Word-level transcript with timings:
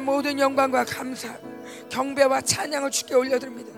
모든 0.00 0.38
영광과 0.38 0.84
감사, 0.84 1.28
경배와 1.90 2.40
찬양을 2.40 2.90
주께 2.90 3.14
올려드립니다. 3.14 3.70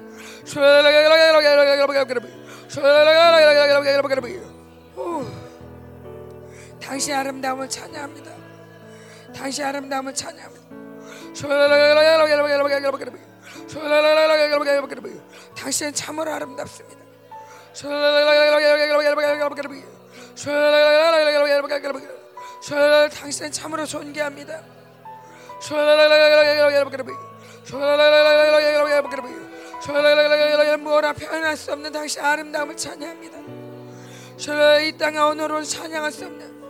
오, 4.97 5.25
당신의 6.81 7.19
아름다움을 7.19 7.69
찬양합니다. 7.69 8.31
당신의 9.35 9.69
아름다움을 9.69 10.15
찬양합니다. 10.15 10.63
당신은 15.57 15.95
참으로 15.95 16.33
아름답습니다. 16.33 17.03
당신은 23.09 23.51
참으로 23.53 23.87
존귀합니다. 23.87 24.63
뭐라 30.79 31.13
표현할 31.13 31.57
수 31.57 31.73
없는 31.73 31.93
당신 31.93 32.21
아름다움을 32.23 32.77
찬양합니다. 32.77 33.39
이 34.81 34.97
땅의 34.99 35.19
언어로는 35.19 35.65
찬양할 35.65 36.13
수 36.13 36.25
없는 36.27 36.63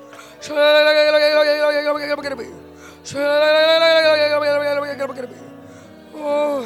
오. 6.15 6.65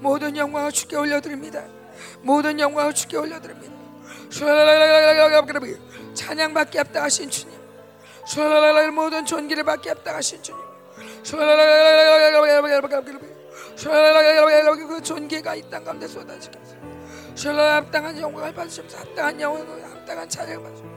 모든 0.00 0.36
영광을 0.36 0.72
주께 0.72 0.96
올려드립니다. 0.96 1.64
모든 2.22 2.58
영광을 2.58 2.92
주께 2.94 3.16
올려드립니다. 3.16 3.74
찬양받기 6.14 6.78
합당하신 6.78 7.30
주님. 7.30 7.56
모든 8.92 9.24
존귀를 9.24 9.64
받기 9.64 9.88
합당하신 9.90 10.42
주님. 10.42 10.60
그 14.88 15.02
존귀가 15.02 15.54
이 15.56 15.62
땅 15.70 15.84
가운데 15.84 16.06
쏟아지게 16.08 16.58
하소서. 16.58 16.76
합당한 17.76 18.18
영광을 18.18 18.54
받으시면서 18.54 18.98
합당한 18.98 19.40
영광을 19.40 19.84
합당한 19.84 20.28
찬양을 20.28 20.62
받으시면서 20.62 20.96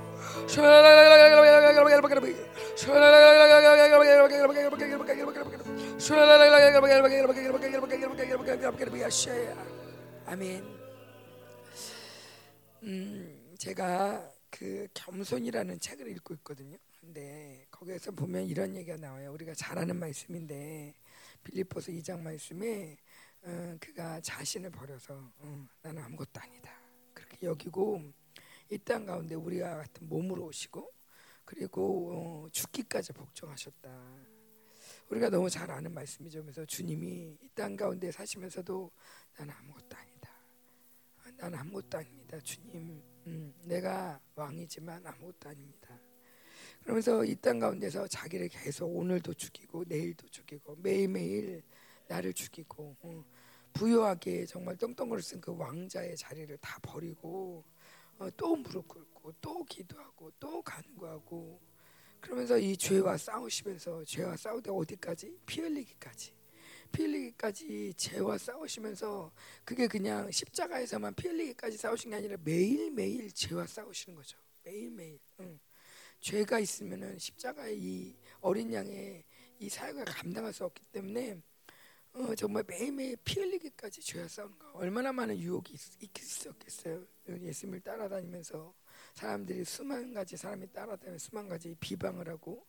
아멘. 10.25 10.63
음, 12.83 13.55
제가 13.57 14.31
그 14.49 14.87
겸손이라는 14.93 15.79
책을 15.79 16.07
읽고 16.11 16.33
있거든요. 16.35 16.77
근데 17.01 17.65
거기에서 17.71 18.11
보면 18.11 18.45
이런 18.45 18.75
얘기가 18.75 18.97
나와요. 18.97 19.31
우리가 19.33 19.53
잘 19.55 19.77
아는 19.77 19.97
말씀인데 19.97 20.93
빌립보서 21.43 21.91
2장 21.91 22.19
말씀에 22.21 22.97
어, 23.41 23.77
그가 23.79 24.19
자신을 24.21 24.69
버려서 24.71 25.13
어, 25.37 25.67
나는 25.81 26.03
아무것도 26.03 26.39
아니다. 26.39 26.71
그렇게 27.13 27.47
여기고 27.47 28.01
이 28.71 28.77
땅 28.79 29.05
가운데 29.05 29.33
우리와 29.35 29.77
같은 29.77 30.07
몸으로 30.07 30.45
오시고 30.45 30.91
그리고 31.45 32.43
어, 32.45 32.49
죽기까지 32.51 33.13
복종하셨다. 33.13 33.89
우리가 35.09 35.29
너무 35.29 35.49
잘 35.49 35.69
아는 35.71 35.91
말씀이죠. 35.93 36.43
그래서 36.43 36.63
주님이 36.65 37.37
이 37.41 37.49
땅 37.55 37.75
가운데 37.75 38.11
사시면서도 38.11 38.91
나는 39.37 39.53
아무것도 39.53 39.95
아니다. 39.97 40.29
나는 41.37 41.57
아무것도 41.59 41.97
아닙니다. 41.97 42.39
주님, 42.41 43.01
음, 43.27 43.53
내가 43.63 44.19
왕이지만 44.35 45.05
아무것도 45.07 45.49
아닙니다. 45.49 45.99
그러면서 46.89 47.23
이 47.23 47.35
땅 47.35 47.59
가운데서 47.59 48.07
자기를 48.07 48.49
계속 48.49 48.87
오늘도 48.87 49.35
죽이고 49.35 49.83
내일도 49.87 50.27
죽이고 50.27 50.75
매일매일 50.77 51.61
나를 52.07 52.33
죽이고 52.33 52.97
어, 53.01 53.25
부유하게 53.73 54.47
정말 54.47 54.75
떵떵거릴 54.75 55.21
쓴그 55.21 55.55
왕자의 55.55 56.17
자리를 56.17 56.57
다 56.57 56.79
버리고 56.81 57.63
어, 58.17 58.27
또 58.35 58.55
무릎 58.55 58.87
꿇고 58.87 59.33
또 59.39 59.63
기도하고 59.65 60.31
또 60.39 60.63
간구하고 60.63 61.61
그러면서 62.19 62.57
이 62.57 62.75
죄와 62.75 63.17
싸우시면서 63.17 64.03
죄와 64.05 64.35
싸우다 64.35 64.71
어디까지 64.73 65.37
피 65.45 65.61
흘리기까지 65.61 66.33
피 66.91 67.03
흘리기까지 67.03 67.93
죄와 67.97 68.39
싸우시면서 68.39 69.31
그게 69.63 69.87
그냥 69.87 70.31
십자가에서만 70.31 71.13
피 71.13 71.27
흘리기까지 71.27 71.77
싸우신 71.77 72.09
게 72.09 72.15
아니라 72.17 72.35
매일 72.43 72.89
매일 72.89 73.31
죄와 73.31 73.67
싸우시는 73.67 74.15
거죠 74.15 74.39
매일 74.63 74.89
매일. 74.89 75.19
응. 75.41 75.59
죄가 76.19 76.59
있으면은 76.59 77.17
십자가의 77.17 77.77
이 77.79 78.15
어린 78.41 78.73
양의 78.73 79.23
이 79.59 79.69
사역을 79.69 80.05
감당할 80.05 80.53
수 80.53 80.65
없기 80.65 80.83
때문에 80.91 81.41
어, 82.13 82.33
정말 82.35 82.63
매일매일 82.67 83.17
피 83.23 83.39
흘리기까지 83.39 84.01
죄와 84.01 84.27
싸우는 84.27 84.57
거 84.57 84.71
얼마나 84.73 85.11
많은 85.11 85.37
유혹이 85.37 85.73
있, 85.73 85.79
있었겠어요. 86.17 87.05
예수님을 87.27 87.81
따라다니면서 87.81 88.73
사람들이 89.13 89.63
수만 89.63 90.13
가지 90.13 90.35
사람이 90.35 90.71
따라다니면서 90.71 91.23
수만 91.23 91.47
가지 91.47 91.75
비방을 91.79 92.27
하고 92.27 92.65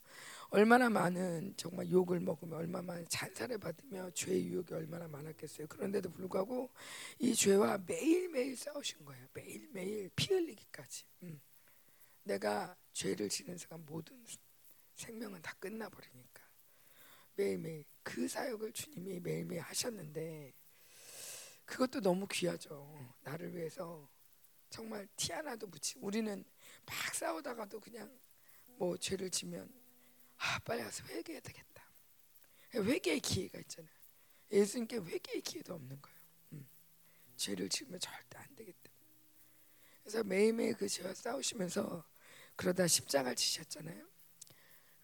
얼마나 0.51 0.91
많은 0.91 1.55
정말 1.57 1.89
욕을 1.91 2.21
먹으며 2.21 2.57
얼마나 2.57 2.87
많은 2.89 3.07
잔사를 3.09 3.57
받으며 3.57 4.11
죄의 4.11 4.47
유혹이 4.47 4.75
얼마나 4.75 5.09
많았겠어요. 5.09 5.69
그런데도 5.69 6.11
불구하고 6.11 6.71
이 7.19 7.35
죄와 7.35 7.79
매일매일 7.87 8.57
싸우신 8.57 9.05
거예요. 9.05 9.27
매일매일 9.33 10.11
피 10.15 10.35
흘리기까지. 10.35 11.05
음. 11.23 11.41
내가 12.25 12.77
죄를 12.93 13.29
지는 13.29 13.57
순간 13.57 13.85
모든 13.87 14.25
생명은 14.95 15.43
다 15.43 15.55
끝나버리니까 15.59 16.43
매일매일 17.35 17.85
그 18.03 18.29
사역을 18.29 18.73
주님이 18.73 19.21
매일매일 19.21 19.63
하셨는데 19.63 20.53
그것도 21.65 22.01
너무 22.01 22.27
귀하죠. 22.27 23.15
나를 23.23 23.55
위해서 23.55 24.11
정말 24.69 25.07
티 25.17 25.33
하나도 25.33 25.69
묻지. 25.69 25.99
우리는 25.99 26.45
막 26.85 27.15
싸우다가도 27.15 27.81
그냥 27.81 28.19
뭐 28.67 28.97
죄를 28.97 29.31
지면 29.31 29.73
아 30.37 30.59
빨리 30.61 30.83
가서 30.83 31.05
회개해야 31.05 31.41
되겠다. 31.41 31.91
회개의 32.75 33.21
기회가 33.21 33.59
있잖아요. 33.61 33.93
예수님께 34.51 34.97
회개의 34.99 35.43
기회도 35.43 35.75
없는 35.75 36.01
거예요. 36.01 36.19
음. 36.53 36.69
죄를 37.37 37.69
지으면 37.69 38.01
절대 38.01 38.39
안 38.39 38.55
되기 38.55 38.73
때문에. 38.73 39.07
그래서 40.03 40.25
매일매일 40.25 40.75
그 40.75 40.89
죄와 40.89 41.15
싸우시면서 41.15 42.05
그러다 42.61 42.87
십자가를 42.87 43.37
지셨잖아요. 43.37 44.07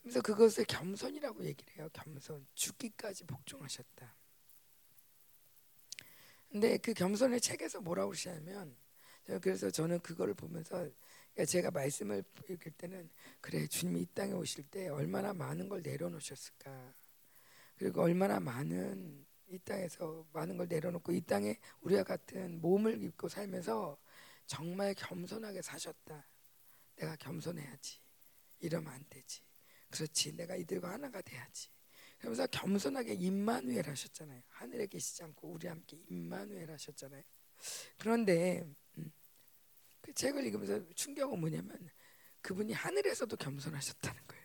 그래서 0.03 0.21
그것을 0.21 0.67
겸손이라고 0.67 1.43
얘기를 1.47 1.75
해요. 1.79 1.89
겸손. 1.95 2.47
죽기까지 2.55 3.25
복종하셨다. 3.25 4.15
근데 6.51 6.77
그 6.77 6.93
겸손의 6.93 7.41
책에서 7.41 7.81
뭐라고 7.81 8.11
그러시냐면 8.11 8.77
그래서 9.41 9.71
저는 9.71 10.01
그거를 10.01 10.35
보면서 10.35 10.77
그러니까 10.77 11.45
제가 11.47 11.71
말씀을 11.71 12.23
읽을 12.47 12.73
때는 12.73 13.09
그래 13.41 13.67
주님이 13.67 14.03
이 14.03 14.07
땅에 14.15 14.33
오실 14.33 14.65
때 14.65 14.89
얼마나 14.89 15.33
많은 15.33 15.71
걸 15.71 15.81
내려놓으셨을까 15.81 16.95
그리고 17.79 18.03
얼마나 18.03 18.39
많은 18.39 19.27
이 19.49 19.59
땅에서 19.61 20.27
많은 20.35 20.59
걸 20.59 20.69
내려놓고 20.69 21.11
이 21.13 21.23
땅에 21.23 21.59
우리와 21.81 22.03
같은 22.03 22.61
몸을 22.61 23.03
입고 23.03 23.31
살면서 23.31 23.99
정말 24.45 24.95
겸손하게 24.95 25.63
사셨다 25.63 26.27
내가 26.97 27.17
겸손해야지 27.17 28.01
이러면 28.61 28.93
안 28.93 29.05
되지 29.09 29.43
그렇지 29.91 30.33
내가 30.37 30.57
이들과 30.57 30.93
하나가 30.93 31.21
돼야지 31.23 31.69
그러면서 32.19 32.47
겸손하게 32.47 33.15
임마누엘 33.15 33.89
하셨잖아요 33.89 34.43
하늘에 34.49 34.87
계시지 34.87 35.23
않고 35.25 35.49
우리 35.49 35.69
함께 35.69 35.99
임마누엘 36.09 36.71
하셨잖아요 36.71 37.23
그런데 37.99 38.67
음, 38.99 39.13
그 40.01 40.13
책을 40.13 40.45
읽으면서 40.47 40.83
충격은 40.95 41.39
뭐냐면 41.39 41.91
그분이 42.47 42.73
하늘에서도 42.73 43.37
겸손하셨다는 43.37 44.23
거예요. 44.29 44.45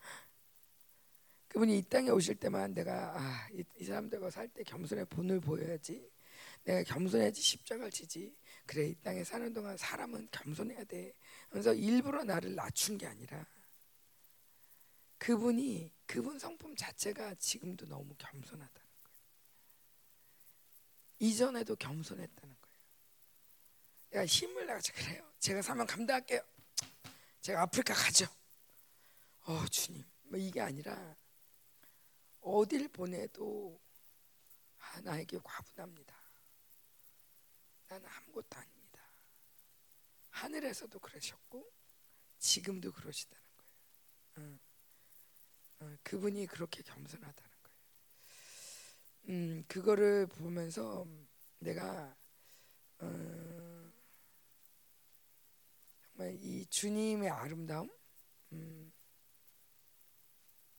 그분이 1.48 1.78
이 1.78 1.82
땅에 1.82 2.10
오실 2.10 2.34
때만 2.34 2.74
내가 2.74 3.18
아, 3.18 3.48
이, 3.52 3.64
이 3.78 3.84
사람들과 3.84 4.28
살 4.30 4.48
때 4.48 4.62
겸손의 4.62 5.06
본을 5.06 5.40
보여야지. 5.40 6.10
내가 6.64 6.82
겸손해야지 6.82 7.40
십자가를 7.40 7.90
지지. 7.90 8.36
그래 8.72 8.88
이 8.88 8.94
땅에 9.02 9.22
사는 9.22 9.52
동안 9.52 9.76
사람은 9.76 10.28
겸손해야 10.30 10.84
돼. 10.84 11.12
그래서 11.50 11.74
일부러 11.74 12.24
나를 12.24 12.54
낮춘 12.54 12.96
게 12.96 13.06
아니라 13.06 13.46
그분이 15.18 15.92
그분 16.06 16.38
성품 16.38 16.74
자체가 16.74 17.34
지금도 17.34 17.84
너무 17.86 18.14
겸손하다는 18.16 18.88
거예요. 19.04 19.18
이전에도 21.18 21.76
겸손했다는 21.76 22.56
거예요. 22.62 22.78
내가 24.08 24.24
힘을 24.24 24.64
나가지 24.64 24.90
그래요. 24.92 25.30
제가 25.38 25.60
사면 25.60 25.86
감당할게요. 25.86 26.40
제가 27.42 27.60
아프리카 27.60 27.92
가죠. 27.92 28.24
어 29.42 29.66
주님, 29.66 30.02
뭐 30.22 30.38
이게 30.38 30.62
아니라 30.62 31.14
어딜 32.40 32.88
보내도 32.88 33.78
아, 34.78 35.00
나에게 35.02 35.38
과분합니다. 35.44 36.21
나는 37.92 38.08
아무것도 38.08 38.58
아닙니다. 38.58 39.02
하늘에서도 40.30 40.98
그러셨고 40.98 41.70
지금도 42.38 42.90
그러시다는 42.90 43.42
거예요. 43.56 44.58
어, 45.80 45.84
어, 45.84 45.96
그분이 46.02 46.46
그렇게 46.46 46.82
겸손하다는 46.82 47.50
거예요. 47.62 47.76
음, 49.28 49.64
그거를 49.68 50.26
보면서 50.26 51.06
내가 51.58 52.16
어, 53.00 53.92
정말 56.00 56.34
이 56.40 56.64
주님의 56.70 57.28
아름다움, 57.28 57.90
음, 58.52 58.90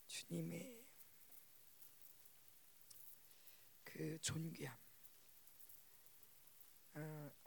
주님의 0.07 0.83
그 3.83 4.17
존귀함, 4.19 4.75
어, 4.75 4.82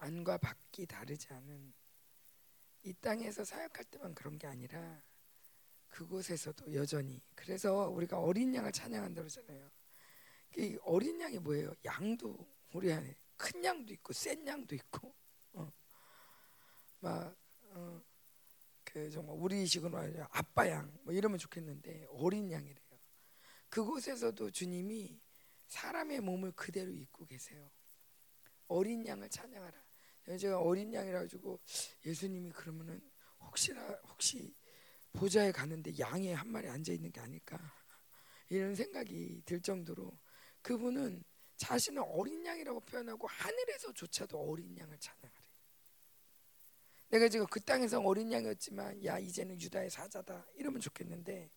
안과 0.06 0.38
밖이 0.38 0.86
다르지 0.86 1.32
않은 1.32 1.74
이 2.84 2.92
땅에서 2.94 3.44
사역할 3.44 3.84
때만 3.86 4.14
그런 4.14 4.38
게 4.38 4.46
아니라 4.46 5.02
그곳에서도 5.88 6.74
여전히 6.74 7.20
그래서 7.34 7.88
우리가 7.88 8.20
어린 8.20 8.54
양을 8.54 8.70
찬양한다 8.72 9.22
그러잖아요. 9.22 9.70
이 10.58 10.78
어린 10.82 11.20
양이 11.20 11.38
뭐예요? 11.38 11.72
양도 11.84 12.46
우리 12.72 12.92
안에 12.92 13.16
큰 13.36 13.64
양도 13.64 13.92
있고 13.94 14.12
센 14.12 14.46
양도 14.46 14.74
있고 14.76 15.12
어. 15.54 15.72
막 17.00 17.36
어, 17.70 18.02
그 18.84 19.10
정말 19.10 19.36
우리식으로 19.36 19.98
아빠 20.30 20.68
양 20.70 20.88
뭐 21.02 21.12
이러면 21.12 21.38
좋겠는데 21.38 22.06
어린 22.10 22.50
양이래요. 22.50 22.86
그곳에서도 23.68 24.50
주님이 24.50 25.20
사람의 25.66 26.20
몸을 26.20 26.52
그대로 26.52 26.92
입고 26.92 27.26
계세요. 27.26 27.70
어린 28.68 29.06
양을 29.06 29.28
찬양하라. 29.30 29.85
제가 30.38 30.58
어린 30.58 30.92
양이라 30.92 31.20
가지고 31.20 31.60
예수님이 32.04 32.50
그러면은 32.50 33.00
혹시나 33.40 33.80
혹시 34.08 34.54
보좌에 35.12 35.52
가는데 35.52 35.96
양이 35.98 36.32
한 36.32 36.50
마리 36.50 36.68
앉아 36.68 36.92
있는 36.92 37.12
게 37.12 37.20
아닐까 37.20 37.58
이런 38.48 38.74
생각이 38.74 39.42
들 39.44 39.60
정도로 39.60 40.18
그분은 40.62 41.24
자신을 41.56 42.02
어린 42.06 42.44
양이라고 42.44 42.80
표현하고 42.80 43.26
하늘에서조차도 43.26 44.38
어린 44.38 44.76
양을 44.76 44.98
찬양하래. 44.98 45.46
내가 47.08 47.28
지금 47.28 47.46
그 47.46 47.60
땅에서 47.60 48.00
어린 48.00 48.30
양이었지만 48.32 49.04
야 49.04 49.18
이제는 49.18 49.60
유다의 49.60 49.90
사자다 49.90 50.46
이러면 50.56 50.80
좋겠는데 50.80 51.50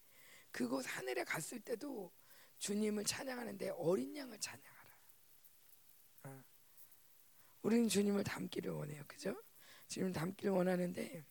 그곳 0.52 0.86
하늘에 0.88 1.24
갔을 1.24 1.60
때도 1.60 2.12
주님을 2.60 3.04
찬양하는데 3.04 3.70
어린 3.78 4.16
양을. 4.16 4.36
어. 4.36 4.79
우리는 7.62 7.90
주님을 7.90 8.24
닮기를 8.24 8.72
원해요, 8.72 9.04
그죠? 9.08 9.36
주님 9.88 10.12
닮기를 10.14 10.52
원하는데 10.52 11.26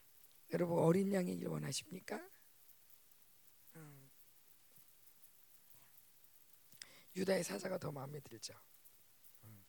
여러분 0.53 0.79
어린 0.79 1.13
양이길 1.13 1.47
원하십니까? 1.47 2.21
어. 3.75 4.11
유다의 7.17 7.45
사자가 7.45 7.79
더 7.79 7.93
마음에 7.93 8.21
들죠. 8.21 8.55
어. 9.43 9.65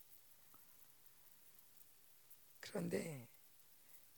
그런데 2.60 3.30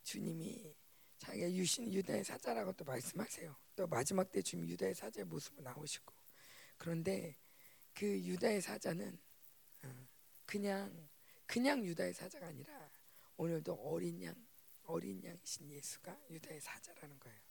주님이 0.03 0.75
자기가 1.17 1.51
유신 1.53 1.93
유다의 1.93 2.23
사자라고 2.23 2.73
또 2.73 2.83
말씀하세요. 2.83 3.55
또 3.75 3.87
마지막 3.87 4.31
때 4.31 4.41
주님 4.41 4.67
유다의 4.69 4.95
사자의 4.95 5.25
모습으로 5.25 5.63
나오시고 5.63 6.13
그런데 6.77 7.37
그 7.93 8.05
유다의 8.05 8.61
사자는 8.61 9.19
어, 9.83 10.07
그냥 10.45 11.10
그냥 11.51 11.83
유다의 11.83 12.13
사자가 12.13 12.47
아니라 12.47 12.89
오늘도 13.35 13.73
어린 13.73 14.23
양 14.23 14.33
어린 14.83 15.21
양이신 15.21 15.69
예수가 15.69 16.27
유다의 16.29 16.61
사자라는 16.61 17.19
거예요. 17.19 17.41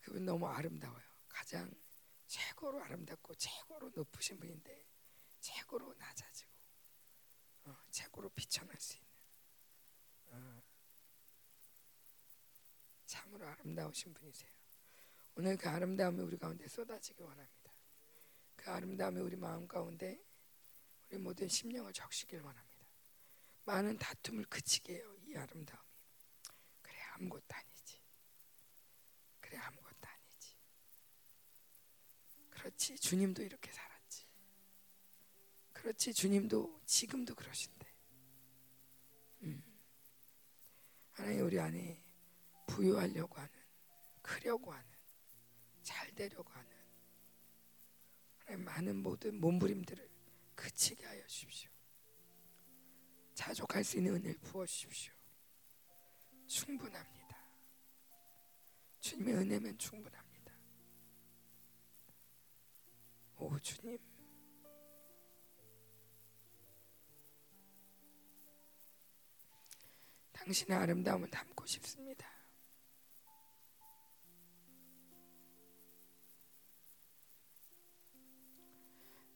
그분 0.00 0.24
너무 0.24 0.48
아름다워요. 0.48 1.04
가장 1.28 1.72
최고로 2.26 2.82
아름답고 2.82 3.36
최고로 3.36 3.92
높으신 3.94 4.40
분인데 4.40 4.84
최고로 5.38 5.94
낮아지고 5.94 6.50
어, 7.66 7.76
최고로 7.92 8.28
비천할 8.30 8.74
수 8.80 8.96
있는 8.96 9.08
어, 10.26 10.62
참으로 13.06 13.46
아름다우신 13.46 14.14
분이세요. 14.14 14.50
오늘 15.36 15.56
그 15.56 15.68
아름다움이 15.68 16.22
우리 16.22 16.36
가운데 16.36 16.66
쏟아지기 16.66 17.22
원합니다. 17.22 17.72
그 18.56 18.68
아름다움이 18.68 19.20
우리 19.20 19.36
마음 19.36 19.68
가운데 19.68 20.20
우리 21.08 21.18
모든 21.18 21.46
심령을 21.46 21.92
적시길 21.92 22.40
원합니다. 22.40 22.75
많은 23.66 23.98
다툼을 23.98 24.44
그치게 24.46 24.94
해요. 24.94 25.16
이 25.26 25.36
아름다움이. 25.36 25.86
그래 26.82 26.94
아무것도 27.14 27.44
아니지. 27.48 28.00
그래 29.40 29.58
아무것도 29.58 30.08
아니지. 30.08 30.56
그렇지 32.50 32.96
주님도 32.98 33.42
이렇게 33.42 33.72
살았지. 33.72 34.26
그렇지 35.72 36.14
주님도 36.14 36.80
지금도 36.86 37.34
그러신데. 37.34 37.86
음. 39.42 39.62
하나님 41.12 41.44
우리 41.44 41.58
안에 41.58 42.02
부유하려고 42.66 43.36
하는, 43.36 43.50
크려고 44.22 44.72
하는, 44.72 44.86
잘 45.82 46.12
되려고 46.14 46.50
하는 46.52 46.76
많은 48.64 48.96
모든 48.96 49.40
몸부림들을 49.40 50.08
그치게 50.54 51.04
하여 51.04 51.26
주십시오. 51.26 51.75
자족할 53.36 53.84
수 53.84 53.98
있는 53.98 54.14
은혜를 54.14 54.38
부어 54.38 54.64
주십시오. 54.66 55.12
충분합니다. 56.46 57.36
주님의 58.98 59.34
은혜면 59.34 59.78
충분합니다. 59.78 60.54
오 63.36 63.58
주님. 63.58 63.98
당신의 70.32 70.78
아름다움을 70.78 71.28
담고 71.30 71.66
싶습니다. 71.66 72.26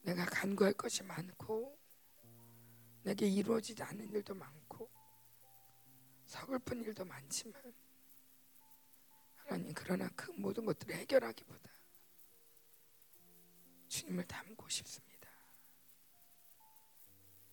내가 0.01 0.25
간구할 0.25 0.73
것이 0.73 1.03
많고 1.03 1.80
내게 3.03 3.27
이루어지지 3.27 3.81
않는 3.83 4.11
일도 4.11 4.35
많고 4.35 4.89
서글픈 6.25 6.83
일도 6.83 7.03
많지만 7.05 7.61
하나님 9.35 9.73
그러나 9.73 10.09
그 10.15 10.31
모든 10.31 10.65
것들을 10.65 10.95
해결하기보다 10.95 11.69
주님을 13.87 14.25
닮고 14.25 14.69
싶습니다. 14.69 15.29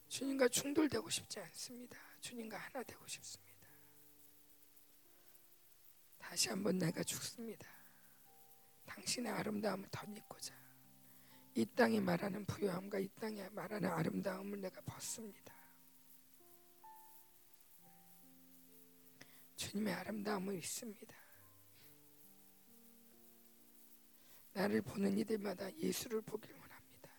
주님과 0.09 0.49
충돌되고 0.49 1.11
싶지 1.11 1.41
않습니다. 1.41 1.99
주님과 2.21 2.57
하나 2.57 2.83
되고 2.83 3.07
싶습니다. 3.07 3.49
다시 6.19 6.49
한번 6.49 6.79
내가 6.79 7.03
죽습니다. 7.03 7.69
당신의 8.87 9.33
아름다움을 9.33 9.89
덧입고자 9.91 10.55
이 11.59 11.67
땅이 11.75 11.99
말하는 11.99 12.45
부유함과 12.45 13.01
이 13.01 13.09
땅에 13.21 13.49
말하는 13.49 13.91
아름다움을 13.91 14.61
내가 14.61 14.81
벗습니다. 14.83 15.53
주님의 19.57 19.93
아름다움을 19.93 20.55
있습니다. 20.55 21.17
나를 24.53 24.83
보는 24.83 25.19
이들마다 25.19 25.75
예수를 25.79 26.21
보길 26.21 26.53
원합니다. 26.53 27.11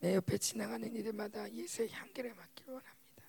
내 0.00 0.14
옆에 0.14 0.36
지나가는 0.36 0.94
이들마다 0.94 1.50
예수의 1.50 1.90
향기를 1.92 2.34
맡길 2.34 2.66
원합니다. 2.66 3.24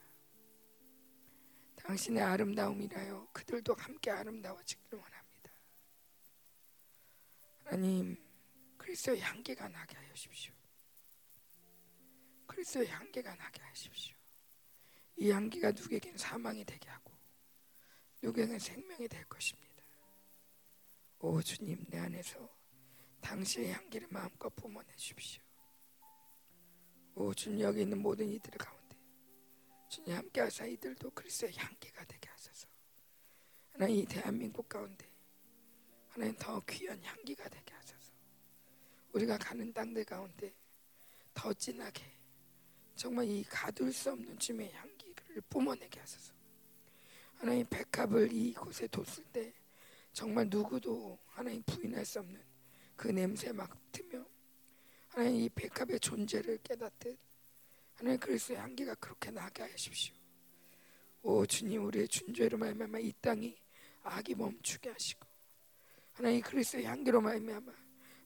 당신의 1.78 2.22
아름다움이라요 2.22 3.30
그들도 3.32 3.76
함께 3.76 4.12
아름다워지기를 4.12 5.00
원합니다. 5.00 5.52
하나님 7.64 8.25
그리스도의 8.86 9.20
향기가 9.20 9.68
나게 9.68 9.98
하십시오. 9.98 10.54
그리스도의 12.46 12.88
향기가 12.88 13.34
나게 13.34 13.60
하십시오. 13.64 14.16
이 15.18 15.32
향기가 15.32 15.72
누구에겐 15.72 16.16
사망이 16.18 16.64
되게 16.64 16.88
하고 16.90 17.12
누구에겐 18.22 18.60
생명이 18.60 19.08
될 19.08 19.26
것입니다. 19.26 19.84
오 21.18 21.42
주님 21.42 21.84
내 21.90 21.98
안에서 21.98 22.48
당신의 23.22 23.74
향기를 23.74 24.08
마음껏 24.12 24.56
뿜어내 24.56 24.96
주십시오. 24.96 25.42
오 27.16 27.34
주님 27.34 27.62
여기 27.62 27.82
있는 27.82 28.00
모든 28.00 28.30
이들 28.30 28.52
가운데 28.52 29.00
주님 29.90 30.16
함께 30.16 30.42
하사 30.42 30.64
이들도 30.68 31.10
그리스도의 31.10 31.56
향기가 31.58 32.06
되게 32.06 32.30
하소서. 32.30 32.68
하나님 33.72 33.98
이 33.98 34.06
대한민국 34.06 34.70
가운데 34.70 35.10
하나님 36.10 36.36
더 36.38 36.62
귀한 36.70 37.04
향기가 37.04 37.50
되게 37.50 37.74
하소서. 37.74 37.95
우리가 39.16 39.38
가는 39.38 39.72
땅들 39.72 40.04
가운데 40.04 40.54
더 41.34 41.54
진하게 41.54 42.04
정말 42.98 43.26
이 43.30 43.44
가둘 43.44 43.94
수 43.94 44.12
없는 44.12 44.38
주님의 44.38 44.74
향기를 44.74 45.42
뿜어내게 45.50 46.02
하소서. 46.02 46.34
하나님 47.36 47.66
백합을 47.68 48.32
이곳에 48.34 48.88
뒀을 48.88 49.24
때 49.32 49.54
정말 50.12 50.48
누구도 50.50 51.18
하나님 51.28 51.64
부인할 51.64 52.06
수 52.06 52.20
없는 52.20 52.42
그 52.98 53.08
냄새 53.08 53.54
맡으며 53.54 54.26
하나님 55.08 55.44
이 55.44 55.50
백합의 55.50 56.02
존재를 56.02 56.58
깨닫듯 56.58 57.18
하나님 57.96 58.20
그리스도의 58.20 58.60
향기가 58.60 58.96
그렇게 58.96 59.32
나게 59.32 59.64
하십시오. 59.64 60.14
오 61.24 61.46
주님 61.46 61.86
우리의 61.86 62.10
준죄로 62.10 62.58
말미암아 62.58 63.00
이 63.00 63.14
땅이 63.22 63.58
악이 64.04 64.36
멈추게 64.36 64.90
하시고 64.90 65.26
하나님 66.14 66.42
그리스도의 66.42 66.84
향기로 66.84 67.22
말미암아 67.22 67.85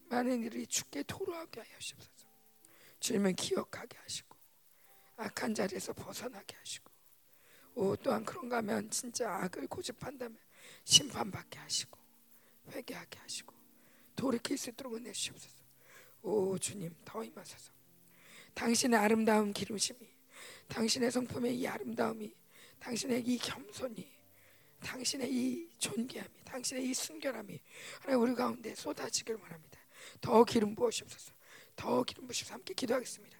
많은 0.09 0.43
일이 0.43 0.65
죽게 0.65 1.03
토로하게 1.03 1.61
하시옵소서. 1.61 2.27
주님을 2.99 3.33
기억하게 3.33 3.97
하시고 3.97 4.35
악한 5.17 5.53
자리에서 5.53 5.93
벗어나게 5.93 6.55
하시고 6.55 6.91
오 7.75 7.95
또한 7.97 8.25
그런가 8.25 8.57
하면 8.57 8.89
진짜 8.89 9.33
악을 9.35 9.67
고집한다면 9.67 10.37
심판받게 10.83 11.59
하시고 11.59 11.97
회개하게 12.71 13.19
하시고 13.19 13.55
돌이킬 14.15 14.57
수 14.57 14.69
있도록 14.71 14.95
은혜 14.95 15.11
주시옵소서. 15.11 15.63
오 16.23 16.57
주님 16.57 16.93
더 17.05 17.23
임하소서. 17.23 17.71
당신의 18.53 18.99
아름다운 18.99 19.53
기름심이 19.53 19.99
당신의 20.67 21.11
성품의 21.11 21.57
이 21.57 21.67
아름다움이 21.67 22.33
당신의 22.79 23.21
이 23.21 23.37
겸손이 23.37 24.19
당신의 24.81 25.31
이 25.31 25.69
존귀함이 25.77 26.43
당신의 26.45 26.89
이 26.89 26.93
순결함이 26.93 27.59
하나님 28.01 28.21
우리 28.21 28.33
가운데 28.33 28.73
쏟아지길 28.75 29.35
원합니다. 29.35 29.68
더 30.21 30.43
기름 30.43 30.75
부으시옵소서. 30.75 31.33
더 31.75 32.03
기름 32.03 32.25
부으시옵소서. 32.27 32.53
함께 32.53 32.73
기도하겠습니다. 32.73 33.39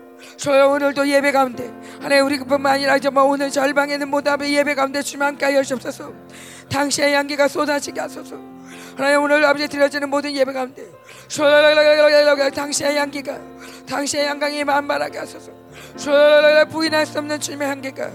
저희 0.37 0.61
오늘도 0.61 1.07
예배 1.07 1.31
가운데 1.31 1.71
하나님 1.99 2.25
우리뿐만 2.25 2.73
아니라 2.73 2.99
정말 2.99 3.25
오늘 3.25 3.49
절방에는 3.51 4.07
모든 4.07 4.41
예배 4.41 4.75
가운데 4.75 5.01
주님 5.01 5.23
함께 5.23 5.45
하여 5.45 5.63
주옵소서. 5.63 6.13
당신의 6.69 7.13
향기가 7.13 7.47
쏟아지게 7.47 7.99
하소서. 7.99 8.35
하나님 8.95 9.21
오늘 9.23 9.43
아버지 9.45 9.67
드려지는 9.67 10.09
모든 10.09 10.33
예배 10.35 10.53
가운데 10.53 10.85
당신의 12.53 12.97
향기가 12.97 13.39
당신의 13.87 14.25
양강이 14.27 14.63
만발하게 14.63 15.19
하소서. 15.19 15.51
부인할 16.69 17.05
수 17.05 17.19
없는 17.19 17.39
주님의 17.39 17.67
향기가 17.67 18.09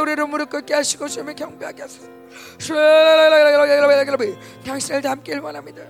우리를 0.00 0.26
무릎 0.26 0.50
꿇게 0.50 0.74
하시고 0.74 1.08
주님을 1.08 1.34
경배하게 1.34 1.82
하소서. 1.82 2.08
당신을 4.64 5.02
담길 5.02 5.40
원합니다 5.40 5.82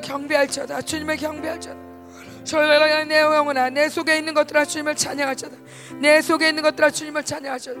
경배할지어다 0.00 0.82
주님의 0.82 1.16
경배할지어다 1.16 1.85
내 3.08 3.20
영혼아 3.20 3.70
내 3.70 3.88
속에 3.88 4.18
있는 4.18 4.32
것들아 4.32 4.64
주님을 4.64 4.94
찬양하자다. 4.94 5.56
내 6.00 6.20
속에 6.22 6.48
있는 6.48 6.62
것들아 6.62 6.90
주님을 6.90 7.24
찬양하자다. 7.24 7.80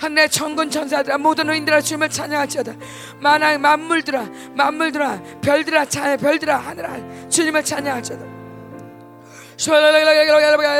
한내 0.00 0.28
천군 0.28 0.70
천사들아 0.70 1.18
모든 1.18 1.50
의인들아 1.50 1.80
주님을 1.80 2.08
찬양하지어다. 2.08 2.72
만왕 3.20 3.60
만물들아 3.60 4.28
만물들아 4.56 5.22
별들아 5.42 5.84
자 5.86 6.16
별들아 6.16 6.56
하늘아 6.56 7.28
주님을 7.28 7.64
찬양하지어다 7.64 8.31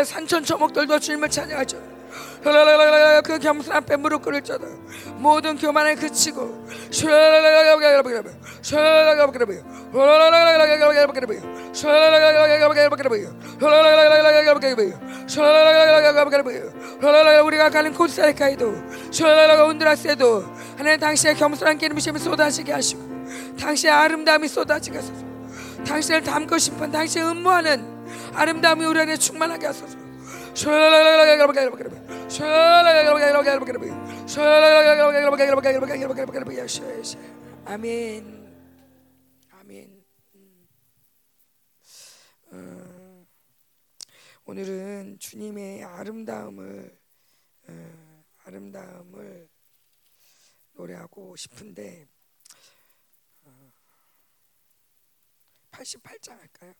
산천 0.04 0.42
초목들도 0.42 0.98
주님을 0.98 1.28
찬양하죠 1.28 1.92
그 3.22 3.38
겸손 3.38 3.72
앞에 3.72 3.94
무릎 3.94 4.22
꿇을 4.22 4.42
자다 4.42 4.66
모든 5.18 5.56
교만을 5.56 5.94
그치고 5.94 6.66
우리가 17.44 17.70
가는 17.70 17.94
코스타리카에도 17.94 18.74
온두라스에도 19.64 20.42
하나님 20.76 20.98
당신의 20.98 21.36
겸손한 21.36 21.78
기름심이 21.78 22.18
쏟아지게 22.18 22.72
하시고 22.72 23.00
당신의 23.60 23.94
아름다움이 23.94 24.48
쏟아지게 24.48 24.96
하소서 24.96 25.24
당신을 25.86 26.22
담고 26.24 26.58
싶은 26.58 26.90
당신의 26.90 27.28
음모하는 27.28 28.01
아름다움이 28.34 28.84
우리 28.84 29.00
안에 29.00 29.16
충만하게 29.16 29.66
하소서. 29.66 29.98
아멘. 37.64 38.42
아멘. 39.50 40.04
음. 42.52 43.26
오늘은 44.44 45.18
주님의 45.18 45.84
아름다움을 45.84 46.98
어, 47.68 48.24
아름다움을 48.44 49.48
노래하고 50.72 51.36
싶은데 51.36 52.08
88장 55.70 56.32
어, 56.32 56.38
할까요? 56.38 56.74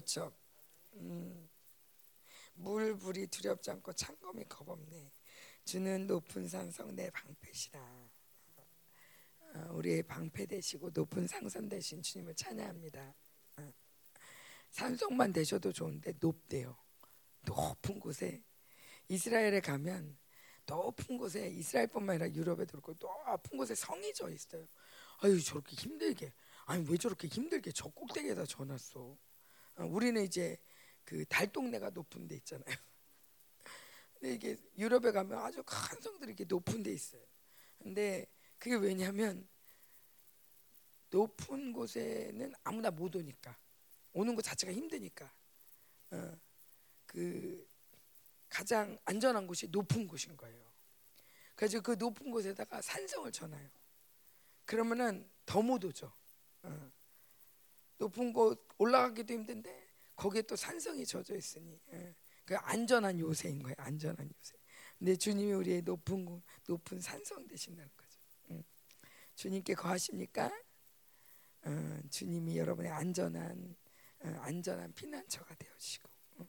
좋죠. 0.00 0.32
음, 0.94 1.48
물 2.54 2.96
불이 2.96 3.28
두렵지 3.28 3.70
않고 3.70 3.92
창검이 3.92 4.44
겁없네. 4.48 5.12
주는 5.64 6.06
높은 6.06 6.48
산성 6.48 6.96
내 6.96 7.10
방패시라. 7.10 7.80
어, 9.54 9.68
우리의 9.72 10.02
방패 10.02 10.46
되시고 10.46 10.90
높은 10.92 11.28
상선 11.28 11.68
되신 11.68 12.02
주님을 12.02 12.34
찬양합니다. 12.34 13.14
어, 13.58 13.72
산성만 14.70 15.32
되셔도 15.32 15.72
좋은데 15.72 16.14
높대요. 16.18 16.76
높은 17.42 18.00
곳에 18.00 18.42
이스라엘에 19.08 19.60
가면 19.60 20.18
높은 20.66 21.18
곳에 21.18 21.48
이스라엘뿐만 21.50 22.20
아니라 22.20 22.34
유럽에도 22.34 22.80
그렇고 22.80 22.94
높은 22.98 23.56
곳에 23.56 23.76
성이 23.76 24.12
져 24.12 24.28
있어요. 24.28 24.66
아유 25.18 25.40
저렇게 25.40 25.76
힘들게 25.76 26.32
아니 26.66 26.84
왜 26.88 26.96
저렇게 26.96 27.28
힘들게 27.28 27.70
저 27.70 27.88
꼭대기에다 27.90 28.46
져놨어. 28.46 29.16
어, 29.76 29.84
우리는 29.84 30.22
이제 30.22 30.58
그 31.04 31.24
달동네가 31.26 31.90
높은 31.90 32.26
데 32.28 32.36
있잖아요. 32.36 32.64
근데 34.14 34.34
이게 34.34 34.56
유럽에 34.78 35.12
가면 35.12 35.38
아주 35.38 35.62
큰 35.64 36.00
성들이 36.00 36.30
이렇게 36.30 36.44
높은 36.44 36.82
데 36.82 36.92
있어요. 36.92 37.22
근데 37.78 38.26
그게 38.58 38.76
왜냐하면 38.76 39.46
높은 41.10 41.72
곳에는 41.72 42.52
아무나 42.64 42.90
못 42.90 43.14
오니까 43.14 43.56
오는 44.12 44.34
것 44.34 44.42
자체가 44.42 44.72
힘드니까 44.72 45.32
어, 46.12 46.38
그 47.06 47.68
가장 48.48 48.98
안전한 49.04 49.46
곳이 49.46 49.68
높은 49.68 50.06
곳인 50.06 50.36
거예요. 50.36 50.72
그래서 51.56 51.80
그 51.80 51.92
높은 51.92 52.30
곳에다가 52.30 52.82
산성을 52.82 53.30
쳐놔요. 53.32 53.70
그러면은 54.66 55.30
더 55.46 55.62
못 55.62 55.84
오죠. 55.84 56.12
어. 56.62 56.92
높은 57.98 58.32
곳 58.32 58.66
올라가기도 58.78 59.34
힘든데 59.34 59.84
거기에 60.16 60.42
또 60.42 60.56
산성이 60.56 61.04
젖어 61.06 61.34
있으니 61.34 61.80
예. 61.92 62.14
그 62.44 62.56
안전한 62.56 63.18
요새인 63.18 63.62
거예요. 63.62 63.74
안전한 63.78 64.30
요새. 64.38 64.54
근데 64.98 65.16
주님이 65.16 65.52
우리의 65.52 65.82
높은 65.82 66.24
곳, 66.24 66.42
높은 66.66 67.00
산성 67.00 67.46
되신다는 67.46 67.90
거죠. 67.96 68.20
음. 68.50 68.62
주님께 69.34 69.74
거하십니까? 69.74 70.50
어, 71.62 72.00
주님이 72.10 72.58
여러분의 72.58 72.92
안전한 72.92 73.76
어, 74.20 74.28
안전한 74.40 74.92
피난처가 74.94 75.54
되어주시고 75.54 76.08
어. 76.38 76.48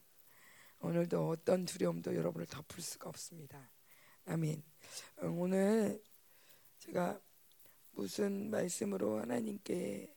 오늘도 0.80 1.28
어떤 1.28 1.64
두려움도 1.64 2.14
여러분을 2.14 2.46
덮을 2.46 2.82
수가 2.82 3.08
없습니다. 3.08 3.70
아멘. 4.26 4.62
어, 5.18 5.26
오늘 5.28 6.02
제가 6.78 7.20
무슨 7.92 8.50
말씀으로 8.50 9.20
하나님께 9.20 10.14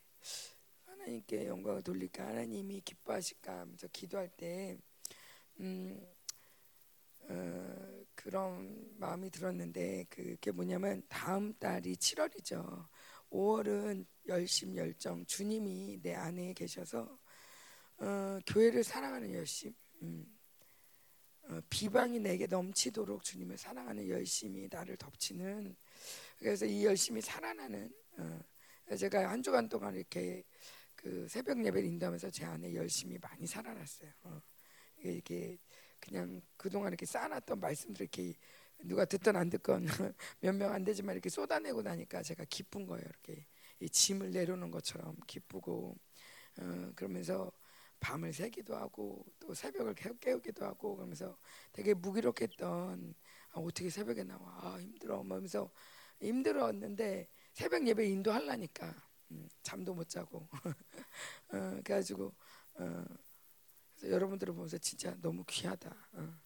하나님께 1.00 1.46
영광을 1.46 1.82
돌릴까 1.82 2.26
하나님이 2.26 2.82
기뻐하실까 2.82 3.60
하면서 3.60 3.88
기도할 3.88 4.28
때 4.36 4.78
음, 5.60 6.06
어, 7.22 8.04
그런 8.14 8.94
마음이 8.98 9.30
들었는데 9.30 10.04
그게 10.10 10.50
뭐냐면 10.50 11.02
다음 11.08 11.54
달이 11.54 11.96
7월이죠. 11.96 12.86
5월은 13.30 14.04
열심 14.26 14.76
열정 14.76 15.24
주님이 15.24 16.00
내 16.02 16.14
안에 16.14 16.52
계셔서 16.52 17.18
어, 17.98 18.38
교회를 18.46 18.84
사랑하는 18.84 19.32
열심 19.32 19.74
음, 20.02 20.26
어, 21.44 21.60
비방이 21.70 22.18
내게 22.20 22.46
넘치도록 22.46 23.22
주님을 23.22 23.56
사랑하는 23.56 24.08
열심이 24.08 24.68
나를 24.70 24.96
덮치는 24.96 25.76
그래서 26.38 26.66
이 26.66 26.84
열심히 26.84 27.20
살아나는 27.20 27.90
어, 28.18 28.40
제가 28.96 29.30
한 29.30 29.42
주간 29.42 29.68
동안 29.68 29.94
이렇게 29.94 30.42
그 31.00 31.26
새벽 31.28 31.64
예배를 31.64 31.88
인도하면서 31.88 32.30
제 32.30 32.44
안에 32.44 32.74
열심히 32.74 33.18
많이 33.18 33.46
살아났어요. 33.46 34.10
어, 34.24 34.40
이게 35.04 35.58
그냥 36.00 36.42
그동안 36.56 36.88
이렇게 36.90 37.06
쌓아놨던 37.06 37.60
말씀들 37.60 38.02
이렇게 38.04 38.34
누가 38.84 39.04
듣던 39.04 39.36
안 39.36 39.50
듣건 39.50 39.86
몇 40.40 40.54
명 40.56 40.72
안 40.72 40.84
되지만 40.84 41.14
이렇게 41.14 41.28
쏟아내고 41.30 41.82
나니까 41.82 42.22
제가 42.22 42.44
기쁜 42.50 42.86
거예요. 42.86 43.04
이렇게 43.06 43.46
이 43.80 43.88
짐을 43.88 44.30
내려놓는 44.32 44.70
것처럼 44.70 45.16
기쁘고 45.26 45.96
어, 46.60 46.92
그러면서 46.96 47.52
밤을 48.00 48.32
새기도 48.32 48.76
하고 48.76 49.24
또 49.40 49.54
새벽을 49.54 49.94
깨우기도 50.20 50.64
하고 50.64 50.96
그러면서 50.96 51.38
되게 51.72 51.94
무기력했던 51.94 53.14
아, 53.52 53.60
어떻게 53.60 53.90
새벽에 53.90 54.24
나와 54.24 54.40
아, 54.62 54.78
힘들어 54.80 55.18
하면서 55.20 55.70
힘들었는데 56.20 57.28
새벽 57.52 57.86
예배 57.86 58.06
인도하려니까 58.06 58.94
음, 59.30 59.48
잠도 59.62 59.94
못 59.94 60.08
자고. 60.08 60.48
어, 61.48 61.80
그래가지고 61.84 62.34
어, 62.74 63.04
그래서 63.94 64.14
여러분들을 64.14 64.54
보면서 64.54 64.78
진짜 64.78 65.16
너무 65.20 65.44
귀하다. 65.48 66.08
어, 66.12 66.40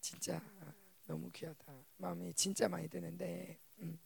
진짜 0.00 0.36
어, 0.60 0.72
너무 1.06 1.30
귀하다. 1.30 1.84
마음이 1.96 2.34
진짜 2.34 2.68
많이 2.68 2.88
드는데 2.88 3.58
음. 3.80 3.98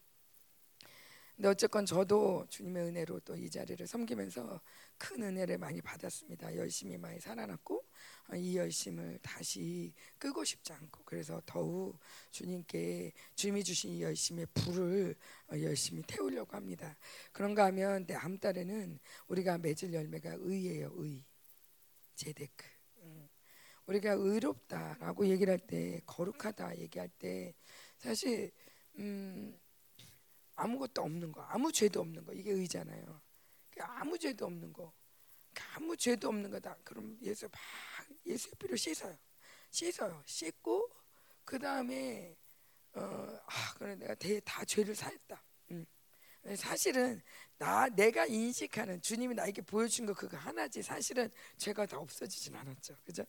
근데 1.43 1.51
어쨌건 1.51 1.85
저도 1.85 2.47
주님의 2.51 2.85
은혜로 2.85 3.19
또 3.21 3.35
이 3.35 3.51
자리를 3.51 3.85
섬기면서 3.85 4.61
큰 4.97 5.25
은혜를 5.25 5.59
많이 5.59 5.83
받았습니다. 5.83 6.55
열심히 6.55 6.97
많이 6.97 7.19
살아났고 7.19 7.85
어, 8.29 8.37
이 8.37 8.57
열심을 8.57 9.19
다시 9.21 9.93
끄고 10.21 10.45
싶지 10.45 10.73
않고 10.73 11.03
그래서 11.05 11.43
더욱 11.45 11.99
주님께 12.31 13.13
주님이 13.35 13.65
주신 13.65 13.91
이 13.91 14.03
열심의 14.03 14.47
불을 14.55 15.17
어, 15.51 15.59
열심히 15.61 16.05
태우려고 16.07 16.55
합니다. 16.57 16.97
그런가 17.33 17.65
하면 17.65 18.07
다음 18.07 18.39
달에는 18.39 19.01
우리가 19.27 19.59
맺을 19.59 19.93
열매가 19.93 20.37
의예요. 20.39 20.93
의. 20.95 21.25
제데크. 22.15 22.65
음. 22.99 23.29
우리가 23.87 24.13
의롭다라고 24.13 25.27
얘기를 25.27 25.51
할 25.51 25.59
때 25.67 26.01
거룩하다 26.07 26.79
얘기할 26.79 27.09
때 27.19 27.53
사실 27.99 28.53
음, 28.99 29.59
아무것도 30.55 31.03
없는 31.03 31.33
거, 31.33 31.43
아무 31.43 31.73
죄도 31.73 32.01
없는 32.01 32.25
거 32.25 32.33
이게 32.33 32.51
의잖아요. 32.53 33.21
아무 33.79 34.19
죄도 34.19 34.47
없는 34.47 34.73
거, 34.73 34.93
아무 35.75 35.97
죄도 35.97 36.29
없는 36.29 36.51
거다. 36.51 36.77
그럼 36.85 37.19
예수 37.23 37.49
막 37.49 37.53
예수의 38.27 38.55
피로 38.59 38.77
씻어요. 38.77 39.17
씻어요. 39.71 40.23
씻고 40.27 40.91
그 41.45 41.59
다음에 41.59 42.37
어, 42.95 43.01
아, 43.47 43.75
그래 43.79 43.97
내가 43.97 44.15
대, 44.15 44.41
다 44.41 44.65
죄를 44.65 44.95
사했다. 44.95 45.43
음. 45.71 45.87
사실은 46.57 47.23
나 47.57 47.89
내가 47.89 48.27
인식하는 48.27 49.01
주님이 49.01 49.35
나에게 49.35 49.63
보여준 49.63 50.07
거 50.07 50.13
그거 50.13 50.37
하나지. 50.37 50.83
사실은 50.83 51.31
죄가 51.57 51.87
다 51.87 51.99
없어지진 51.99 52.55
않았죠. 52.57 52.97
그죠? 53.05 53.25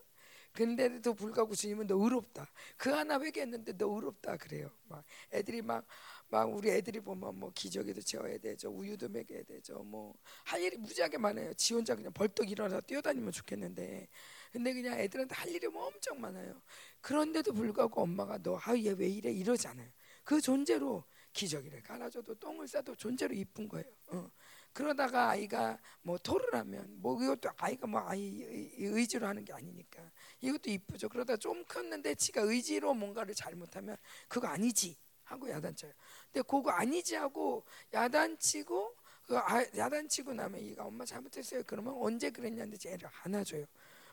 근데도 0.51 1.13
불구하고 1.13 1.55
주님은 1.55 1.87
너 1.87 1.95
의롭다. 1.95 2.51
그 2.77 2.91
하나 2.91 3.19
회개했는데 3.19 3.73
너 3.77 3.87
의롭다 3.95 4.37
그래요. 4.37 4.69
막 4.83 5.03
애들이 5.31 5.61
막 5.61 5.85
막 6.33 6.51
우리 6.53 6.69
애들이 6.71 6.99
보면 6.99 7.39
뭐 7.39 7.51
기저귀도 7.53 8.01
채워야 8.01 8.37
되죠, 8.39 8.69
우유도 8.71 9.09
먹여야 9.09 9.43
되죠, 9.43 9.83
뭐 9.83 10.15
할 10.45 10.61
일이 10.61 10.77
무지하게 10.77 11.17
많아요. 11.19 11.53
지 11.53 11.73
혼자 11.73 11.95
그냥 11.95 12.11
벌떡 12.13 12.49
일어나서 12.49 12.81
뛰어다니면 12.81 13.31
좋겠는데, 13.31 14.07
근데 14.51 14.73
그냥 14.73 14.99
애들한테 14.99 15.35
할 15.35 15.49
일이 15.49 15.67
뭐 15.67 15.85
엄청 15.87 16.19
많아요. 16.21 16.61
그런데도 17.01 17.53
불구하고 17.53 18.01
엄마가 18.01 18.37
너 18.39 18.57
아 18.65 18.75
얘 18.77 18.91
왜 18.93 19.07
이래 19.09 19.31
이러잖아요. 19.31 19.89
그 20.23 20.41
존재로 20.41 21.03
기저귀를 21.33 21.81
깔아줘도 21.83 22.35
똥을 22.35 22.67
싸도 22.67 22.95
존재로 22.95 23.33
이쁜 23.35 23.67
거예요. 23.67 23.85
어. 24.07 24.31
그러다가 24.73 25.29
아이가 25.29 25.77
뭐 26.01 26.17
토를 26.17 26.53
하면 26.55 26.87
뭐 26.99 27.21
이것도 27.23 27.49
아이가 27.57 27.85
뭐 27.87 28.01
아이 28.07 28.41
의지로 28.79 29.27
하는 29.27 29.45
게 29.45 29.53
아니니까 29.53 30.01
이것도 30.41 30.69
이쁘죠. 30.71 31.09
그러다 31.09 31.37
좀 31.37 31.63
컸는데 31.65 32.15
지가 32.15 32.41
의지로 32.41 32.93
뭔가를 32.95 33.35
잘못하면 33.35 33.97
그거 34.27 34.47
아니지 34.47 34.97
하고 35.33 35.49
야단쳐요. 35.49 35.91
근데 36.31 36.47
그거 36.47 36.71
아니지 36.71 37.15
하고 37.15 37.65
야단치고 37.93 38.95
그 39.27 39.37
아, 39.37 39.65
야단치고 39.75 40.33
나면 40.33 40.61
이가 40.61 40.85
엄마 40.85 41.05
잘못했어요. 41.05 41.63
그러면 41.65 41.93
언제 41.97 42.29
그랬냐는데 42.29 42.77
쟤를 42.77 43.09
안아줘요. 43.23 43.65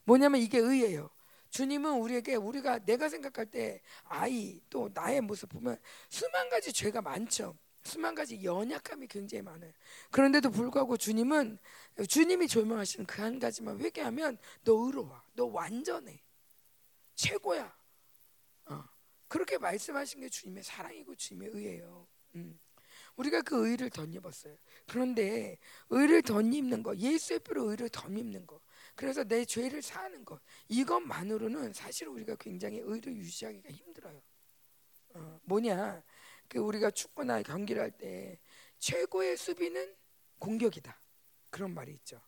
뭐냐면 0.04 0.40
이게 0.40 0.58
의예요. 0.58 1.10
주님은 1.50 1.92
우리에게 2.00 2.36
우리가 2.36 2.78
내가 2.80 3.08
생각할 3.08 3.46
때 3.46 3.82
아이 4.04 4.60
또 4.70 4.88
나의 4.94 5.20
모습 5.20 5.48
보면 5.50 5.78
수만 6.08 6.48
가지 6.48 6.72
죄가 6.72 7.02
많죠. 7.02 7.56
수만 7.82 8.14
가지 8.14 8.42
연약함이 8.44 9.06
굉장히 9.08 9.42
많아요. 9.42 9.72
그런데도 10.10 10.50
불구하고 10.50 10.96
주님은 10.96 11.58
주님이 12.08 12.46
조명하시는 12.46 13.06
그 13.06 13.20
한 13.22 13.38
가지만 13.38 13.80
회개하면 13.80 14.38
너 14.64 14.74
의로워, 14.86 15.20
너 15.34 15.46
완전해, 15.46 16.22
최고야. 17.16 17.79
어. 19.30 19.32
그렇게 19.32 19.58
말씀하신 19.58 20.20
게 20.20 20.28
주님의 20.28 20.64
사랑이고 20.64 21.14
주님의 21.14 21.50
의예요. 21.54 22.08
음. 22.34 22.58
우리가 23.16 23.42
그 23.42 23.68
의를 23.68 23.90
덧입었어요. 23.90 24.56
그런데 24.88 25.58
의를 25.90 26.22
덧입는 26.22 26.82
거, 26.82 26.96
예수의 26.96 27.40
피로 27.40 27.70
의를 27.70 27.88
덧입는 27.88 28.46
거, 28.46 28.60
그래서 28.94 29.24
내 29.24 29.44
죄를 29.44 29.82
사는 29.82 30.24
것, 30.24 30.40
이것만으로는 30.68 31.72
사실 31.72 32.08
우리가 32.08 32.36
굉장히 32.36 32.80
의를 32.82 33.16
유지하기가 33.16 33.70
힘들어요. 33.70 34.22
어, 35.14 35.40
뭐냐? 35.44 36.02
그 36.48 36.58
우리가 36.58 36.90
축구나 36.90 37.42
경기를 37.42 37.82
할 37.82 37.90
때 37.92 38.40
최고의 38.78 39.36
수비는 39.36 39.94
공격이다. 40.38 41.00
그런 41.50 41.74
말이 41.74 41.92
있죠. 41.92 42.20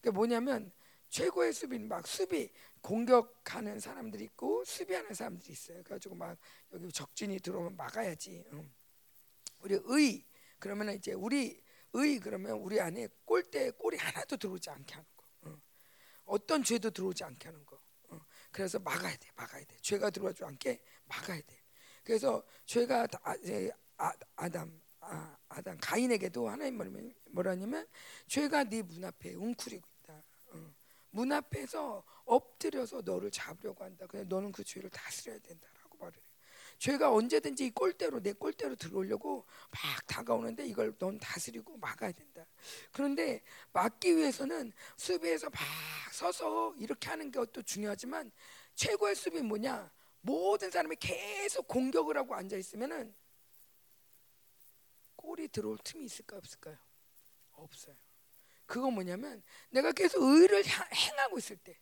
그러니까 0.00 0.16
뭐냐면 0.18 0.72
최고의 1.08 1.52
수비는 1.52 1.88
막 1.88 2.06
수비 2.06 2.52
공격하는 2.80 3.78
사람들이 3.80 4.24
있고 4.24 4.64
수비하는 4.64 5.14
사람들이 5.14 5.52
있어요. 5.52 5.82
그래가지고 5.82 6.14
막 6.14 6.38
여기 6.72 6.90
적진이 6.90 7.40
들어오면 7.40 7.76
막아야지. 7.76 8.44
응. 8.52 8.72
우리 9.60 9.78
의 9.84 10.26
그러면 10.58 10.94
이제 10.94 11.12
우리 11.12 11.62
의 11.92 12.18
그러면 12.20 12.52
우리 12.58 12.80
안에 12.80 13.08
골대 13.24 13.70
골이 13.72 13.96
하나도 13.96 14.36
들어오지 14.36 14.70
않게 14.70 14.94
하는 14.94 15.06
거. 15.16 15.24
응. 15.46 15.60
어떤 16.24 16.62
죄도 16.62 16.90
들어오지 16.90 17.24
않게 17.24 17.48
하는 17.48 17.64
거. 17.66 17.80
응. 18.12 18.20
그래서 18.50 18.78
막아야 18.78 19.16
돼, 19.16 19.30
막아야 19.36 19.64
돼. 19.64 19.76
죄가 19.82 20.10
들어오지 20.10 20.44
않게 20.44 20.80
막아야 21.04 21.40
돼. 21.42 21.62
그래서 22.02 22.42
죄가 22.64 23.06
아, 23.22 23.34
아, 23.98 24.12
아담 24.36 24.80
아, 25.00 25.36
아담 25.48 25.76
가인에게도 25.80 26.48
하나님 26.48 26.78
뭐라냐면 27.30 27.86
죄가 28.26 28.64
네문 28.64 29.04
앞에 29.04 29.34
웅크리고. 29.34 29.89
문 31.10 31.32
앞에서 31.32 32.04
엎드려서 32.24 33.02
너를 33.04 33.30
잡으려고 33.30 33.84
한다. 33.84 34.06
그냥 34.06 34.28
너는 34.28 34.52
그 34.52 34.62
죄를 34.64 34.90
다스려야 34.90 35.38
된다라고 35.38 35.98
말을 35.98 36.16
해. 36.16 36.22
죄가 36.78 37.12
언제든지 37.12 37.66
이 37.66 37.70
꼴대로 37.70 38.22
내 38.22 38.32
꼴대로 38.32 38.74
들어오려고 38.74 39.44
막 39.70 40.06
다가오는데 40.06 40.66
이걸 40.66 40.96
넌 40.98 41.18
다스리고 41.18 41.76
막아야 41.76 42.10
된다. 42.10 42.46
그런데 42.90 43.42
막기 43.72 44.16
위해서는 44.16 44.72
수비에서 44.96 45.50
막 45.50 45.60
서서 46.12 46.74
이렇게 46.78 47.10
하는 47.10 47.30
것도 47.30 47.62
중요하지만 47.62 48.32
최고의 48.76 49.14
수비 49.14 49.42
뭐냐? 49.42 49.92
모든 50.22 50.70
사람이 50.70 50.96
계속 50.96 51.68
공격을 51.68 52.16
하고 52.16 52.34
앉아 52.34 52.56
있으면은 52.56 53.14
골이 55.16 55.48
들어올 55.48 55.76
틈이 55.84 56.04
있을까 56.06 56.38
없을까요? 56.38 56.78
없어요. 57.52 57.94
그거 58.70 58.88
뭐냐면 58.88 59.42
내가 59.70 59.90
계속 59.90 60.22
의를 60.22 60.62
행하고 60.64 61.38
있을 61.38 61.56
때, 61.56 61.76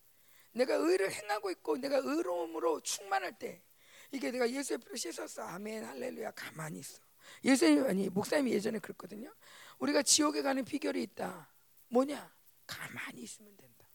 내가 0.52 0.74
의를 0.76 1.12
행하고 1.12 1.50
있고 1.50 1.76
내가 1.76 1.98
의로움으로 1.98 2.80
충만할 2.80 3.38
때, 3.38 3.62
이게 4.10 4.30
내가 4.30 4.50
예수의 4.50 4.78
피로 4.78 4.96
씻었어, 4.96 5.42
아멘, 5.42 5.84
할렐루야, 5.84 6.30
가만히 6.30 6.78
있어. 6.78 7.02
예수님 7.44 7.84
아니 7.84 8.08
목사님이 8.08 8.52
예전에 8.52 8.78
그랬거든요. 8.78 9.34
우리가 9.78 10.02
지옥에 10.02 10.40
가는 10.40 10.64
비결이 10.64 11.02
있다. 11.02 11.52
뭐냐? 11.88 12.34
가만히 12.66 13.20
있으면 13.20 13.54
된다. 13.58 13.86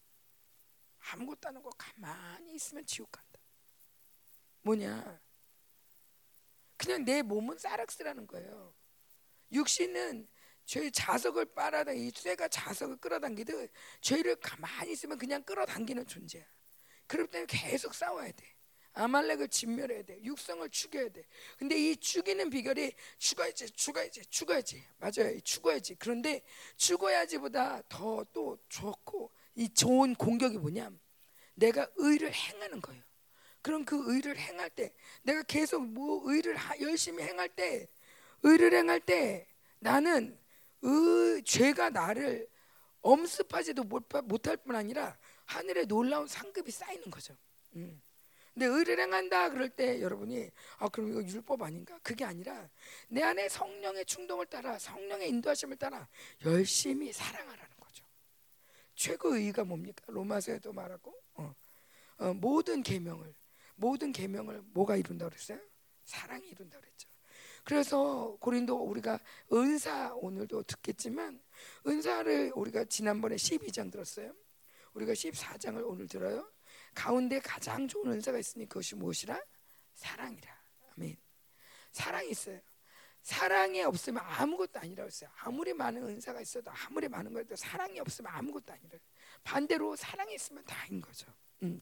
아무것도 0.99 1.49
안 1.49 1.58
하고 1.58 1.71
가만히 1.71 2.53
있으면 2.53 2.86
지옥 2.86 3.12
간다. 3.12 3.39
뭐냐? 4.62 5.19
그냥 6.77 7.06
내 7.06 7.23
몸은 7.23 7.58
싸락스라는 7.58 8.27
거예요. 8.27 8.75
육신은 9.51 10.27
죄 10.65 10.89
자석을 10.89 11.45
빨아다 11.54 11.91
이 11.93 12.10
쇠가 12.12 12.47
자석을 12.47 12.97
끌어당기듯 12.97 13.71
죄를 14.02 14.36
가만히 14.38 14.93
있으면 14.93 15.17
그냥 15.17 15.43
끌어당기는 15.43 16.06
존재야. 16.08 16.43
그렇기 17.08 17.32
때문에 17.32 17.47
계속 17.47 17.93
싸워야 17.93 18.32
돼. 18.32 18.54
아말렉을 18.93 19.47
진멸해야 19.49 20.04
돼. 20.04 20.21
육성을 20.23 20.69
죽여야 20.69 21.10
돼. 21.10 21.26
근데 21.58 21.76
이 21.76 21.95
죽이는 21.97 22.49
비결이 22.49 22.93
죽어야지, 23.17 23.71
죽어야지, 23.71 24.26
죽어야지. 24.28 24.84
맞아요. 24.99 25.39
죽어야지. 25.41 25.95
그런데 25.95 26.43
죽어야지보다 26.78 27.82
더 27.89 28.23
또 28.34 28.58
좋고 28.69 29.32
이 29.56 29.69
좋은 29.69 30.15
공격이 30.15 30.58
뭐냐? 30.58 30.91
내가 31.56 31.88
의를 31.95 32.34
행하는 32.34 32.82
거예요. 32.82 33.04
그럼 33.62 33.86
그 33.86 34.13
의를 34.13 34.38
행할 34.38 34.69
때 34.69 34.93
내가 35.23 35.41
계속 35.43 35.86
뭐 35.86 36.21
의를 36.32 36.56
열심히 36.82 37.23
행할 37.23 37.49
때 37.49 37.88
의를 38.43 38.73
행할 38.73 38.99
때 38.99 39.47
나는 39.80 40.38
의, 40.83 41.43
죄가 41.43 41.89
나를 41.89 42.47
엄습하지도 43.01 43.83
못할 43.83 44.57
뿐 44.57 44.75
아니라 44.75 45.17
하늘에 45.45 45.85
놀라운 45.85 46.27
상급이 46.27 46.71
쌓이는 46.71 47.09
거죠. 47.11 47.35
음. 47.75 48.01
근데 48.53 48.67
의를 48.67 48.99
행한다 48.99 49.49
그럴 49.49 49.69
때 49.69 49.99
여러분이 49.99 50.49
아 50.77 50.87
그럼 50.89 51.09
이거 51.09 51.23
율법 51.23 51.63
아닌가? 51.63 51.99
그게 52.03 52.23
아니라 52.23 52.69
내 53.07 53.23
안에 53.23 53.49
성령의 53.49 54.05
충동을 54.05 54.45
따라 54.45 54.77
성령의 54.77 55.29
인도하심을 55.29 55.77
따라 55.77 56.07
열심히 56.45 57.11
사랑하라는 57.11 57.75
거죠. 57.79 58.05
최고 58.93 59.35
의가 59.35 59.63
뭡니까? 59.63 60.03
로마서에도 60.07 60.71
말하고 60.71 61.19
어, 61.33 61.55
어, 62.17 62.33
모든 62.35 62.83
계명을 62.83 63.33
모든 63.75 64.11
계명을 64.11 64.61
뭐가 64.67 64.97
이룬다 64.97 65.27
그랬어요? 65.27 65.59
사랑이 66.03 66.47
이룬다 66.47 66.79
그랬죠. 66.79 67.09
그래서 67.63 68.36
고린도 68.39 68.76
우리가 68.76 69.19
은사 69.52 70.13
오늘도 70.15 70.63
듣겠지만 70.63 71.41
은사를 71.88 72.52
우리가 72.56 72.86
지난번에 72.86 73.36
12장 73.36 73.91
들었어요. 73.91 74.34
우리가 74.93 75.13
14장을 75.13 75.82
오늘 75.86 76.08
들어요. 76.08 76.52
가운데 76.93 77.39
가장 77.39 77.88
좋은 77.88 78.12
은사가 78.12 78.38
있으니 78.38 78.67
그것이 78.67 78.95
무엇이라? 78.95 79.41
사랑이라. 79.95 80.63
아멘. 80.95 81.17
사랑이 81.91 82.30
있어요. 82.30 82.60
사랑이 83.21 83.82
없으면 83.84 84.21
아무것도 84.21 84.80
아니라고 84.80 85.08
했어요. 85.08 85.30
아무리 85.38 85.73
많은 85.73 86.04
은사가 86.04 86.41
있어도 86.41 86.69
아무리 86.71 87.08
많은 87.08 87.34
것도 87.34 87.56
사랑이 87.56 87.99
없으면 87.99 88.32
아무것도 88.34 88.73
아니라. 88.73 88.99
반대로 89.43 89.95
사랑이 89.95 90.36
있으면 90.36 90.63
다인 90.65 90.99
거죠. 90.99 91.34
음. 91.63 91.82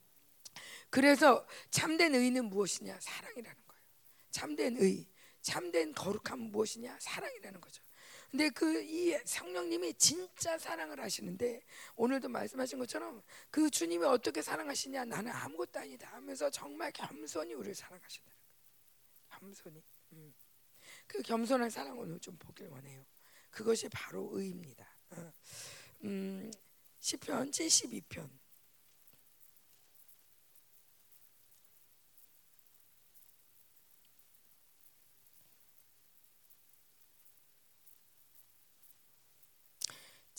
그래서 0.89 1.45
참된 1.71 2.13
의는 2.13 2.45
무엇이냐? 2.45 2.99
사랑이라는 2.99 3.61
거예요. 3.67 3.83
참된 4.29 4.77
의. 4.77 5.10
참된 5.41 5.93
거룩함은 5.93 6.51
무엇이냐? 6.51 6.97
사랑이라는 6.99 7.59
거죠. 7.61 7.83
근데 8.31 8.49
그 8.49 8.71
이 9.11 9.17
성령님이 9.25 9.93
진짜 9.95 10.57
사랑을 10.57 10.99
하시는데 10.99 11.61
오늘도 11.95 12.29
말씀하신 12.29 12.79
것처럼 12.79 13.21
그 13.49 13.69
주님이 13.69 14.05
어떻게 14.05 14.41
사랑하시냐? 14.41 15.05
나는 15.05 15.31
아무것도 15.31 15.79
아니다 15.79 16.09
하면서 16.13 16.49
정말 16.49 16.91
겸손히 16.91 17.53
우리를 17.53 17.73
사랑하시다. 17.75 18.31
겸손히. 19.29 19.83
음. 20.13 20.33
그 21.07 21.21
겸손한 21.21 21.69
사랑 21.69 21.97
오늘 21.97 22.19
좀 22.19 22.37
보길 22.37 22.67
원해요. 22.67 23.05
그것이 23.49 23.89
바로 23.89 24.29
의입니다. 24.33 24.87
어. 25.11 25.33
음, 26.03 26.51
시편 26.99 27.51
72편 27.51 28.29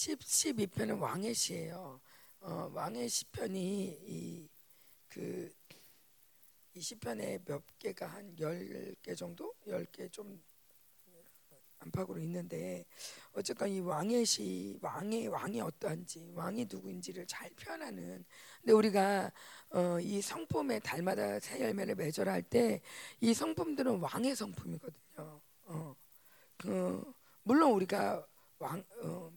12편은 0.07 0.99
왕의 0.99 1.33
시예요. 1.35 2.01
어, 2.41 2.71
왕의 2.75 3.09
시편이 3.09 3.99
이그이 5.15 5.53
시편에 6.81 7.38
몇 7.45 7.62
개가 7.79 8.07
한 8.07 8.35
10개 8.37 9.15
정도? 9.17 9.55
10개 9.69 10.09
좀 10.09 10.43
안팎으로 11.79 12.19
있는데 12.21 12.85
어쨌건 13.33 13.69
이 13.71 13.81
왕의 13.81 14.25
시 14.25 14.79
왕의 14.81 15.29
왕이 15.29 15.61
어떠한지 15.61 16.33
왕이 16.35 16.67
누구인지를 16.71 17.27
잘 17.27 17.51
표현하는 17.51 18.25
근데 18.61 18.73
우리가 18.73 19.31
어, 19.71 20.01
이 20.01 20.21
성품에 20.21 20.81
달마다 20.81 21.38
새 21.41 21.61
열매를 21.61 21.95
맺어라 21.95 22.33
할 22.33 22.43
때 22.43 22.81
이 23.21 23.35
성품들은 23.35 24.01
왕의 24.01 24.35
성품이거든요. 24.37 25.41
어, 25.67 25.97
그 26.57 27.12
물론 27.45 27.73
우리가 27.73 28.27
왕뭐 28.59 28.85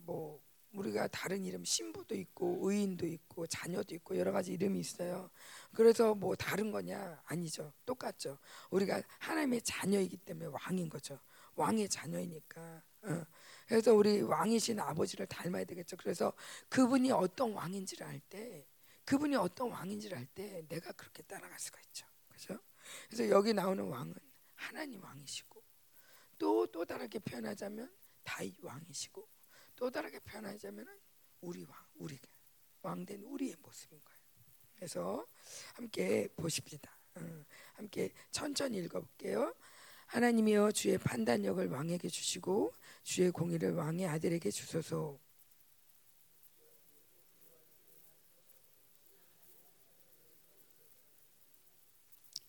어, 0.07 0.44
우리가 0.75 1.07
다른 1.07 1.43
이름 1.43 1.63
신부도 1.63 2.15
있고 2.15 2.59
의인도 2.61 3.05
있고 3.07 3.47
자녀도 3.47 3.95
있고 3.95 4.17
여러 4.17 4.31
가지 4.31 4.53
이름이 4.53 4.79
있어요. 4.79 5.29
그래서 5.73 6.13
뭐 6.13 6.35
다른 6.35 6.71
거냐? 6.71 7.21
아니죠. 7.25 7.73
똑같죠. 7.85 8.37
우리가 8.71 9.01
하나님의 9.19 9.61
자녀이기 9.61 10.17
때문에 10.17 10.47
왕인 10.51 10.89
거죠. 10.89 11.19
왕의 11.55 11.89
자녀이니까. 11.89 12.83
어. 13.03 13.25
그래서 13.67 13.93
우리 13.93 14.21
왕이신 14.21 14.79
아버지를 14.79 15.25
닮아야 15.27 15.63
되겠죠. 15.65 15.97
그래서 15.97 16.33
그분이 16.69 17.11
어떤 17.11 17.53
왕인지를 17.53 18.05
알 18.05 18.19
때, 18.19 18.67
그분이 19.05 19.35
어떤 19.35 19.71
왕인지를 19.71 20.17
알 20.17 20.25
때 20.27 20.63
내가 20.67 20.91
그렇게 20.93 21.23
따라갈 21.23 21.57
수가 21.59 21.79
있죠. 21.87 22.05
그죠? 22.27 22.59
그래서 23.07 23.29
여기 23.29 23.53
나오는 23.53 23.83
왕은 23.83 24.13
하나님 24.55 25.03
왕이시고 25.03 25.63
또또 26.37 26.85
다르게 26.85 27.19
표현하자면 27.19 27.91
다윗 28.23 28.55
왕이시고 28.61 29.27
또 29.75 29.89
다르게 29.89 30.19
표현하자면 30.19 30.87
우리 31.41 31.63
왕, 31.63 31.75
우리가 31.95 32.27
왕된 32.81 33.23
우리의 33.23 33.55
모습인 33.61 33.99
거예요. 34.03 34.19
그래서 34.75 35.27
함께 35.73 36.27
보십시다. 36.35 36.97
어, 37.15 37.45
함께 37.73 38.11
천천히 38.31 38.77
읽어볼게요. 38.79 39.55
하나님이여 40.07 40.71
주의 40.71 40.97
판단력을 40.97 41.67
왕에게 41.67 42.07
주시고 42.07 42.73
주의 43.03 43.31
공의를 43.31 43.73
왕의 43.73 44.07
아들에게 44.07 44.49
주소서. 44.51 45.19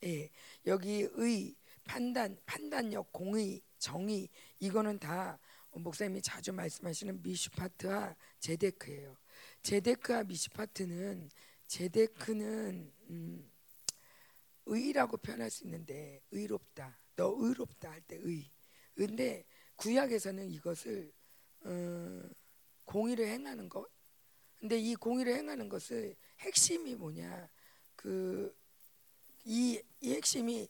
예, 0.05 0.31
여기 0.67 1.09
의 1.15 1.57
판단, 1.85 2.39
판단력, 2.45 3.13
공의, 3.13 3.63
정의 3.79 4.29
이거는 4.61 4.99
다 4.99 5.39
목사님이 5.83 6.23
자주 6.23 6.53
말씀하시는 6.53 7.23
미슈파트와 7.23 8.17
제데크예요. 8.41 9.17
제데크와 9.63 10.25
미시파트는 10.25 11.31
제데크는 11.67 12.93
음, 13.11 13.51
의라고 14.67 15.17
표현할 15.17 15.51
수 15.51 15.65
있는데 15.65 16.21
의롭다. 16.31 16.99
너 17.17 17.35
의롭다 17.39 17.91
할 17.91 18.01
때 18.03 18.17
의. 18.23 18.51
근데 18.95 19.45
구약에서는 19.77 20.51
이것을 20.51 21.13
어, 21.61 22.23
공의를 22.85 23.27
행하는 23.29 23.69
것. 23.69 23.89
근데 24.59 24.79
이 24.79 24.95
공의를 24.95 25.35
행하는 25.35 25.69
것을 25.69 26.17
핵심이 26.41 26.95
뭐냐? 26.95 27.49
그이 27.97 28.53
이 29.45 29.83
핵심이 30.05 30.69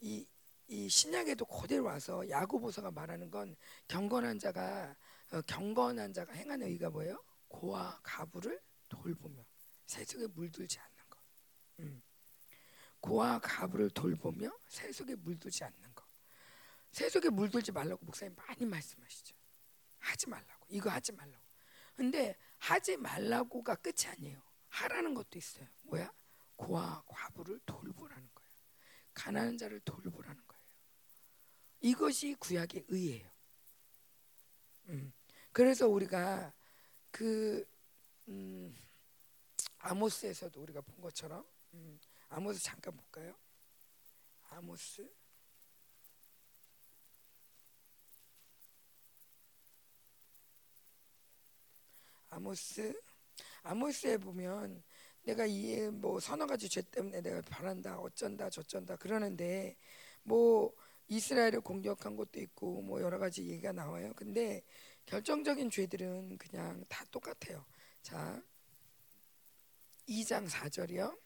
이, 0.00 0.26
이 0.70 0.88
신약에도 0.88 1.44
그대로 1.46 1.84
와서 1.84 2.28
야고보서가 2.28 2.92
말하는 2.92 3.28
건 3.28 3.56
경건한 3.88 4.38
자가 4.38 4.94
어, 5.32 5.42
경건한 5.42 6.12
자가 6.12 6.32
행하는 6.32 6.68
의가 6.68 6.90
뭐예요? 6.90 7.20
고와 7.48 7.98
가부를 8.04 8.62
돌보며 8.88 9.44
세속에 9.86 10.28
물들지 10.28 10.78
않는 10.78 10.96
것. 11.10 11.18
음. 11.80 12.02
고와 13.00 13.40
가부를 13.40 13.90
돌보며 13.90 14.56
세속에 14.68 15.16
물들지 15.16 15.64
않는 15.64 15.92
것. 15.92 16.04
세속에 16.92 17.30
물들지 17.30 17.72
말라고 17.72 18.04
목사님 18.04 18.36
많이 18.36 18.64
말씀하시죠. 18.64 19.34
하지 19.98 20.28
말라고. 20.28 20.66
이거 20.68 20.88
하지 20.88 21.10
말라고. 21.10 21.44
근데 21.96 22.36
하지 22.58 22.96
말라고가 22.96 23.74
끝이 23.74 24.06
아니에요. 24.06 24.40
하라는 24.68 25.14
것도 25.14 25.36
있어요. 25.36 25.66
뭐야? 25.82 26.12
고와 26.54 27.02
과부를 27.06 27.58
돌보라는 27.66 28.28
거예요. 28.32 28.50
가난한 29.14 29.58
자를 29.58 29.80
돌보라는 29.80 30.36
거예요. 30.46 30.49
이것이 31.80 32.34
구약의 32.38 32.84
의예요. 32.88 33.30
음. 34.88 35.12
그래서 35.52 35.88
우리가 35.88 36.52
그 37.10 37.66
음, 38.28 38.76
아모스에서도 39.78 40.60
우리가 40.62 40.80
본 40.82 41.00
것처럼 41.00 41.44
음, 41.74 41.98
아모스 42.28 42.62
잠깐 42.62 42.96
볼까요? 42.96 43.34
아모스 44.50 45.08
아모스 52.30 53.00
아모스에 53.62 54.18
보면 54.18 54.82
내가 55.22 55.44
이 55.46 55.90
뭐 55.90 56.18
서너 56.20 56.46
가지 56.46 56.68
죄 56.68 56.82
때문에 56.82 57.20
내가 57.20 57.40
바란다 57.42 57.98
어쩐다 57.98 58.50
저쩐다 58.50 58.96
그러는데 58.96 59.76
뭐 60.22 60.72
이스라엘을 61.10 61.60
공격한 61.60 62.16
것도 62.16 62.40
있고 62.40 62.82
뭐 62.82 63.02
여러 63.02 63.18
가지 63.18 63.46
얘기가 63.48 63.72
나와요. 63.72 64.12
근데 64.14 64.62
결정적인 65.06 65.68
죄들은 65.68 66.38
그냥 66.38 66.84
다 66.88 67.04
똑같아요. 67.10 67.66
자, 68.00 68.40
2장 70.08 70.48
4절이요. 70.48 71.18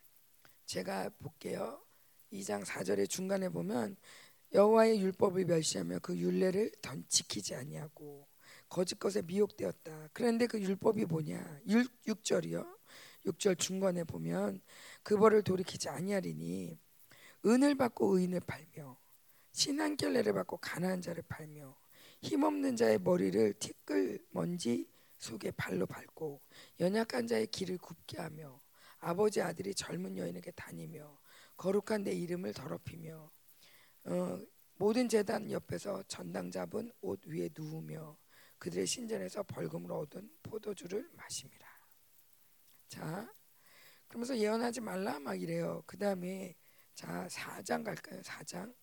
제가 0.65 1.11
볼게요. 1.19 1.85
2장 2.33 2.65
4절의 2.65 3.11
중간에 3.11 3.51
보면 3.51 3.97
여호와의 4.55 5.01
율법을 5.03 5.45
멸시하며 5.45 5.99
그 5.99 6.17
율례를 6.17 6.73
던 6.81 7.05
지키지 7.09 7.55
아니하고 7.55 8.27
거짓 8.71 8.99
것에 8.99 9.21
미혹되었다. 9.21 10.09
그런데 10.15 10.47
그 10.47 10.61
율법이 10.61 11.05
뭐냐? 11.05 11.61
6, 11.69 12.05
6절이요. 12.07 12.67
6절 13.27 13.59
중간에 13.59 14.05
보면 14.05 14.63
그 15.03 15.19
벌을 15.19 15.43
돌이키지 15.43 15.91
아니하리니 15.91 16.79
은을 17.45 17.75
받고 17.75 18.17
의인을 18.17 18.41
팔며 18.41 19.04
신한 19.55 19.97
결례를 19.97 20.33
받고 20.33 20.57
가난한 20.57 21.01
자를 21.01 21.23
팔며 21.29 21.79
힘없는 22.23 22.75
자의 22.75 22.99
머리를 22.99 23.53
티끌 23.61 24.19
먼지 24.31 24.89
속에 25.19 25.53
발로 25.53 25.87
밟고 25.87 26.43
연약한 26.81 27.29
자의 27.29 27.47
길을 27.47 27.79
굽게 27.79 28.21
하며 28.21 28.61
아버지 28.99 29.41
아들이 29.41 29.73
젊은 29.73 30.17
여인에게 30.17 30.51
다니며 30.51 31.21
거룩한 31.57 32.03
내 32.03 32.13
이름을 32.13 32.53
더럽히며 32.53 33.31
어, 34.07 34.41
모든 34.75 35.09
재단 35.09 35.49
옆에서 35.49 36.03
전당 36.09 36.51
잡은 36.51 36.91
옷 37.01 37.25
위에 37.25 37.49
누우며 37.57 38.19
그들의 38.59 38.85
신전에서 38.89 39.45
벌금으로 39.45 40.01
얻은 40.01 40.31
포도주를 40.43 41.09
마심이라. 41.13 41.69
자, 42.89 43.33
그러면서 44.09 44.37
예언하지 44.37 44.81
말라 44.81 45.21
막 45.21 45.41
이래요. 45.41 45.85
그 45.87 45.97
다음에 45.97 46.57
자 46.93 47.29
4장 47.29 47.85
갈까요? 47.85 48.21
4장 48.21 48.75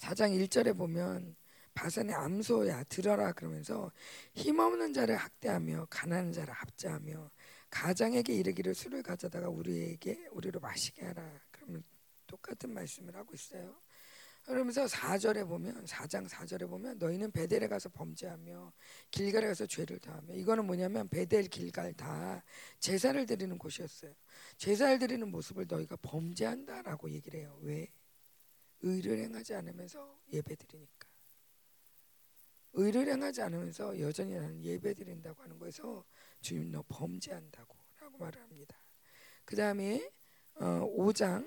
4장 0.00 0.32
1절에 0.32 0.76
보면 0.76 1.36
바산의 1.74 2.14
암소야 2.14 2.84
들어라 2.84 3.32
그러면서 3.32 3.92
힘없는 4.34 4.92
자를 4.92 5.16
학대하며 5.16 5.86
가난한 5.90 6.32
자를 6.32 6.52
압제하며 6.54 7.30
가장에게 7.70 8.34
이르기를 8.34 8.74
술을 8.74 9.02
가져다가 9.02 9.48
우리에게 9.48 10.26
우리로 10.32 10.58
마시게 10.58 11.04
하라. 11.04 11.22
그러면 11.50 11.84
똑같은 12.26 12.72
말씀을 12.74 13.14
하고 13.14 13.32
있어요. 13.34 13.76
그러면서 14.44 14.86
4절에 14.86 15.46
보면 15.46 15.84
4장 15.84 16.26
4절에 16.26 16.68
보면 16.68 16.98
너희는 16.98 17.30
베델에 17.30 17.68
가서 17.68 17.88
범죄하며 17.90 18.72
길갈에 19.10 19.46
가서 19.46 19.66
죄를 19.66 19.98
다하며 20.00 20.34
이거는 20.34 20.66
뭐냐면 20.66 21.08
베델 21.08 21.44
길갈 21.44 21.92
다 21.92 22.42
제사를 22.80 23.24
드리는 23.26 23.56
곳이었어요. 23.58 24.12
제사를 24.56 24.98
드리는 24.98 25.30
모습을 25.30 25.66
너희가 25.68 25.96
범죄한다라고 26.02 27.10
얘기를 27.10 27.40
해요. 27.40 27.56
왜? 27.60 27.92
의를 28.80 29.18
행하지 29.18 29.54
않으면서 29.54 30.20
예배 30.32 30.56
드리니까. 30.56 31.08
의를 32.72 33.08
행하지 33.08 33.42
않으면서 33.42 33.98
여전히 34.00 34.34
나는 34.34 34.62
예배 34.62 34.94
드린다고 34.94 35.42
하는 35.42 35.58
거에서 35.58 36.04
주님 36.40 36.70
너 36.70 36.84
범죄한다고 36.88 37.76
라고 38.00 38.18
말을 38.18 38.40
합니다. 38.40 38.76
그 39.44 39.56
다음에 39.56 40.10
어, 40.54 40.64
5장 40.96 41.46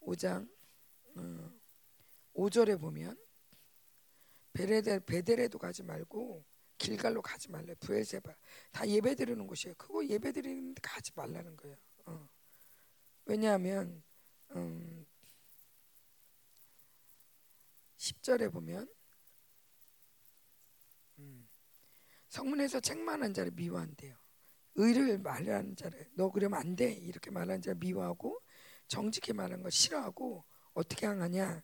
5장 0.00 0.48
어, 1.16 1.52
5절에 2.34 2.80
보면 2.80 3.16
베레데, 4.52 5.00
베델에도 5.06 5.58
가지 5.58 5.82
말고 5.82 6.44
길갈로 6.78 7.22
가지 7.22 7.50
말래 7.50 7.74
부엘세바 7.76 8.34
다 8.72 8.88
예배 8.88 9.14
드리는 9.14 9.46
곳이에요. 9.46 9.74
그거 9.76 10.04
예배 10.04 10.32
드리는 10.32 10.74
데 10.74 10.80
가지 10.82 11.12
말라는 11.14 11.56
거예요. 11.56 11.76
어. 12.06 12.28
왜냐하면 13.26 14.02
음, 14.50 15.01
10절에 18.02 18.50
보면 18.50 18.92
음, 21.18 21.48
성문에서 22.28 22.80
책만한 22.80 23.32
자를 23.32 23.52
미워한대요. 23.52 24.16
의를 24.74 25.18
말하는 25.18 25.76
자를 25.76 26.10
너 26.14 26.30
그러면 26.30 26.58
안 26.58 26.74
돼. 26.74 26.92
이렇게 26.92 27.30
말하는 27.30 27.62
자를 27.62 27.78
미워하고 27.78 28.40
정직히 28.88 29.32
말하는 29.32 29.62
걸 29.62 29.70
싫어하고 29.70 30.44
어떻게 30.74 31.06
행하냐? 31.06 31.62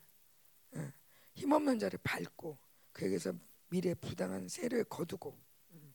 어, 0.76 0.92
힘없는 1.34 1.80
자를 1.80 1.98
밟고 2.04 2.58
그에게서 2.92 3.32
미래 3.68 3.94
부당한 3.94 4.48
세를 4.48 4.84
거두고 4.84 5.36
음. 5.72 5.94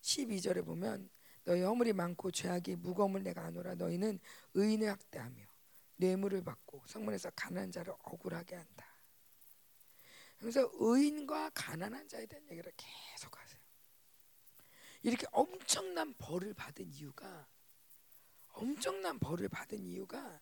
12절에 0.00 0.62
어, 0.62 0.64
보면 0.64 1.08
너희 1.44 1.62
허물이 1.62 1.92
많고 1.92 2.32
죄악이 2.32 2.76
무거움을 2.76 3.22
내가 3.22 3.44
아노라 3.44 3.74
너희는 3.76 4.18
의인을 4.54 4.90
학대하며 4.90 5.53
뇌물을 5.96 6.42
받고 6.42 6.84
성문에서 6.86 7.30
가난한 7.30 7.70
자를 7.72 7.92
억울하게 8.00 8.56
한다. 8.56 8.86
그래서 10.38 10.68
의인과 10.74 11.50
가난한 11.50 12.08
자에 12.08 12.26
대한 12.26 12.44
얘기를 12.50 12.72
계속 12.76 13.38
하세요. 13.38 13.60
이렇게 15.02 15.26
엄청난 15.32 16.12
벌을 16.14 16.54
받은 16.54 16.92
이유가 16.92 17.46
엄청난 18.48 19.18
벌을 19.18 19.48
받은 19.48 19.78
이유가 19.84 20.40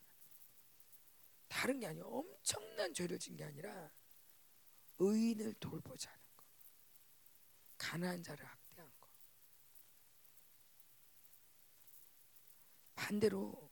다른 1.49 1.81
게 1.81 1.87
아니에요. 1.87 2.07
엄청난 2.07 2.93
죄를 2.95 3.19
진 3.19 3.37
게 3.37 3.45
아니라 3.45 3.91
의인을 4.99 5.55
돌보자는 5.55 6.19
거. 6.37 6.45
가난한 7.79 8.23
자를 8.23 8.45
학대한 8.47 8.91
거. 9.01 9.09
반대로 12.95 13.72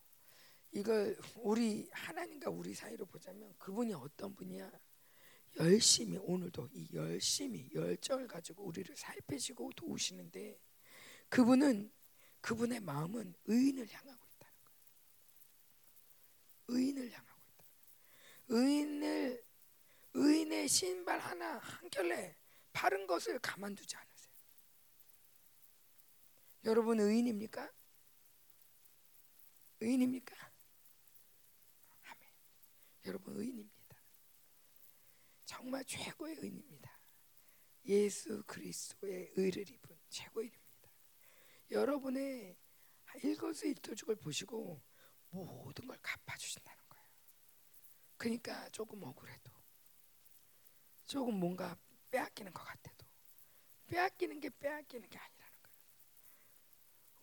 이걸 0.73 1.19
우리 1.37 1.89
하나님과 1.93 2.51
우리 2.51 2.75
사이로 2.75 3.07
보자면 3.07 3.55
그분이 3.59 3.93
어떤 3.95 4.35
분이야? 4.35 4.71
열심히 5.57 6.17
오늘도 6.17 6.69
이 6.73 6.89
열심히 6.95 7.69
열정을 7.75 8.29
가지고 8.29 8.65
우리를 8.65 8.97
살피시고 8.97 9.73
도우시는데 9.73 10.61
그분은 11.29 11.91
그분의 12.41 12.81
마음은 12.81 13.35
의인을 13.47 13.89
향하고 13.91 14.27
있다는 14.35 14.55
거예요. 14.65 14.81
의인을 16.69 17.11
향하고 17.11 17.43
있다. 17.49 17.65
의인을 18.49 19.45
의인의 20.15 20.69
신발 20.69 21.19
하나 21.19 21.59
한 21.59 21.91
켤레 21.91 22.37
바른 22.73 23.07
것을 23.07 23.39
가만두지 23.41 23.97
않으세요. 23.97 24.31
여러분 26.65 27.01
의인입니까? 27.01 27.73
의인입니까? 29.81 30.50
여러분 33.05 33.37
의인입니다. 33.37 33.81
정말 35.45 35.85
최고의 35.85 36.37
의인입니다. 36.37 37.01
예수 37.87 38.43
그리스도의 38.47 39.33
의를 39.37 39.69
입은 39.69 39.99
최고의 40.09 40.49
일입니다. 40.49 40.91
여러분의 41.71 42.57
일거수일투족을 43.23 44.17
보시고 44.17 44.83
모든 45.31 45.87
걸 45.87 45.99
갚아주신다는 46.03 46.83
거예요. 46.89 47.07
그러니까 48.17 48.69
조금 48.71 49.03
억울해도 49.03 49.51
조금 51.05 51.35
뭔가 51.35 51.77
빼앗기는 52.11 52.53
것 52.53 52.63
같아도 52.63 53.07
빼앗기는 53.87 54.41
게 54.41 54.51
빼앗기는 54.51 55.09
게 55.09 55.19
아니라는 55.19 55.55
거예요. 55.63 55.79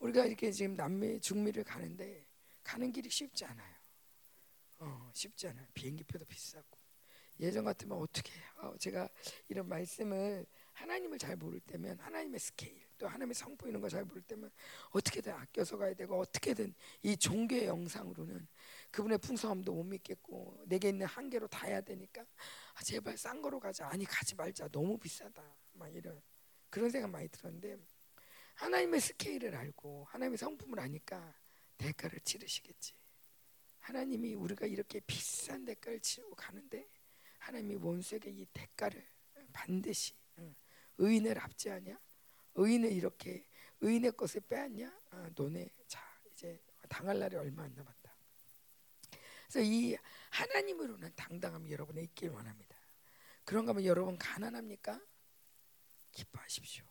우리가 0.00 0.26
이렇게 0.26 0.50
지금 0.50 0.74
남미 0.74 1.20
중미를 1.20 1.64
가는데 1.64 2.26
가는 2.62 2.92
길이 2.92 3.08
쉽지 3.08 3.44
않아요. 3.46 3.77
어, 4.78 5.10
쉽지 5.14 5.48
않아요. 5.48 5.66
비행기표도 5.74 6.24
비싸고. 6.26 6.78
예전 7.40 7.64
같으면 7.64 7.98
어떻게 7.98 8.32
어, 8.56 8.76
제가 8.78 9.08
이런 9.48 9.68
말씀을 9.68 10.44
하나님을 10.72 11.18
잘 11.18 11.36
모를 11.36 11.60
때면 11.60 11.98
하나님의 12.00 12.40
스케일 12.40 12.82
또 12.98 13.06
하나님의 13.06 13.34
성품 13.34 13.68
이런 13.68 13.80
거 13.80 13.88
잘 13.88 14.04
모를 14.04 14.22
때면 14.22 14.50
어떻게든 14.90 15.32
아껴서 15.32 15.76
가야 15.76 15.94
되고 15.94 16.18
어떻게든 16.18 16.74
이 17.02 17.16
종교의 17.16 17.66
영상으로는 17.66 18.46
그분의 18.90 19.18
풍성함도 19.18 19.72
못 19.72 19.84
믿겠고 19.84 20.64
내게 20.66 20.88
있는 20.88 21.06
한계로 21.06 21.46
다 21.48 21.66
해야 21.66 21.80
되니까 21.80 22.22
아, 22.74 22.82
제발 22.82 23.16
싼 23.16 23.40
거로 23.40 23.60
가자. 23.60 23.86
아니 23.88 24.04
가지 24.04 24.34
말자. 24.34 24.68
너무 24.68 24.98
비싸다. 24.98 25.42
막 25.74 25.94
이런 25.94 26.20
그런 26.70 26.90
생각 26.90 27.08
많이 27.10 27.28
들었는데 27.28 27.76
하나님의 28.56 29.00
스케일을 29.00 29.54
알고 29.54 30.04
하나님의 30.08 30.38
성품을 30.38 30.80
아니까 30.80 31.34
대가를 31.76 32.18
치르시겠지 32.20 32.94
하나님이 33.88 34.34
우리가 34.34 34.66
이렇게 34.66 35.00
비싼 35.00 35.64
대가를 35.64 36.00
치르고 36.00 36.34
가는데 36.36 36.86
하나님이 37.38 37.76
원수에게 37.76 38.30
이 38.30 38.44
대가를 38.52 39.02
반드시 39.50 40.12
의인을 40.98 41.38
압제하냐? 41.38 41.98
의인을 42.56 42.92
이렇게 42.92 43.46
의인의 43.80 44.12
것을 44.12 44.42
빼앗냐? 44.42 44.94
아, 45.10 45.30
너네 45.34 45.70
자 45.86 46.02
이제 46.30 46.60
당할 46.90 47.18
날이 47.18 47.36
얼마 47.36 47.62
안 47.62 47.74
남았다. 47.74 48.14
그래서 49.48 49.60
이 49.62 49.96
하나님으로는 50.30 51.14
당당함이 51.16 51.72
여러분에 51.72 52.02
있길 52.02 52.28
원합니다. 52.28 52.76
그런가 53.46 53.70
하면 53.70 53.86
여러분 53.86 54.18
가난합니까? 54.18 55.00
기뻐하십시오. 56.12 56.84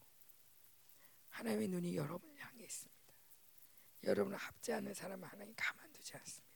하나님의 1.30 1.68
눈이 1.68 1.96
여러분을 1.96 2.44
향해 2.44 2.64
있습니다. 2.64 3.14
여러분을 4.06 4.40
합제하는 4.40 4.96
사람은 4.96 5.28
하나님 5.28 5.54
가만두지 5.56 6.18
않습니다. 6.18 6.47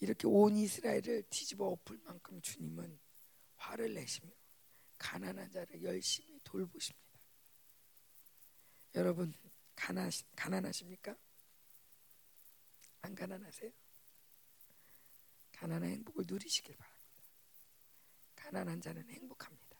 이렇게 0.00 0.26
온 0.26 0.56
이스라엘을 0.56 1.24
뒤집어 1.30 1.66
엎을 1.66 1.98
만큼 2.04 2.40
주님은 2.40 2.98
화를 3.56 3.94
내시며 3.94 4.30
가난한 4.98 5.50
자를 5.50 5.82
열심히 5.82 6.40
돌보십니다. 6.44 7.08
여러분 8.94 9.34
가난 9.74 10.10
가난하십니까? 10.36 11.16
안 13.02 13.14
가난하세요? 13.14 13.70
가난한 15.52 15.90
행복을 15.90 16.24
누리시길 16.26 16.76
바랍니다. 16.76 16.98
가난한 18.36 18.80
자는 18.80 19.08
행복합니다. 19.10 19.78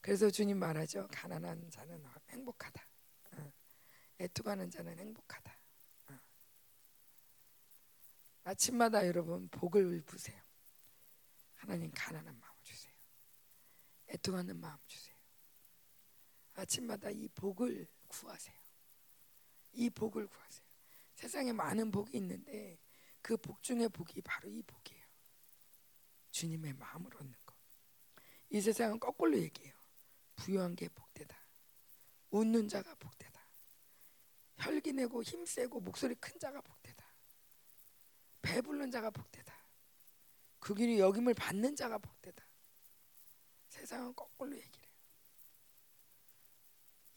그래서 0.00 0.30
주님 0.30 0.58
말하죠. 0.58 1.08
가난한 1.10 1.70
자는 1.70 2.02
행복하다. 2.30 2.88
어. 3.32 3.52
애투가는 4.20 4.70
자는 4.70 4.98
행복하다. 4.98 5.55
어. 8.46 8.50
아침마다 8.50 9.06
여러분 9.06 9.48
복을 9.48 10.02
부세요. 10.02 10.40
하나님 11.54 11.90
가난한 11.94 12.38
마음 12.38 12.54
주세요. 12.62 12.92
애통하는 14.08 14.56
마음 14.60 14.78
주세요. 14.86 15.16
아침마다 16.54 17.10
이 17.10 17.28
복을 17.28 17.86
구하세요. 18.08 18.56
이 19.72 19.90
복을 19.90 20.26
구하세요. 20.26 20.66
세상에 21.14 21.52
많은 21.52 21.90
복이 21.90 22.16
있는데 22.18 22.78
그 23.20 23.36
복 23.36 23.62
중에 23.62 23.88
복이 23.88 24.20
바로 24.22 24.48
이 24.48 24.62
복이에요. 24.62 25.04
주님의 26.30 26.74
마음을 26.74 27.14
얻는 27.16 27.34
것. 27.44 27.56
이 28.50 28.60
세상은 28.60 29.00
거꾸로 29.00 29.36
얘기해요. 29.38 29.74
부유한 30.36 30.76
게 30.76 30.88
복되다. 30.88 31.36
웃는 32.30 32.68
자가 32.68 32.94
복되다. 32.94 33.40
혈기 34.58 34.92
내고 34.92 35.22
힘 35.22 35.44
세고 35.44 35.80
목소리 35.80 36.14
큰 36.14 36.38
자가 36.38 36.60
복되다. 36.60 36.75
배부른 38.46 38.92
자가 38.92 39.10
복되다. 39.10 39.52
그 40.60 40.74
길이 40.74 41.00
여김을 41.00 41.34
받는 41.34 41.74
자가 41.74 41.98
복되다. 41.98 42.46
세상은 43.68 44.14
거꾸로 44.14 44.56
얘기를 44.56 44.86
해요. 44.86 44.94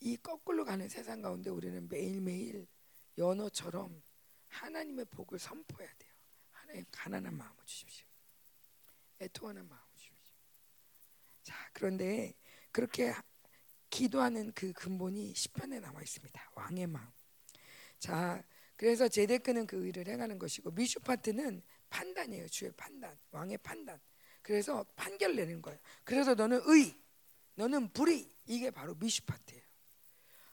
이 0.01 0.17
거꾸로 0.17 0.65
가는 0.65 0.89
세상 0.89 1.21
가운데 1.21 1.51
우리는 1.51 1.87
매일매일 1.87 2.67
연어처럼 3.17 4.01
하나님의 4.47 5.05
복을 5.05 5.37
선포해야 5.37 5.93
돼요. 5.99 6.11
하나님 6.51 6.85
가난한 6.91 7.37
마음을 7.37 7.65
주십시오. 7.65 8.07
애통하는 9.21 9.67
마음을 9.67 9.87
주십시오. 9.95 10.33
자, 11.43 11.69
그런데 11.73 12.33
그렇게 12.71 13.13
기도하는 13.89 14.51
그 14.53 14.73
근본이 14.73 15.35
시편에 15.35 15.79
나와 15.79 16.01
있습니다. 16.01 16.51
왕의 16.55 16.87
마음. 16.87 17.07
자, 17.99 18.43
그래서 18.79 19.09
제데크는 19.09 19.67
그 19.67 19.85
의를 19.85 20.07
행하는 20.07 20.39
것이고 20.39 20.71
미슈파트는 20.71 21.61
판단이에요. 21.89 22.47
주의 22.47 22.71
판단, 22.71 23.19
왕의 23.31 23.57
판단. 23.57 23.99
그래서 24.41 24.85
판결 24.95 25.35
내는 25.35 25.61
거예요. 25.61 25.77
그래서 26.05 26.33
너는 26.33 26.61
의, 26.63 26.97
너는 27.55 27.91
불의. 27.91 28.25
이게 28.45 28.71
바로 28.71 28.95
미슈파트예요. 28.95 29.61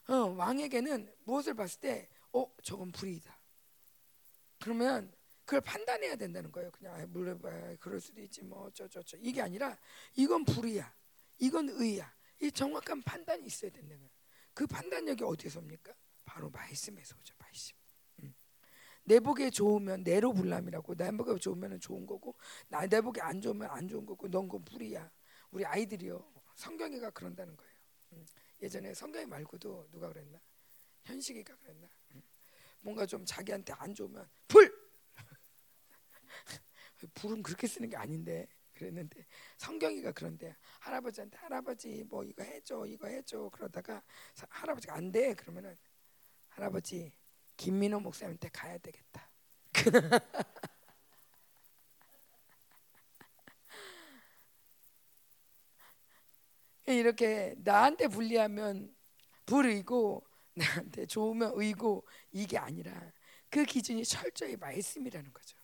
어, 0.08 0.14
왕에게는 0.34 1.14
무엇을 1.22 1.54
봤을 1.54 1.78
때, 1.78 2.08
어, 2.32 2.52
저건 2.64 2.90
불의다. 2.90 3.40
그러면 4.58 5.14
그걸 5.44 5.60
판단해야 5.60 6.16
된다는 6.16 6.50
거예요. 6.50 6.72
그냥 6.72 7.06
물론 7.12 7.40
그럴 7.78 8.00
수도 8.00 8.20
있지 8.20 8.42
뭐 8.42 8.64
어쩌저쩌 8.64 9.16
이게 9.20 9.40
아니라 9.40 9.78
이건 10.16 10.44
불의야, 10.44 10.92
이건 11.38 11.68
의야. 11.68 12.12
이 12.42 12.50
정확한 12.50 13.02
판단이 13.02 13.46
있어야 13.46 13.70
된다는 13.70 13.98
거예요. 13.98 14.10
그 14.52 14.66
판단력이 14.66 15.22
어디서 15.22 15.60
옵니까? 15.60 15.94
바로 16.24 16.50
말씀에서 16.50 17.14
오죠. 17.20 17.32
말씀. 17.38 17.85
내 19.06 19.20
복에 19.20 19.50
좋으면 19.50 20.02
내로 20.04 20.32
불남이라고 20.32 20.94
내 20.96 21.10
복에 21.12 21.38
좋으면 21.38 21.80
좋은 21.80 22.06
거고 22.06 22.34
나 22.68 22.86
내 22.86 23.00
복에 23.00 23.20
안 23.22 23.40
좋으면 23.40 23.70
안 23.70 23.88
좋은 23.88 24.04
거고 24.06 24.28
넌 24.28 24.48
건 24.48 24.64
불이야. 24.64 25.10
우리 25.52 25.64
아이들이요. 25.64 26.32
성경이가 26.56 27.10
그런다는 27.10 27.56
거예요. 27.56 27.72
음. 28.12 28.26
예전에 28.62 28.94
성경이 28.94 29.26
말고도 29.26 29.88
누가 29.90 30.08
그랬나? 30.08 30.40
현식이가 31.04 31.56
그랬나? 31.56 31.88
음. 32.14 32.22
뭔가 32.80 33.06
좀 33.06 33.24
자기한테 33.24 33.72
안 33.74 33.94
좋으면 33.94 34.28
불. 34.48 34.72
불은 37.14 37.42
그렇게 37.42 37.66
쓰는 37.66 37.88
게 37.88 37.96
아닌데 37.96 38.48
그랬는데 38.74 39.26
성경이가 39.58 40.12
그런데 40.12 40.56
할아버지한테 40.80 41.36
할아버지 41.38 42.04
뭐 42.04 42.24
이거 42.24 42.42
해줘 42.42 42.86
이거 42.86 43.06
해줘 43.08 43.48
그러다가 43.52 44.02
할아버지가 44.48 44.94
안 44.94 45.12
돼 45.12 45.34
그러면은 45.34 45.76
할아버지 46.48 47.12
김민호 47.56 48.00
목사님한테 48.00 48.48
가야 48.52 48.78
되겠다. 48.78 49.30
이렇게 56.86 57.54
나한테 57.58 58.08
불리하면 58.08 58.94
불의고 59.44 60.24
나한테 60.54 61.06
좋으면 61.06 61.52
의고 61.54 62.06
이게 62.32 62.58
아니라 62.58 62.92
그 63.50 63.64
기준이 63.64 64.04
철저히 64.04 64.56
말씀이라는 64.56 65.32
거죠. 65.32 65.56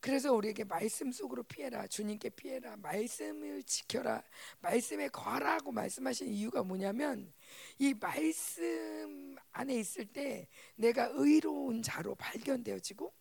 그래서 0.00 0.32
우리에게 0.32 0.64
말씀 0.64 1.10
속으로 1.12 1.42
피해라 1.42 1.86
주님께 1.86 2.30
피해라 2.30 2.76
말씀을 2.76 3.62
지켜라 3.62 4.22
말씀에 4.60 5.08
거하라고 5.08 5.72
말씀하신 5.72 6.28
이유가 6.28 6.62
뭐냐면 6.62 7.32
이 7.78 7.94
말씀 7.94 9.36
안에 9.52 9.74
있을 9.76 10.06
때 10.06 10.48
내가 10.76 11.10
의로운 11.14 11.82
자로 11.82 12.14
발견되어지고 12.14 13.12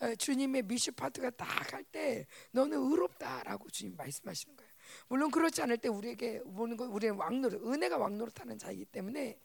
어, 0.00 0.14
주님의 0.16 0.62
미슈파트가 0.62 1.30
딱 1.30 1.72
할 1.72 1.84
때 1.92 2.26
너는 2.52 2.78
의롭다라고 2.78 3.68
주님 3.70 3.96
말씀하시는 3.96 4.56
거예요. 4.56 4.72
물론 5.08 5.30
그렇지 5.30 5.62
않을 5.62 5.78
때 5.78 5.88
우리에게 5.88 6.40
보는 6.40 6.76
건 6.76 6.88
우리는 6.88 7.14
왕노릇 7.16 7.62
은혜가 7.64 7.98
왕노릇하는 7.98 8.58
자이기 8.58 8.84
때문에 8.86 9.38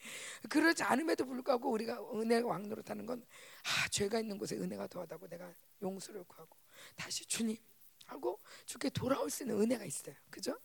그렇지 0.50 0.84
않음에도 0.84 1.26
불구하고 1.26 1.70
우리가 1.72 2.00
은혜가 2.14 2.48
왕노릇하는 2.48 3.06
건 3.06 3.26
아, 3.64 3.88
죄가 3.90 4.20
있는 4.20 4.38
곳에 4.38 4.56
은혜가 4.58 4.88
더하다고 4.88 5.28
내가 5.28 5.54
용서를 5.82 6.24
구하고 6.24 6.58
다시 6.96 7.26
주님 7.26 7.58
하고 8.06 8.40
주께 8.66 8.90
돌아올 8.90 9.30
수 9.30 9.44
있는 9.44 9.60
은혜가 9.62 9.86
있어요. 9.86 10.16
그죠? 10.30 10.58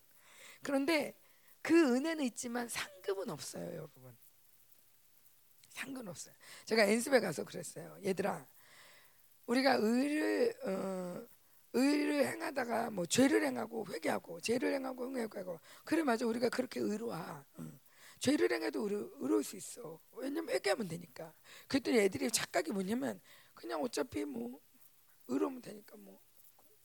그런데 0.63 1.15
그 1.63 1.97
은혜는 1.97 2.25
있지만 2.25 2.69
상급은 2.69 3.31
없어요, 3.31 3.65
여러분. 3.67 4.17
상관 5.71 6.07
없어요. 6.09 6.35
제가 6.65 6.85
엔습에 6.85 7.21
가서 7.21 7.45
그랬어요. 7.45 7.99
얘들아, 8.05 8.47
우리가 9.47 9.75
의를 9.81 10.55
어, 10.65 11.27
의를 11.73 12.27
행하다가 12.27 12.91
뭐 12.91 13.07
죄를 13.07 13.45
행하고 13.45 13.87
회개하고 13.89 14.41
죄를 14.41 14.75
행하고 14.75 15.17
회개하고 15.17 15.59
그래 15.85 16.03
맞아 16.03 16.27
우리가 16.27 16.49
그렇게 16.51 16.81
의로와 16.81 17.45
응. 17.61 17.81
죄를 18.19 18.53
행해도 18.53 18.83
의로, 18.83 19.11
의로울 19.21 19.43
수 19.43 19.57
있어 19.57 19.99
왜냐면 20.13 20.55
회개하면 20.55 20.87
되니까 20.87 21.33
그랬더니 21.67 21.99
애들이 21.99 22.31
착각이 22.31 22.73
뭐냐면 22.73 23.21
그냥 23.55 23.83
어차피 23.83 24.25
뭐 24.25 24.61
의로우면 25.29 25.63
되니까 25.63 25.97
뭐, 25.97 26.21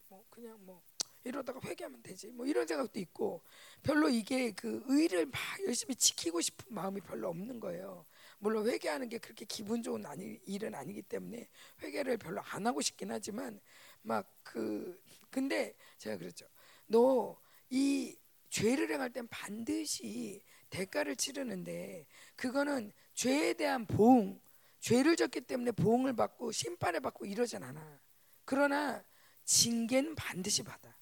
뭐 0.07 0.25
그냥 0.29 0.57
뭐 0.65 0.81
이러다가 1.23 1.59
회개하면 1.63 2.01
되지 2.03 2.27
뭐 2.31 2.45
이런 2.45 2.65
생각도 2.67 2.99
있고 2.99 3.43
별로 3.83 4.09
이게 4.09 4.51
그 4.51 4.83
의를 4.87 5.25
막 5.25 5.39
열심히 5.65 5.95
지키고 5.95 6.41
싶은 6.41 6.73
마음이 6.73 7.01
별로 7.01 7.29
없는 7.29 7.59
거예요 7.59 8.05
물론 8.39 8.67
회개하는 8.67 9.09
게 9.09 9.17
그렇게 9.17 9.45
기분 9.45 9.83
좋은 9.83 10.05
아니, 10.05 10.39
일은 10.45 10.73
아니기 10.75 11.01
때문에 11.01 11.47
회개를 11.81 12.17
별로 12.17 12.41
안 12.41 12.65
하고 12.67 12.81
싶긴 12.81 13.11
하지만 13.11 13.59
막 14.01 14.25
그 14.43 15.01
근데 15.29 15.75
제가 15.97 16.17
그랬죠. 16.17 16.47
너 16.87 17.37
이 17.69 18.15
죄를 18.49 18.89
행할 18.91 19.09
땐 19.11 19.27
반드시 19.27 20.41
대가를 20.69 21.15
치르는데 21.15 22.05
그거는 22.35 22.91
죄에 23.13 23.53
대한 23.53 23.85
보응, 23.85 24.39
죄를 24.79 25.15
졌기 25.15 25.41
때문에 25.41 25.71
보응을 25.71 26.15
받고 26.15 26.51
심판을 26.51 27.01
받고 27.01 27.25
이러진 27.25 27.63
않아. 27.63 27.99
그러나 28.45 29.03
징계는 29.45 30.15
반드시 30.15 30.63
받아. 30.63 30.96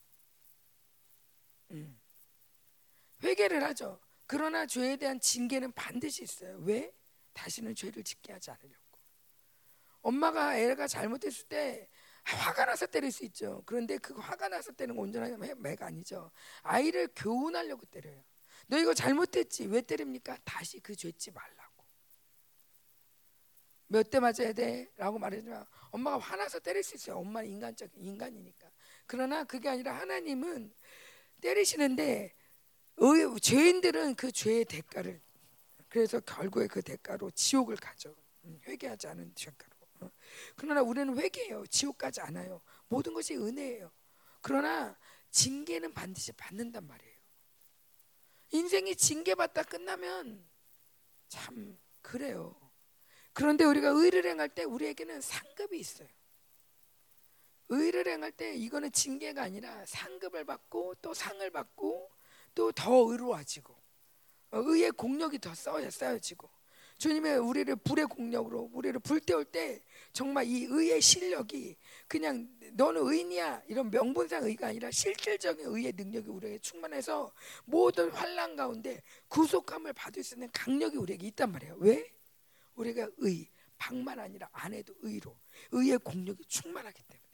음. 1.72 1.99
회개를 3.24 3.63
하죠. 3.63 3.99
그러나 4.28 4.66
죄에 4.66 4.97
대한 4.97 5.20
징계는 5.20 5.72
반드시 5.74 6.24
있어요. 6.24 6.57
왜? 6.59 6.93
다시는 7.34 7.76
죄를 7.76 8.03
짓게 8.03 8.34
하지 8.34 8.51
않으려고. 8.51 8.84
엄마가 10.01 10.57
애가 10.57 10.88
잘못했을 10.88 11.47
때 11.47 11.89
화가 12.24 12.66
나서 12.66 12.86
때릴 12.88 13.11
수 13.11 13.24
있죠. 13.26 13.63
그런데 13.66 13.97
그 13.97 14.13
화가 14.16 14.49
나서 14.49 14.72
때리는 14.72 14.99
온전한 14.99 15.39
매가 15.61 15.88
아니죠. 15.88 16.32
아이를 16.61 17.09
교훈하려고 17.16 17.86
때려요. 17.86 18.24
너 18.68 18.78
이거 18.78 18.93
잘못했지. 18.93 19.66
왜 19.68 19.82
때립니까? 19.82 20.38
다시 20.43 20.80
그 20.80 20.95
죄지 20.95 21.32
말라고. 21.32 21.86
몇 23.88 24.09
대 24.09 24.20
맞아야 24.20 24.53
돼? 24.53 24.91
라고 24.95 25.20
말해주면 25.20 25.66
엄마가 25.91 26.18
화나서 26.18 26.59
때릴 26.59 26.84
수 26.84 26.95
있어요. 26.95 27.18
엄마는 27.18 27.49
인간적인 27.49 28.03
인간이니까. 28.03 28.72
그러나 29.05 29.43
그게 29.43 29.70
아니라 29.70 29.93
하나님은 29.93 30.74
때리시는데 31.45 32.33
죄인들은 33.41 34.15
그 34.15 34.31
죄의 34.31 34.65
대가를 34.65 35.21
그래서 35.89 36.19
결국에 36.19 36.67
그 36.67 36.81
대가로 36.81 37.29
지옥을 37.31 37.75
가죠. 37.75 38.15
음, 38.45 38.59
회개하지 38.65 39.07
않은 39.07 39.33
대가로. 39.35 39.71
어. 40.01 40.11
그러나 40.55 40.81
우리는 40.81 41.17
회개해요. 41.17 41.67
지옥 41.67 41.97
가지 41.97 42.19
않아요. 42.21 42.61
모든 42.87 43.13
것이 43.13 43.35
은혜예요. 43.35 43.91
그러나 44.41 44.97
징계는 45.29 45.93
반드시 45.93 46.31
받는단 46.33 46.85
말이에요. 46.87 47.15
인생이 48.51 48.95
징계받다 48.95 49.63
끝나면 49.63 50.45
참 51.27 51.77
그래요. 52.01 52.55
그런데 53.33 53.63
우리가 53.65 53.89
의를 53.89 54.25
행할 54.25 54.49
때 54.49 54.63
우리에게는 54.63 55.21
상급이 55.21 55.79
있어요. 55.79 56.07
의를 57.70 58.07
행할 58.07 58.32
때 58.32 58.55
이거는 58.55 58.91
징계가 58.91 59.43
아니라 59.43 59.86
상급을 59.86 60.45
받고 60.45 60.95
또 61.01 61.13
상을 61.13 61.49
받고 61.49 62.11
또 62.55 62.72
더 62.72 63.11
의로워지고 63.11 63.74
어, 64.51 64.59
의의 64.59 64.91
공력이 64.91 65.39
더 65.39 65.53
쌓여지고 65.53 66.49
주님의 66.97 67.39
우리를 67.39 67.76
불의 67.76 68.05
공력으로 68.05 68.70
우리를 68.72 68.97
불태울 69.01 69.43
때 69.45 69.84
정말 70.13 70.45
이 70.45 70.63
의의 70.63 71.01
실력이 71.01 71.76
그냥 72.07 72.47
너는 72.72 73.01
의인이야 73.05 73.63
이런 73.68 73.91
명분상 73.91 74.45
의가 74.45 74.68
아니라 74.68 74.89
실질적인 74.91 75.66
의의 75.66 75.91
능력이 75.91 76.30
우리에게 76.30 76.59
충만해서 76.59 77.34
모든 77.66 78.09
환란 78.11 78.55
가운데 78.55 79.01
구속함을 79.28 79.91
받을 79.91 80.24
수 80.24 80.36
있는 80.36 80.49
강력이 80.53 80.95
우리에게 80.95 81.28
있단 81.28 81.51
말이에요. 81.51 81.76
왜? 81.80 82.13
우리가 82.76 83.09
의, 83.18 83.49
방만 83.78 84.18
아니라 84.18 84.47
안에도 84.53 84.93
의로 85.01 85.36
의의 85.72 85.97
공력이 85.97 86.45
충만하기 86.45 87.03
때문에. 87.03 87.24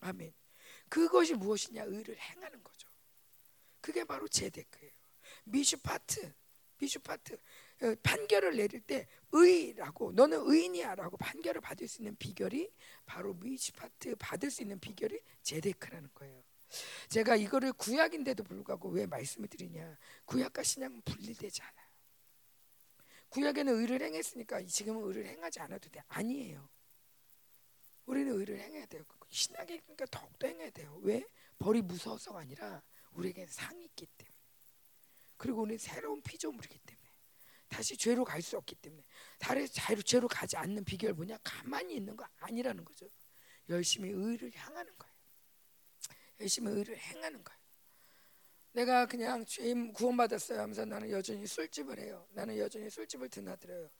아멘. 0.00 0.32
그것이 0.88 1.34
무엇이냐? 1.34 1.84
의를 1.84 2.18
행하는 2.18 2.62
거죠. 2.62 2.88
그게 3.80 4.04
바로 4.04 4.26
제데크예요. 4.28 4.92
미슈파트, 5.44 6.32
미슈파트 6.78 7.34
어, 7.82 7.94
판결을 8.02 8.56
내릴 8.56 8.80
때 8.80 9.06
의라고 9.30 10.12
너는 10.12 10.40
의인이야라고 10.44 11.16
판결을 11.16 11.60
받을 11.60 11.86
수 11.86 12.02
있는 12.02 12.16
비결이 12.16 12.72
바로 13.06 13.34
미슈파트 13.34 14.16
받을 14.16 14.50
수 14.50 14.62
있는 14.62 14.80
비결이 14.80 15.20
제데크라는 15.42 16.10
거예요. 16.14 16.42
제가 17.08 17.36
이거를 17.36 17.72
구약인데도 17.72 18.44
불구하고 18.44 18.90
왜 18.90 19.06
말씀을 19.06 19.48
드리냐? 19.48 19.96
구약과 20.26 20.62
신약은 20.62 21.02
분리되지 21.02 21.62
않아요. 21.62 21.88
구약에는 23.30 23.74
의를 23.74 24.02
행했으니까 24.02 24.62
지금은 24.62 25.04
의를 25.04 25.26
행하지 25.26 25.60
않아도 25.60 25.88
돼. 25.90 26.02
아니에요. 26.08 26.68
우리는 28.08 28.32
의를 28.32 28.58
행해야 28.58 28.86
돼요. 28.86 29.04
신약에 29.28 29.80
그러니까 29.80 30.06
더욱더 30.06 30.46
행해야 30.46 30.70
돼요. 30.70 30.98
왜? 31.02 31.22
벌이 31.58 31.82
무서워서가 31.82 32.40
아니라 32.40 32.82
우리에게 33.12 33.46
상이 33.46 33.84
있기 33.84 34.06
때문에. 34.06 34.36
그리고 35.36 35.62
우리는 35.62 35.78
새로운 35.78 36.22
피조물이기 36.22 36.78
때문에 36.78 37.08
다시 37.68 37.98
죄로 37.98 38.24
갈 38.24 38.40
수 38.40 38.56
없기 38.56 38.76
때문에 38.76 39.04
다시 39.38 39.68
죄로 40.02 40.26
가지 40.26 40.56
않는 40.56 40.84
비결 40.84 41.12
뭐냐? 41.12 41.36
가만히 41.44 41.96
있는 41.96 42.16
거 42.16 42.26
아니라는 42.38 42.82
거죠. 42.82 43.06
열심히 43.68 44.10
의를 44.10 44.50
향하는 44.54 44.96
거예요. 44.96 45.14
열심히 46.40 46.72
의를 46.72 46.96
행하는 46.96 47.44
거예요. 47.44 47.58
내가 48.72 49.04
그냥 49.04 49.44
죄임 49.44 49.92
구원받았어요 49.92 50.60
하면서 50.60 50.86
나는 50.86 51.10
여전히 51.10 51.46
술집을 51.46 51.98
해요. 51.98 52.26
나는 52.30 52.56
여전히 52.56 52.88
술집을 52.88 53.28
드나들어요. 53.28 53.90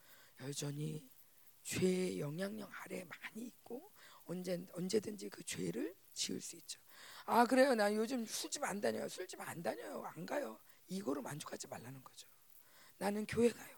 여전히 0.41 1.07
죄의 1.61 2.19
영향력 2.19 2.69
아래 2.81 3.03
많이 3.03 3.45
있고 3.45 3.91
언제 4.29 4.63
언제든지 4.73 5.29
그 5.29 5.43
죄를 5.43 5.95
지을 6.13 6.39
수 6.41 6.55
있죠. 6.57 6.79
아 7.25 7.45
그래요. 7.45 7.75
나 7.75 7.93
요즘 7.93 8.25
술집 8.25 8.63
안 8.63 8.79
다녀요. 8.79 9.07
술집 9.09 9.41
안 9.41 9.61
다녀요. 9.61 10.03
안 10.05 10.25
가요. 10.25 10.59
이거로 10.87 11.21
만족하지 11.21 11.67
말라는 11.67 12.03
거죠. 12.03 12.27
나는 12.97 13.25
교회 13.25 13.49
가요. 13.49 13.77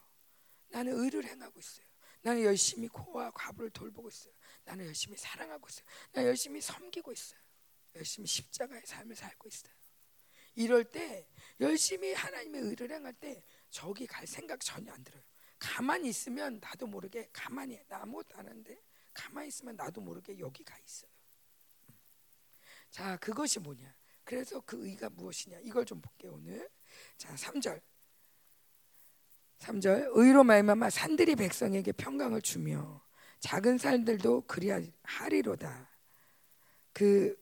나는 0.68 0.92
의를 0.98 1.24
행하고 1.24 1.58
있어요. 1.58 1.86
나는 2.22 2.42
열심히 2.42 2.88
코와 2.88 3.30
과부를 3.32 3.70
돌보고 3.70 4.08
있어요. 4.08 4.32
나는 4.64 4.86
열심히 4.86 5.16
사랑하고 5.16 5.68
있어요. 5.68 5.84
나 6.12 6.24
열심히 6.24 6.60
섬기고 6.60 7.12
있어요. 7.12 7.40
열심히 7.96 8.26
십자가의 8.26 8.82
삶을 8.84 9.16
살고 9.16 9.48
있어요. 9.48 9.72
이럴 10.54 10.84
때 10.84 11.26
열심히 11.60 12.12
하나님의 12.12 12.62
의를 12.62 12.90
행할 12.90 13.14
때 13.14 13.42
저기 13.70 14.06
갈 14.06 14.26
생각 14.26 14.60
전혀 14.60 14.92
안 14.92 15.02
들어요. 15.02 15.22
가만히 15.58 16.08
있으면 16.08 16.58
나도 16.60 16.86
모르게 16.86 17.28
가만히 17.32 17.80
나 17.88 18.02
아무것도 18.02 18.36
안 18.36 18.46
하는데 18.46 18.82
가만히 19.12 19.48
있으면 19.48 19.76
나도 19.76 20.00
모르게 20.00 20.38
여기 20.38 20.64
가 20.64 20.76
있어요. 20.78 21.10
자, 22.90 23.16
그것이 23.16 23.58
뭐냐? 23.60 23.94
그래서 24.24 24.60
그 24.60 24.86
의가 24.86 25.08
무엇이냐? 25.10 25.58
이걸 25.60 25.84
좀 25.84 26.00
볼게요, 26.00 26.32
오늘. 26.34 26.68
자, 27.16 27.34
3절. 27.34 27.80
3절. 29.58 30.10
의로 30.14 30.44
말미암아 30.44 30.90
산들이 30.90 31.36
백성에게 31.36 31.92
평강을 31.92 32.42
주며 32.42 33.02
작은 33.40 33.78
산들도 33.78 34.42
그리하리로다. 34.46 35.88
그 36.92 37.36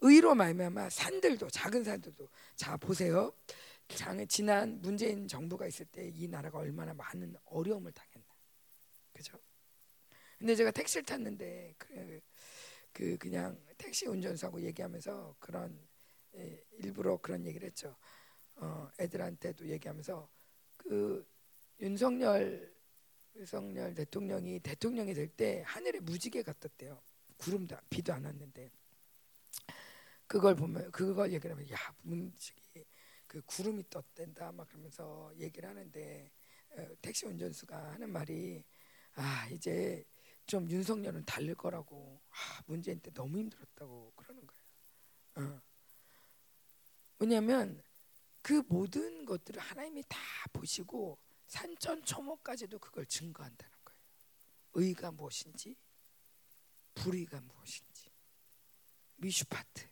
의로 0.00 0.34
말미암아 0.34 0.90
산들도 0.90 1.50
작은 1.50 1.84
산들도 1.84 2.28
자 2.56 2.76
보세요. 2.76 3.32
지난 4.28 4.80
문재인 4.82 5.28
정부가 5.28 5.66
있을 5.66 5.86
때 5.86 6.08
이 6.08 6.26
나라가 6.28 6.58
얼마나 6.58 6.92
많은 6.94 7.36
어려움을 7.44 7.92
당했나. 7.92 8.26
그죠? 9.12 9.38
근데 10.38 10.54
제가 10.54 10.70
택시를 10.70 11.04
탔는데 11.04 11.74
그, 11.78 12.20
그 12.92 13.18
그냥 13.18 13.58
택시 13.78 14.06
운전사하고 14.06 14.60
얘기하면서 14.62 15.36
그런 15.40 15.78
예, 16.36 16.62
일부러 16.78 17.16
그런 17.18 17.44
얘기를 17.46 17.66
했죠. 17.66 17.96
어, 18.56 18.88
애들한테도 19.00 19.68
얘기하면서 19.68 20.28
그 20.76 21.26
윤석열 21.80 22.74
윤석열 23.36 23.94
대통령이 23.94 24.60
대통령이 24.60 25.14
될 25.14 25.28
때 25.28 25.62
하늘에 25.66 26.00
무지개 26.00 26.42
같았대요. 26.42 27.00
구름도 27.38 27.76
비도 27.90 28.12
안 28.14 28.24
왔는데 28.24 28.70
그걸 30.26 30.54
보면 30.56 30.90
그걸 30.90 31.32
얘기를 31.32 31.54
하면 31.54 31.70
야 31.70 31.76
문지기 32.02 32.84
그 33.26 33.42
구름이 33.42 33.84
떴댄다 33.90 34.52
막 34.52 34.68
그러면서 34.68 35.32
얘기를 35.38 35.68
하는데 35.68 36.30
어, 36.72 36.86
택시 37.02 37.26
운전수가 37.26 37.92
하는 37.92 38.10
말이 38.10 38.64
아 39.14 39.48
이제 39.50 40.04
좀 40.46 40.70
윤석열은 40.70 41.24
달릴 41.24 41.54
거라고 41.54 42.20
아, 42.30 42.62
문재인 42.66 43.00
때 43.00 43.10
너무 43.12 43.38
힘들었다고 43.38 44.12
그러는 44.16 44.46
거예요. 44.46 45.50
어. 45.54 45.62
왜냐하면 47.18 47.82
그 48.42 48.62
모든 48.68 49.24
것들을 49.24 49.60
하나님이 49.60 50.04
다 50.08 50.18
보시고 50.52 51.18
산천초목까지도 51.48 52.78
그걸 52.78 53.06
증거한다는 53.06 53.72
거예요. 53.84 54.00
의가 54.74 55.10
무엇인지 55.10 55.76
불의가 56.94 57.40
무엇인지 57.40 58.10
미슈파트 59.16 59.88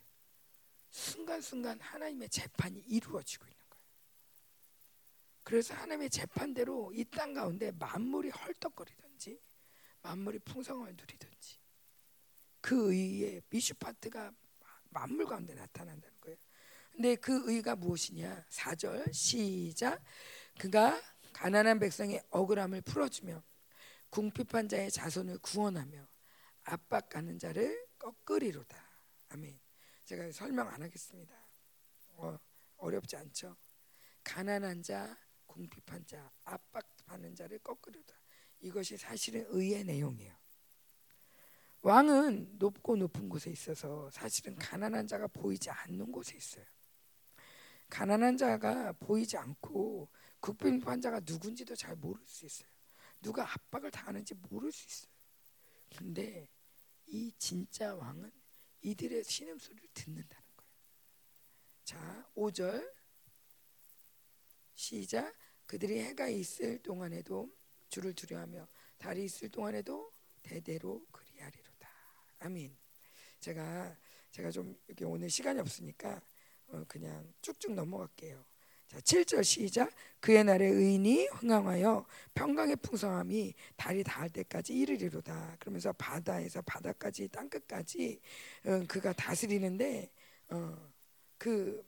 순간순간 0.89 1.79
하나님의 1.81 2.29
재판이 2.29 2.79
이루어지고 2.79 3.45
있는 3.45 3.57
거예요. 3.69 3.85
그래서 5.43 5.73
하나님의 5.73 6.09
재판대로 6.09 6.93
이 6.93 7.03
땅 7.05 7.33
가운데 7.33 7.71
만물이 7.71 8.29
헐떡거리든지 8.29 9.39
만물이 10.05 10.39
풍성함을 10.39 10.95
누리든지 10.95 11.59
그 12.61 12.93
의의 12.93 13.41
미슈파트가 13.49 14.31
만물 14.91 15.25
가운데 15.25 15.55
나타난다는 15.55 16.21
거예요. 16.21 16.37
근데 16.91 17.15
그 17.15 17.51
의가 17.51 17.75
무엇이냐? 17.75 18.45
4절 18.49 19.11
시작. 19.11 20.01
그가 20.59 21.01
가난한 21.33 21.79
백성의 21.79 22.21
억울함을 22.29 22.81
풀어주며 22.81 23.43
궁핍한 24.11 24.69
자의 24.69 24.91
자손을 24.91 25.39
구원하며 25.39 26.07
압박하는 26.63 27.39
자를 27.39 27.87
꺾으리로다. 27.97 28.77
아멘. 29.29 29.59
제가 30.05 30.31
설명 30.31 30.67
안 30.67 30.83
하겠습니다. 30.83 31.35
어, 32.09 32.37
어렵지 32.77 33.17
않죠? 33.17 33.57
가난한 34.23 34.83
자, 34.83 35.17
궁핍한 35.47 36.05
자, 36.05 36.31
압박하는 36.43 37.35
자를 37.35 37.59
꺾으리로다. 37.59 38.24
이것이 38.65 38.97
사실은 38.97 39.45
의의 39.49 39.83
내용이에요. 39.83 40.35
왕은 41.83 42.57
높고 42.57 42.95
높은 42.95 43.29
곳에 43.29 43.51
있어서 43.51 44.09
사실은 44.09 44.55
가난한 44.55 45.05
자가 45.05 45.27
보이지 45.27 45.69
않는 45.69 46.11
곳에 46.11 46.35
있어요. 46.35 46.65
가난한 47.89 48.37
자가 48.37 48.93
보이지 48.93 49.37
않고 49.37 50.09
국빈 50.39 50.81
환자가 50.81 51.21
누군지도 51.23 51.75
잘 51.75 51.95
모를 51.95 52.25
수 52.25 52.47
있어요. 52.47 52.67
누가 53.21 53.43
압박을 53.43 53.91
당하는지 53.91 54.33
모를 54.33 54.71
수 54.71 54.87
있어요. 54.87 55.13
근데 55.95 56.49
이 57.05 57.31
진짜 57.37 57.93
왕은 57.93 58.31
이들의 58.81 59.23
신음소리를 59.23 59.89
듣는다는 59.93 60.43
거예요. 60.57 60.71
자, 61.83 62.27
5절 62.35 62.95
시작 64.73 65.31
그들이 65.67 65.99
해가 65.99 66.29
있을 66.29 66.81
동안에도 66.81 67.55
주를 67.89 68.13
두려하며 68.13 68.67
달이 68.97 69.25
있을 69.25 69.49
동안에도 69.49 70.11
대대로 70.41 71.05
그리하리로다. 71.11 71.89
아멘. 72.39 72.75
제가 73.39 73.95
제가 74.31 74.51
좀 74.51 74.77
이렇게 74.87 75.05
오늘 75.05 75.29
시간이 75.29 75.59
없으니까 75.59 76.21
어, 76.67 76.83
그냥 76.87 77.33
쭉쭉 77.41 77.73
넘어갈게요. 77.73 78.43
자, 78.87 78.99
7절 78.99 79.43
시작. 79.43 79.91
그의 80.19 80.43
날에 80.43 80.65
의인이 80.65 81.27
흥황하여 81.27 82.05
평강의 82.33 82.75
풍성함이 82.77 83.53
달이 83.75 84.03
닿을 84.03 84.29
때까지 84.29 84.73
이르리로다. 84.73 85.57
그러면서 85.59 85.91
바다에서 85.93 86.61
바다까지 86.61 87.27
땅 87.29 87.49
끝까지 87.49 88.19
어, 88.65 88.83
그가 88.87 89.13
다스리는데 89.13 90.11
어, 90.49 90.91
그, 91.37 91.83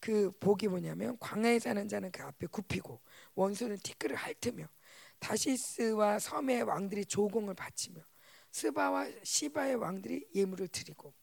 그 0.00 0.30
복이 0.38 0.68
뭐냐면 0.68 1.16
광야에 1.18 1.58
사는 1.58 1.86
자는 1.88 2.10
그 2.10 2.22
앞에 2.22 2.46
굽히고 2.46 3.00
원수는 3.34 3.78
티끌을 3.78 4.16
핥으며 4.16 4.68
다시스와 5.18 6.18
섬의 6.18 6.62
왕들이 6.62 7.04
조공을 7.04 7.54
바치며 7.54 8.00
스바와 8.50 9.08
시바의 9.22 9.76
왕들이 9.76 10.26
예물을 10.34 10.68
드리고 10.68 11.14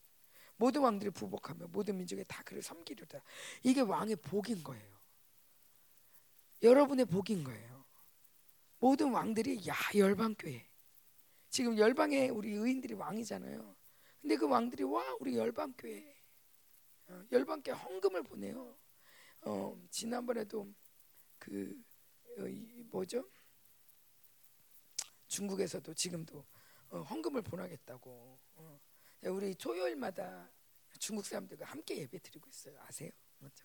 모든 0.57 0.81
왕들이 0.81 1.09
부복하며 1.11 1.67
모든 1.67 1.97
민족에 1.97 2.23
다 2.23 2.41
그를 2.43 2.61
섬기려다. 2.61 3.21
이게 3.63 3.81
왕의 3.81 4.17
복인 4.17 4.63
거예요. 4.63 4.95
여러분의 6.63 7.05
복인 7.05 7.43
거예요. 7.43 7.85
모든 8.79 9.11
왕들이 9.11 9.67
야 9.67 9.75
열방 9.95 10.35
교회. 10.37 10.69
지금 11.49 11.77
열방에 11.77 12.29
우리 12.29 12.53
의인들이 12.53 12.93
왕이잖아요. 12.93 13.75
근데 14.21 14.35
그 14.37 14.47
왕들이 14.47 14.83
와 14.83 15.03
우리 15.19 15.35
열방 15.35 15.73
교회. 15.77 16.15
어, 17.07 17.23
열방 17.31 17.61
교회 17.61 17.75
헌금을 17.75 18.23
보내요. 18.23 18.77
어, 19.41 19.79
지난번에도 19.91 20.73
그 21.37 21.75
어, 22.37 22.43
뭐죠? 22.89 23.29
중국에서도 25.35 25.93
지금도 25.93 26.45
어, 26.89 27.01
헌금을 27.01 27.41
보내겠다고. 27.41 28.39
어. 28.55 28.79
우리 29.23 29.53
토요일마다 29.55 30.49
중국 30.99 31.25
사람들과 31.25 31.65
함께 31.65 31.97
예배 31.97 32.19
드리고 32.19 32.47
있어요. 32.49 32.79
아세요? 32.81 33.09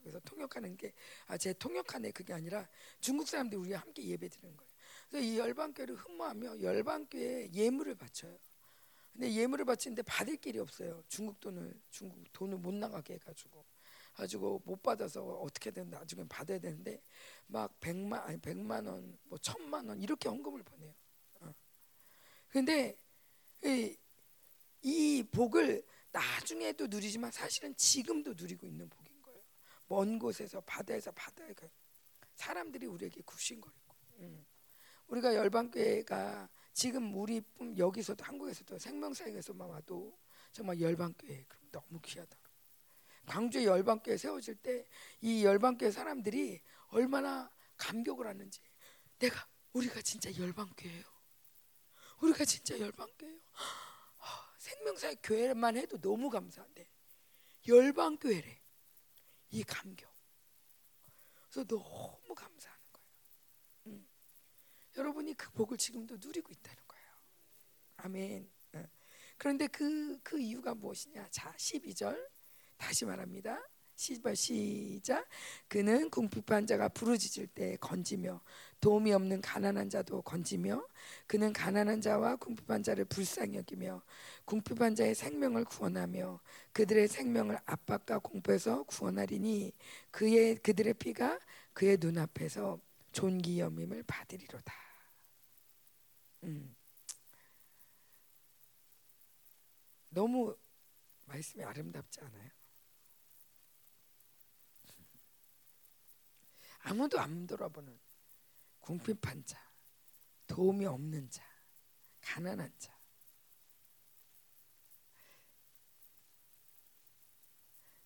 그래서 0.02 0.18
통역하는 0.20 0.76
게 0.76 0.92
아, 1.26 1.38
제 1.38 1.52
통역하네 1.52 2.10
그게 2.10 2.32
아니라 2.32 2.68
중국 3.00 3.28
사람들이 3.28 3.60
우리와 3.60 3.80
함께 3.80 4.02
예배 4.04 4.28
드리는 4.28 4.56
거예요. 4.56 4.70
그래서 5.08 5.26
이 5.26 5.38
열방교회를 5.38 5.94
흠모하며 5.94 6.60
열방교회에 6.60 7.52
예물을 7.52 7.94
바쳐요. 7.94 8.36
근데 9.12 9.32
예물을 9.32 9.64
바치는데 9.64 10.02
받을 10.02 10.36
길이 10.36 10.58
없어요. 10.58 11.04
중국 11.08 11.40
돈을 11.40 11.80
중국 11.90 12.32
돈을 12.32 12.58
못 12.58 12.74
나가게 12.74 13.14
해가지고 13.14 13.64
가지고 14.14 14.60
못 14.64 14.82
받아서 14.82 15.22
어떻게든 15.22 15.88
나중에 15.88 16.24
받아야 16.28 16.58
되는데 16.58 17.00
막 17.46 17.78
백만 17.80 18.20
아니 18.22 18.38
백만 18.38 18.86
원, 18.86 19.18
뭐 19.24 19.38
천만 19.38 19.88
원 19.88 20.02
이렇게 20.02 20.28
헌금을 20.28 20.62
보내요. 20.64 20.92
어. 22.50 22.52
근데 22.52 22.98
이, 23.64 23.96
이 24.82 25.22
복을 25.30 25.84
나중에도 26.12 26.86
누리지만 26.88 27.30
사실은 27.30 27.74
지금도 27.76 28.34
누리고 28.34 28.66
있는 28.66 28.88
복인 28.88 29.22
거예요. 29.22 29.40
먼 29.86 30.18
곳에서 30.18 30.60
바다에서 30.62 31.12
바다에 31.12 31.52
가 31.54 31.68
사람들이 32.34 32.86
우리에게 32.86 33.20
굽신거리고 33.22 33.94
음. 34.18 34.44
우리가 35.08 35.34
열방교회가 35.34 36.48
지금 36.72 37.14
우리 37.16 37.42
여기서도 37.76 38.24
한국에서도 38.24 38.78
생명사역에서만 38.78 39.68
와도 39.68 40.18
정말 40.52 40.80
열방교회 40.80 41.46
너무 41.70 42.00
귀하다. 42.00 42.36
광주에 43.26 43.64
열방교회 43.64 44.16
세워질 44.16 44.56
때 44.56 44.86
이 45.20 45.44
열방교회 45.44 45.90
사람들이 45.90 46.60
얼마나 46.88 47.50
감격을 47.76 48.26
하는지 48.26 48.60
내가 49.18 49.46
우리가 49.72 50.00
진짜 50.02 50.34
열방교회예요. 50.34 51.04
우리가 52.20 52.44
진짜 52.44 52.78
열방교회예요. 52.78 53.40
생명사의 54.58 55.16
교회만 55.22 55.76
해도 55.76 55.98
너무 55.98 56.28
감사한데 56.28 56.88
열방 57.66 58.18
교회래 58.18 58.60
이 59.50 59.62
감격. 59.64 60.10
그래서 61.42 61.64
너무 61.64 62.34
감사하는 62.34 62.84
거예요. 62.92 63.08
음. 63.86 64.08
여러분이 64.96 65.34
그 65.34 65.50
복을 65.52 65.76
지금도 65.76 66.18
누리고 66.20 66.52
있다는 66.52 66.82
거예요. 66.86 67.10
아멘. 67.96 68.50
어. 68.74 68.84
그런데 69.36 69.66
그, 69.66 70.20
그 70.22 70.38
이유가 70.38 70.74
무엇이냐? 70.74 71.28
자, 71.30 71.52
12절 71.56 72.30
다시 72.76 73.04
말합니다. 73.04 73.60
시발 73.96 74.34
시작 74.34 75.28
그는 75.68 76.08
궁핍한 76.08 76.66
자가 76.66 76.88
부르짖을 76.88 77.48
때 77.48 77.76
건지며 77.76 78.40
도움이 78.80 79.12
없는 79.12 79.40
가난한 79.42 79.90
자도 79.90 80.22
건지며 80.22 80.86
그는 81.26 81.52
가난한 81.52 82.00
자와 82.00 82.36
궁핍한 82.36 82.82
자를 82.82 83.04
불쌍히 83.04 83.56
여기며 83.56 84.02
궁핍한 84.46 84.94
자의 84.94 85.14
생명을 85.14 85.64
구원하며 85.66 86.40
그들의 86.72 87.08
생명을 87.08 87.58
압박과 87.66 88.18
공포에서 88.20 88.84
구원하리니 88.84 89.72
그의 90.10 90.56
그들의 90.56 90.94
피가 90.94 91.38
그의 91.74 91.98
눈앞에서 92.00 92.80
존귀 93.12 93.60
여밈을 93.60 94.02
받으리로다. 94.04 94.72
음. 96.44 96.74
너무 100.08 100.56
말씀이 101.26 101.62
아름답지 101.62 102.20
않아요? 102.20 102.50
아무도 106.82 107.20
안 107.20 107.46
돌아보는 107.46 107.98
궁핍한 108.90 109.44
자, 109.46 109.56
도움이 110.48 110.84
없는 110.84 111.30
자, 111.30 111.44
가난한 112.22 112.72
자. 112.76 112.98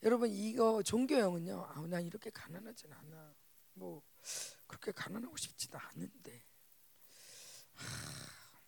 여러분 0.03 0.31
이거 0.31 0.83
종교형은요. 0.83 1.65
아, 1.65 1.81
난 1.87 2.05
이렇게 2.05 2.29
가난하진 2.29 2.93
않아. 2.93 3.35
뭐 3.73 4.03
그렇게 4.67 4.93
가난하고 4.93 5.35
싶지도 5.39 5.79
않은데. 5.79 6.45
하, 7.73 8.61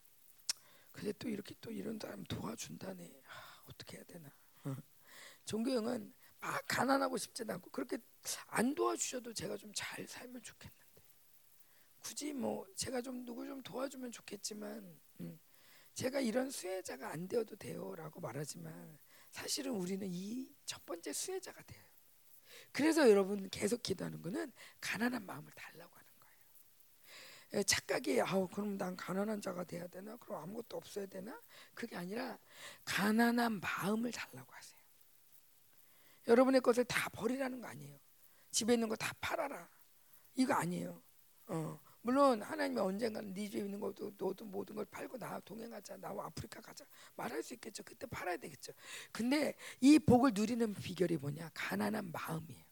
근데 0.92 1.12
또 1.12 1.28
이렇게 1.28 1.54
또 1.60 1.70
이런 1.70 1.98
사람 1.98 2.24
도와준다네. 2.24 3.20
하, 3.24 3.62
어떻게 3.68 3.98
해야 3.98 4.04
되나? 4.04 4.32
종교형은 5.44 6.14
막 6.40 6.64
가난하고 6.66 7.18
싶진 7.18 7.50
않고 7.50 7.70
그렇게 7.70 7.98
안 8.46 8.74
도와주셔도 8.74 9.34
제가 9.34 9.58
좀 9.58 9.70
잘 9.74 10.08
살면 10.08 10.42
좋겠는데 10.42 10.85
굳이 12.06 12.32
뭐 12.32 12.64
제가 12.76 13.02
좀 13.02 13.24
누구 13.24 13.44
좀 13.44 13.60
도와주면 13.62 14.12
좋겠지만 14.12 14.96
음, 15.20 15.40
제가 15.94 16.20
이런 16.20 16.50
수혜자가 16.52 17.08
안 17.10 17.26
되어도 17.26 17.56
돼요라고 17.56 18.20
말하지만 18.20 18.96
사실은 19.30 19.72
우리는 19.72 20.06
이 20.08 20.48
첫 20.64 20.84
번째 20.86 21.12
수혜자가 21.12 21.62
돼요. 21.64 21.84
그래서 22.72 23.08
여러분 23.10 23.48
계속 23.50 23.82
기도하는 23.82 24.22
거는 24.22 24.52
가난한 24.80 25.26
마음을 25.26 25.50
달라고 25.52 25.94
하는 25.96 26.10
거예요. 26.20 26.38
예, 27.54 27.62
착각이 27.64 28.20
아우 28.20 28.46
그럼 28.48 28.76
난 28.78 28.96
가난한 28.96 29.40
자가 29.40 29.64
돼야 29.64 29.86
되나? 29.88 30.16
그럼 30.16 30.42
아무것도 30.42 30.76
없어야 30.76 31.06
되나? 31.06 31.40
그게 31.74 31.96
아니라 31.96 32.38
가난한 32.84 33.60
마음을 33.60 34.12
달라고 34.12 34.52
하세요. 34.52 34.78
여러분의 36.28 36.60
것을 36.60 36.84
다 36.84 37.08
버리라는 37.10 37.60
거 37.60 37.66
아니에요. 37.66 37.98
집에 38.52 38.74
있는 38.74 38.88
거 38.88 38.94
다 38.96 39.12
팔아라. 39.20 39.68
이거 40.36 40.54
아니에요. 40.54 41.02
어. 41.48 41.85
물론 42.06 42.40
하나님이 42.40 42.78
언젠가는 42.80 43.34
네 43.34 43.48
집에 43.48 43.64
있는 43.64 43.80
것도 43.80 44.12
너도 44.16 44.44
모든 44.44 44.76
걸 44.76 44.84
팔고 44.84 45.18
나 45.18 45.40
동행하자 45.40 45.96
나와 45.96 46.26
아프리카 46.26 46.60
가자 46.60 46.84
말할 47.16 47.42
수 47.42 47.52
있겠죠. 47.54 47.82
그때 47.82 48.06
팔아야 48.06 48.36
되겠죠. 48.36 48.72
근데 49.10 49.56
이 49.80 49.98
복을 49.98 50.30
누리는 50.32 50.72
비결이 50.74 51.16
뭐냐? 51.16 51.50
가난한 51.52 52.12
마음이에요. 52.12 52.64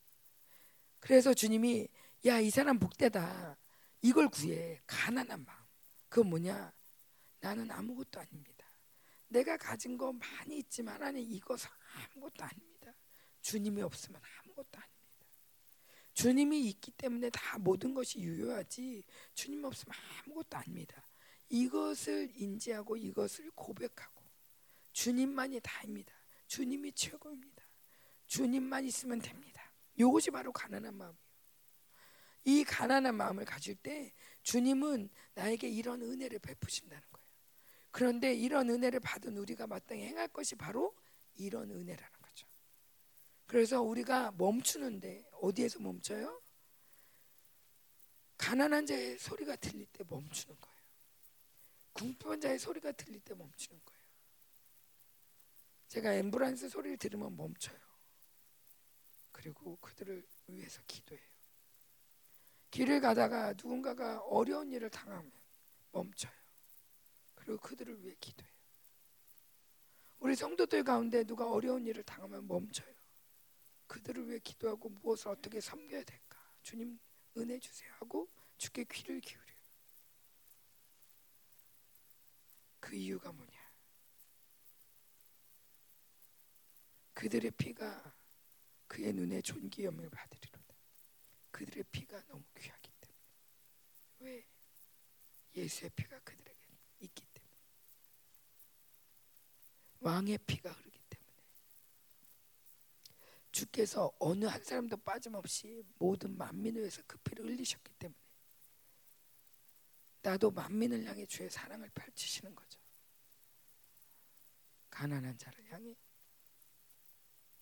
그래서 1.01 1.35
주님이 1.35 1.89
야 2.27 2.41
이 2.41 2.49
사람 2.49 2.79
복되다. 2.79 3.59
이걸 4.03 4.29
구해. 4.29 4.81
가난한 4.87 5.45
마음. 5.45 5.65
그건 6.09 6.31
뭐냐? 6.31 6.73
나는 7.41 7.69
아무것도 7.73 8.21
아닙니다. 8.21 8.65
내가 9.27 9.57
가진 9.57 9.99
거 9.99 10.13
많이 10.13 10.59
있지만 10.59 10.95
하나님 10.95 11.29
이것 11.29 11.59
아무것도 12.15 12.45
아닙니다. 12.45 12.95
주님이 13.43 13.83
없으면 13.83 14.21
아무것도 14.45 14.79
아닙니다 14.79 14.94
주님이 16.15 16.69
있기 16.69 16.93
때문에 16.93 17.29
다 17.31 17.59
모든 17.59 17.93
것이 17.93 18.21
유효하지 18.21 19.05
주님 19.35 19.65
없으면 19.65 19.95
아무것도 20.25 20.57
아닙니다. 20.57 21.07
이것을 21.49 22.31
인지하고 22.35 22.97
이것을 22.97 23.51
고백하고 23.55 24.23
주님만이 24.93 25.61
다입니다. 25.63 26.15
주님이 26.47 26.93
최고입니다. 26.93 27.65
주님만 28.27 28.85
있으면 28.85 29.19
됩니다. 29.19 29.73
이것이 29.97 30.31
바로 30.31 30.53
가난한 30.53 30.95
마음이에요. 30.95 31.25
이 32.45 32.63
가난한 32.63 33.15
마음을 33.15 33.45
가질 33.45 33.75
때 33.77 34.13
주님은 34.43 35.09
나에게 35.35 35.69
이런 35.69 36.03
은혜를 36.03 36.39
베푸신다는 36.39 37.03
거예요. 37.11 37.29
그런데 37.91 38.35
이런 38.35 38.71
은혜를 38.71 39.01
받은 39.01 39.37
우리가 39.37 39.67
마땅히 39.67 40.03
행할 40.05 40.29
것이 40.29 40.55
바로 40.55 40.95
이런 41.35 41.71
은혜라는 41.71 42.13
거죠. 42.23 42.47
그래서 43.47 43.83
우리가 43.83 44.33
멈추는데 44.33 45.25
어디에서 45.45 45.81
멈춰요? 45.81 46.43
가난한 48.37 48.87
자의 48.87 49.19
소리가 49.19 49.57
들릴 49.57 49.87
때 49.87 50.05
멈추는 50.09 50.57
거예요. 50.61 50.79
궁핍한 51.93 52.41
자의 52.41 52.59
소리가 52.59 52.93
들릴 52.93 53.21
때 53.21 53.35
멈추는 53.35 53.81
거예요. 53.85 54.05
제가 55.89 56.11
앰뷸런스 56.11 56.69
소리를 56.69 56.97
들으면 56.99 57.37
멈춰요. 57.37 57.79
그리고 59.33 59.77
그들을 59.77 60.27
위해서 60.49 60.83
기도해요. 60.87 61.25
길을 62.71 63.01
가다가 63.01 63.53
누군가가 63.53 64.21
어려운 64.23 64.73
일을 64.73 64.91
당하면 64.91 65.31
멈춰요. 65.93 66.33
그리고 67.37 67.59
그들을 67.59 68.03
위해 68.03 68.17
기도해요. 68.19 68.53
우리 70.19 70.35
성도들 70.35 70.83
가운데 70.83 71.23
누가 71.23 71.49
어려운 71.49 71.87
일을 71.87 72.03
당하면 72.03 72.47
멈춰요. 72.49 72.94
그들을 73.87 74.29
위해 74.29 74.39
기도하고 74.39 74.89
무엇을 74.89 75.29
어떻게 75.29 75.61
섬겨야 75.61 76.03
될까? 76.05 76.39
주님 76.63 76.99
은혜 77.37 77.59
주세요 77.59 77.93
하고 77.95 78.29
주께 78.57 78.85
귀를 78.85 79.21
기울여. 79.21 79.45
그 82.81 82.95
이유가 82.95 83.33
뭐냐? 83.33 83.53
그들의 87.15 87.51
피가 87.53 88.15
그의 88.87 89.13
눈에 89.13 89.41
존귀함을 89.41 90.11
받으리로다. 90.11 90.75
그들의 91.51 91.85
피가 91.91 92.23
너무 92.27 92.43
귀하기 92.59 92.91
때문에. 93.01 93.21
왜? 94.21 94.47
예수의 95.55 95.91
피가 95.97 96.19
그들에게 96.21 96.61
있기 97.01 97.25
때문에. 97.33 97.53
왕의 100.01 100.39
피가 100.39 100.75
때문에. 100.75 100.94
주께서 103.55 104.13
어느 104.19 104.47
한 104.47 104.63
사람도 104.63 104.97
빠짐없이 104.99 105.85
모든 105.97 106.37
만민을 106.37 106.81
위해서 106.81 107.01
그 107.07 107.17
피를 107.19 107.47
흘리셨기 107.47 107.93
때문에 107.95 108.19
나도 110.23 110.51
만민을 110.51 111.05
향해 111.05 111.25
주의 111.25 111.49
사랑을 111.49 111.89
펼치시는 111.95 112.53
거죠. 112.53 112.81
가난한 114.91 115.39
자를 115.39 115.65
향해 115.71 115.95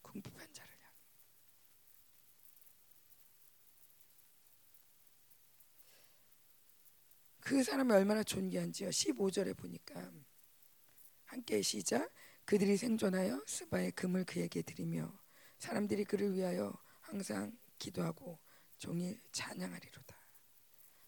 궁핍한 0.00 0.50
자를 0.54 0.72
향해 0.72 0.96
그 7.40 7.62
사람이 7.62 7.92
얼마나 7.92 8.22
존귀한지요. 8.22 8.88
15절에 8.88 9.54
보니까 9.58 10.10
함께 11.26 11.60
시작 11.60 12.10
그들이 12.46 12.78
생존하여 12.78 13.44
스바의 13.46 13.92
금을 13.92 14.24
그에게 14.24 14.62
드리며 14.62 15.21
사람들이 15.62 16.04
그를 16.04 16.34
위하여 16.34 16.76
항상 17.02 17.56
기도하고 17.78 18.36
종일 18.78 19.20
찬양하리로다. 19.30 20.16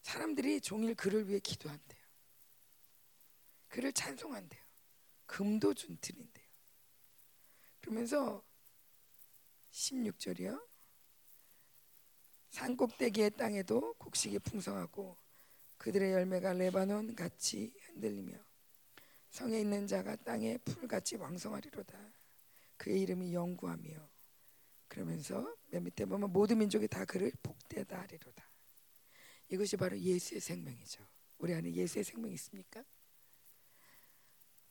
사람들이 0.03 0.61
종일 0.61 0.95
그를 0.95 1.27
위해 1.29 1.41
기도한대요. 1.41 2.01
그를 3.67 3.93
찬송한대요. 3.93 4.63
금도 5.27 5.75
준 5.75 5.99
드린대요. 6.01 6.47
그러면서 7.81 8.45
16절이요. 9.73 10.65
산꼭대기의 12.51 13.31
땅에도 13.33 13.95
곡식이 13.95 14.39
풍성하고 14.39 15.19
그들의 15.79 16.13
열매가 16.13 16.53
레바논 16.53 17.17
같이 17.17 17.75
흔들리며 17.81 18.39
성에 19.31 19.59
있는 19.59 19.89
자가 19.89 20.15
땅에 20.15 20.59
풀같이 20.59 21.17
왕성하리로다. 21.17 21.99
그의 22.77 23.03
이름이 23.03 23.35
영구하며 23.35 24.14
그러면서 24.89 25.57
맨 25.69 25.85
밑에 25.85 26.05
보면 26.05 26.33
모든 26.33 26.59
민족이 26.59 26.89
다 26.89 27.05
그를 27.05 27.33
복되다 27.43 28.01
하리로다. 28.01 28.51
이것이 29.49 29.77
바로 29.77 29.99
예수의 29.99 30.41
생명이죠. 30.41 31.07
우리 31.39 31.55
안에 31.55 31.73
예수의 31.73 32.05
생명이 32.05 32.35
있습니까? 32.35 32.85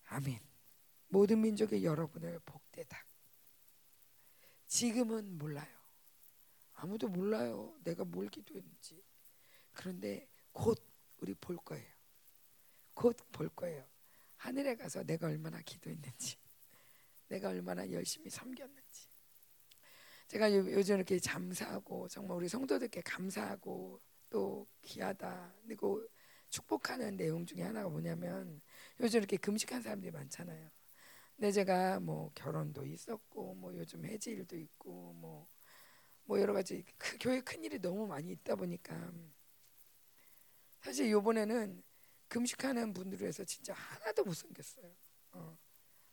아멘. 0.06 0.40
모든 1.10 1.42
민족의 1.42 1.84
여러분을 1.84 2.40
복되다. 2.40 3.06
지금은 4.68 5.38
몰라요. 5.38 5.84
아무도 6.74 7.08
몰라요. 7.08 7.78
내가 7.84 8.04
뭘 8.04 8.30
기도했는지. 8.30 9.04
그런데 9.74 10.28
곧 10.52 10.84
우리 11.18 11.34
볼 11.36 11.58
거예요. 11.58 11.94
곧 12.94 13.18
볼 13.32 13.50
거예요. 13.50 13.88
하늘에 14.38 14.76
가서 14.76 15.04
내가 15.04 15.28
얼마나 15.28 15.62
기도했는지, 15.62 16.38
내가 17.30 17.50
얼마나 17.50 17.90
열심히 17.92 18.30
섬겼는지. 18.30 18.83
제가 20.34 20.52
요즘 20.52 20.96
이렇게 20.96 21.20
잠사하고 21.20 22.08
정말 22.08 22.38
우리 22.38 22.50
성도들께 22.50 23.02
감사하고 23.02 24.02
또 24.32 24.68
귀하다 24.82 25.54
그리고 25.64 26.04
축복하는 26.50 27.16
내용 27.16 27.46
중에 27.46 27.62
하나가 27.62 27.88
뭐냐면 27.88 28.60
요즘 29.00 29.20
이렇게 29.20 29.38
금식한 29.38 29.84
사람들이 29.84 30.12
많잖아요. 30.12 30.72
근데 31.36 31.52
제가 31.52 32.00
뭐 32.00 32.32
결혼도 32.34 32.84
있었고 32.84 33.54
뭐 33.54 33.76
요즘 33.76 34.06
해지 34.06 34.32
일도 34.32 34.58
있고 34.58 35.14
뭐뭐 35.14 35.48
뭐 36.24 36.42
여러 36.42 36.54
가지 36.54 36.84
그 36.98 37.18
교회 37.20 37.40
큰 37.40 37.64
일이 37.64 37.78
너무 37.80 38.08
많이 38.08 38.32
있다 38.32 38.56
보니까 38.56 39.14
사실 40.82 41.12
요번에는 41.12 41.84
금식하는 42.28 42.94
분들을 42.94 43.28
해서 43.28 43.44
진짜 43.44 43.74
하나도 43.74 44.24
못 44.24 44.34
섬겼어요. 44.34 44.96
어. 45.34 45.58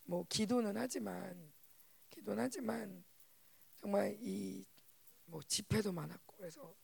뭐 0.02 0.26
기도는 0.28 0.76
하지만 0.76 1.54
기도는 2.10 2.44
하지만 2.44 3.02
정말 3.80 4.16
이 4.20 4.66
뭐 5.30 5.40
집회도 5.42 5.92
많았고 5.92 6.36
그래서 6.36 6.74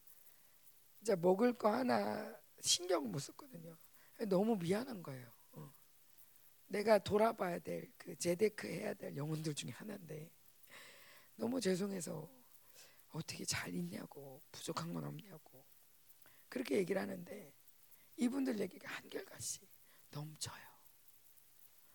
이제 1.00 1.14
먹을 1.16 1.52
거 1.52 1.68
하나 1.72 2.34
신경을 2.60 3.08
못 3.10 3.18
썼거든요. 3.18 3.76
너무 4.28 4.56
미안한 4.56 5.02
거예요. 5.02 5.30
어. 5.52 5.74
내가 6.68 6.98
돌아봐야 6.98 7.58
될 7.58 7.92
그 7.98 8.16
제데크 8.16 8.66
해야 8.68 8.94
될 8.94 9.16
영혼들 9.16 9.52
중에 9.54 9.70
하나인데 9.72 10.30
너무 11.34 11.60
죄송해서 11.60 12.30
어떻게 13.10 13.44
잘 13.44 13.74
있냐고 13.74 14.42
부족한 14.52 14.94
건 14.94 15.04
없냐고 15.04 15.64
그렇게 16.48 16.76
얘기를 16.76 17.00
하는데 17.00 17.52
이분들 18.16 18.60
얘기가 18.60 18.88
한결같이 18.88 19.68
넘쳐요. 20.10 20.66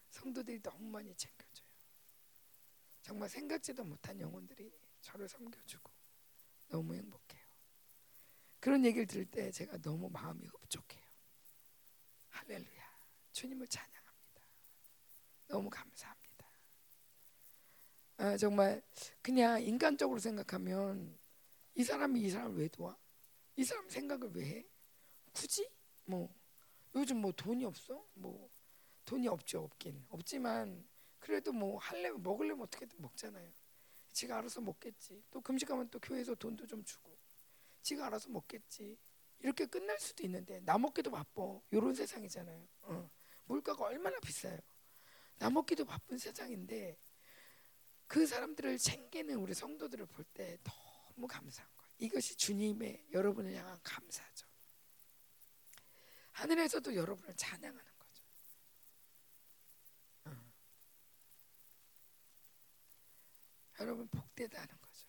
성도들이 0.09 0.61
너무 0.61 0.83
많이 0.89 1.15
챙겨줘요. 1.15 1.67
정말 3.01 3.29
생각지도 3.29 3.83
못한 3.83 4.19
영혼들이 4.19 4.71
저를 5.01 5.27
섬겨주고 5.27 5.91
너무 6.69 6.95
행복해요. 6.95 7.41
그런 8.59 8.85
얘기를 8.85 9.05
들을 9.07 9.25
때 9.25 9.51
제가 9.51 9.77
너무 9.79 10.09
마음이 10.09 10.45
흡족해요. 10.45 11.03
할렐루야. 12.29 12.91
주님을 13.31 13.67
찬양합니다. 13.67 14.41
너무 15.47 15.69
감사합니다. 15.69 16.21
아, 18.17 18.37
정말 18.37 18.83
그냥 19.21 19.61
인간적으로 19.63 20.19
생각하면 20.19 21.17
이 21.73 21.83
사람이 21.83 22.21
이 22.21 22.29
사람을 22.29 22.57
왜 22.57 22.67
도와? 22.67 22.95
이 23.55 23.63
사람 23.63 23.89
생각을 23.89 24.29
왜 24.33 24.45
해? 24.45 24.65
굳이? 25.33 25.67
뭐 26.05 26.33
요즘 26.93 27.17
뭐 27.17 27.31
돈이 27.31 27.65
없어? 27.65 28.05
뭐 28.13 28.49
돈이 29.05 29.27
없죠 29.27 29.63
없긴 29.63 30.05
없지만 30.09 30.87
그래도 31.19 31.51
뭐 31.51 31.79
할래 31.79 32.11
먹을래면 32.11 32.63
어떻게든 32.63 33.01
먹잖아요. 33.01 33.51
지가 34.11 34.37
알아서 34.37 34.61
먹겠지. 34.61 35.23
또 35.31 35.41
금식하면 35.41 35.89
또 35.89 35.99
교회에서 35.99 36.35
돈도 36.35 36.67
좀 36.67 36.83
주고. 36.83 37.17
지가 37.81 38.07
알아서 38.07 38.29
먹겠지. 38.29 38.97
이렇게 39.39 39.65
끝날 39.65 39.99
수도 39.99 40.23
있는데 40.23 40.59
나 40.61 40.77
먹기도 40.77 41.11
바빠. 41.11 41.59
이런 41.71 41.93
세상이잖아요. 41.95 42.67
어. 42.83 43.09
물가가 43.45 43.85
얼마나 43.85 44.19
비싸요. 44.19 44.57
나 45.39 45.49
먹기도 45.49 45.85
바쁜 45.85 46.17
세상인데 46.17 46.97
그 48.07 48.25
사람들을 48.27 48.77
챙기는 48.77 49.35
우리 49.35 49.53
성도들을 49.53 50.05
볼 50.07 50.25
때 50.33 50.57
너무 50.63 51.27
감사한 51.27 51.69
거예요. 51.77 51.91
이것이 51.97 52.35
주님의 52.35 53.07
여러분을 53.11 53.53
향한 53.55 53.79
감사죠. 53.83 54.47
하늘에서도 56.31 56.95
여러분을 56.95 57.35
찬양하는 57.35 57.91
거죠. 57.99 58.23
어. 60.25 60.31
여러분 63.81 64.07
복되다는 64.07 64.67
거죠. 64.67 65.07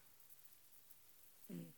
음. 1.50 1.72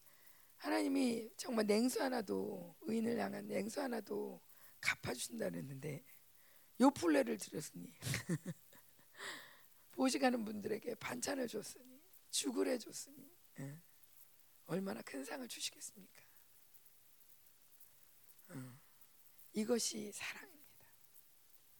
하나님이 0.56 1.30
정말 1.36 1.66
냉수 1.66 2.02
하나도 2.02 2.76
의인을 2.82 3.18
향한 3.18 3.46
냉수 3.46 3.80
하나도 3.82 4.40
갚아주신다 4.80 5.50
그랬는데 5.50 6.04
요플레를 6.80 7.38
드렸으니 7.38 7.92
보시가는 9.92 10.44
분들에게 10.44 10.94
반찬을 10.96 11.48
줬으니 11.48 12.02
죽을 12.30 12.68
해줬으니 12.68 13.30
예. 13.60 13.78
얼마나 14.66 15.02
큰 15.02 15.24
상을 15.24 15.46
주시겠습니까? 15.46 16.22
어. 18.48 18.80
이것이 19.52 20.10
사랑입니다. 20.12 20.88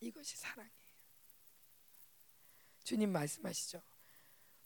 이것이 0.00 0.36
사랑이에요. 0.36 0.84
주님 2.84 3.10
말씀하시죠. 3.10 3.82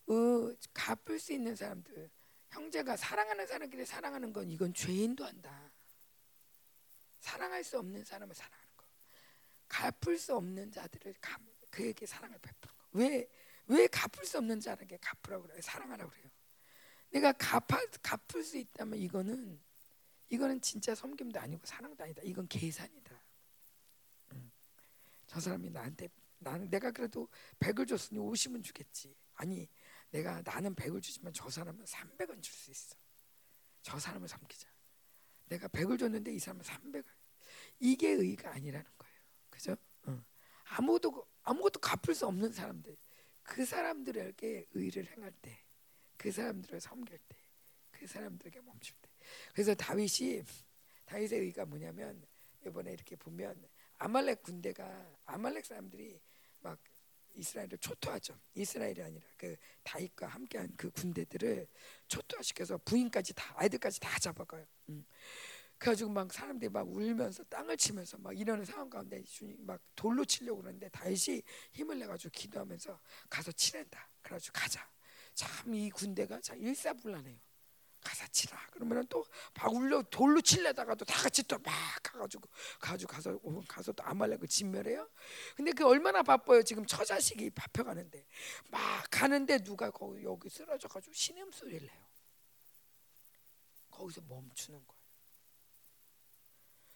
어, 0.09 0.55
갚을 0.73 1.19
수 1.19 1.33
있는 1.33 1.55
사람들, 1.55 2.11
형제가 2.51 2.97
사랑하는 2.97 3.47
사람끼리 3.47 3.85
사랑하는 3.85 4.33
건 4.33 4.51
이건 4.51 4.73
죄인도 4.73 5.25
한다. 5.25 5.71
사랑할 7.21 7.63
수 7.63 7.79
없는 7.79 8.05
사람을 8.05 8.35
사랑하는 8.35 8.69
거. 8.77 8.87
갚을 9.69 10.19
수 10.19 10.35
없는 10.35 10.71
자들을 10.73 11.15
그에게 11.71 12.07
사랑을 12.07 12.39
베푸는 12.39 12.75
거. 12.79 12.85
왜, 12.93 13.29
왜 13.67 13.87
갚을 13.89 14.25
수 14.25 14.39
없는 14.39 14.61
자에게 14.61 14.99
갚으라고 14.99 15.45
그래요? 15.45 15.61
사랑하라고 15.61 16.11
그래요. 16.11 16.31
내가 17.11 17.33
갚아, 17.33 17.79
갚을 18.03 18.43
수 18.43 18.57
있다면 18.57 18.99
이거는 18.99 19.61
이거는 20.31 20.61
진짜 20.61 20.95
섬김도 20.95 21.41
아니고 21.41 21.65
사랑도 21.65 22.05
아니다. 22.05 22.23
이건 22.23 22.49
계산이다. 22.49 23.23
음. 24.33 24.51
저 25.27 25.41
사람이 25.41 25.71
나한테 25.71 26.09
나는 26.39 26.69
내가 26.71 26.91
그래도 26.91 27.29
100을 27.59 27.89
줬으니 27.89 28.21
50은 28.21 28.63
주겠지. 28.63 29.15
아니, 29.35 29.69
내가 30.11 30.43
나는 30.43 30.75
100을 30.75 31.03
주지만 31.03 31.33
저 31.33 31.49
사람은 31.51 31.85
300은 31.85 32.43
줄 32.43 32.55
수 32.55 32.71
있어. 32.71 32.97
저 33.83 33.99
사람을 33.99 34.29
섬기자. 34.29 34.69
내가 35.47 35.69
100을 35.69 35.99
줬는데 35.99 36.33
이 36.33 36.39
사람은 36.39 36.65
300을. 36.65 37.05
이게 37.81 38.09
의가 38.11 38.53
아니라는 38.53 38.91
거예요. 38.99 39.15
그죠? 39.51 39.77
어. 40.05 40.25
아무도 40.65 41.27
아무것도 41.43 41.81
갚을 41.81 42.15
수 42.15 42.27
없는 42.27 42.53
사람들. 42.53 42.97
그 43.43 43.65
사람들에게 43.65 44.67
의를 44.73 45.07
행할 45.07 45.33
때, 45.41 45.65
그 46.19 46.31
사람들을 46.31 46.81
섬길 46.81 47.19
때, 47.29 47.37
그 47.91 48.07
사람들에게 48.07 48.61
멈출 48.61 48.95
때. 49.01 49.09
그래서 49.55 49.75
다윗이 49.75 50.43
다윗의 51.07 51.41
의가 51.41 51.65
뭐냐면 51.65 52.23
이번에 52.67 52.93
이렇게 52.93 53.17
보면 53.17 53.67
아말렉 53.97 54.43
군대가 54.43 55.11
아말렉 55.25 55.65
사람들이 55.65 56.21
막 56.61 56.79
이스라엘을 57.39 57.79
초토하죠. 57.79 58.39
이스라엘이 58.55 59.03
아니라 59.03 59.27
그 59.37 59.57
다윗과 59.85 60.27
함께한 60.27 60.75
그 60.77 60.91
군대들을 60.91 61.67
초토화시켜서 62.09 62.79
부인까지 62.79 63.35
다 63.35 63.55
아이들까지 63.57 64.01
다 64.01 64.19
잡아가요. 64.19 64.67
음. 64.91 65.05
그래가지고 65.79 66.11
막 66.11 66.33
사람들이 66.33 66.69
막 66.71 66.89
울면서 66.89 67.45
땅을 67.45 67.77
치면서 67.77 68.19
막 68.19 68.37
이러는 68.37 68.65
상황 68.65 68.91
가운데 68.91 69.23
주님 69.23 69.57
막 69.65 69.81
돌로 69.95 70.25
치려고 70.25 70.61
그러는데 70.63 70.89
다윗이 70.89 71.43
힘을 71.73 71.99
내가지고 72.01 72.31
기도하면서 72.33 73.01
가서 73.31 73.53
치랜다. 73.53 74.11
그래가지고 74.23 74.53
가자. 74.55 74.89
참 75.35 75.73
이 75.73 75.89
군대가 75.91 76.41
자 76.41 76.55
일사불란해요. 76.57 77.39
가서 78.03 78.27
치라. 78.29 78.59
그러면은 78.71 79.07
또막 79.07 79.73
울려 79.73 80.03
돌로 80.03 80.41
칠려다가도 80.41 81.05
다 81.05 81.23
같이 81.23 81.43
또 81.43 81.59
막 81.59 81.75
가가지고 82.03 82.49
가지고 82.81 83.13
가서 83.13 83.41
가서 83.69 83.93
또 83.93 84.03
아말렉을 84.05 84.47
진멸해요. 84.49 85.09
근데 85.57 85.73
그 85.73 85.87
얼마나 85.87 86.23
바빠요. 86.23 86.63
지금 86.63 86.87
처자식이 86.87 87.51
잡혀가는데 87.55 88.25
막 88.71 89.05
가는데 89.11 89.59
누가 89.59 89.91
거기 89.91 90.23
여기 90.23 90.49
쓰러져가지고 90.49 91.13
신음 91.13 91.51
소리를 91.53 91.87
내요. 91.87 92.07
거기서 93.91 94.21
멈추는 94.23 94.87
거예요. 94.87 95.03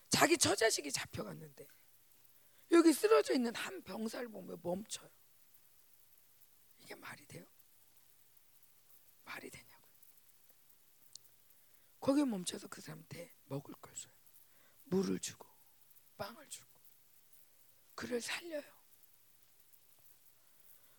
자기 0.09 0.38
처자식이 0.38 0.92
잡혀갔는데 0.92 1.66
여기 2.70 2.92
쓰러져 2.92 3.34
있는 3.34 3.55
한 3.55 3.82
병사를 3.82 4.28
보면 4.28 4.61
멈춰요. 4.62 5.11
이게 6.80 6.94
말이 6.94 7.26
돼요? 7.26 7.44
말이 9.24 9.50
되냐고요. 9.50 9.72
거기에 12.03 12.24
멈춰서 12.24 12.68
그 12.68 12.82
사람한테 12.82 13.32
먹을 13.44 13.72
걸 13.80 13.94
줘요. 13.94 14.12
물을 14.84 15.18
주고 15.18 15.48
빵을 16.18 16.46
주고 16.48 16.68
그를 17.94 18.20
살려요. 18.20 18.62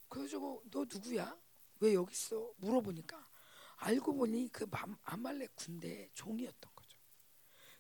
그래가지고 0.10 0.64
너 0.72 0.86
누구야? 0.86 1.38
왜 1.82 1.94
여기 1.94 2.12
있어? 2.12 2.54
물어보니까 2.58 3.30
알고 3.76 4.16
보니 4.16 4.50
그 4.52 4.66
아말렉 5.04 5.56
군대 5.56 6.10
종이었던 6.14 6.74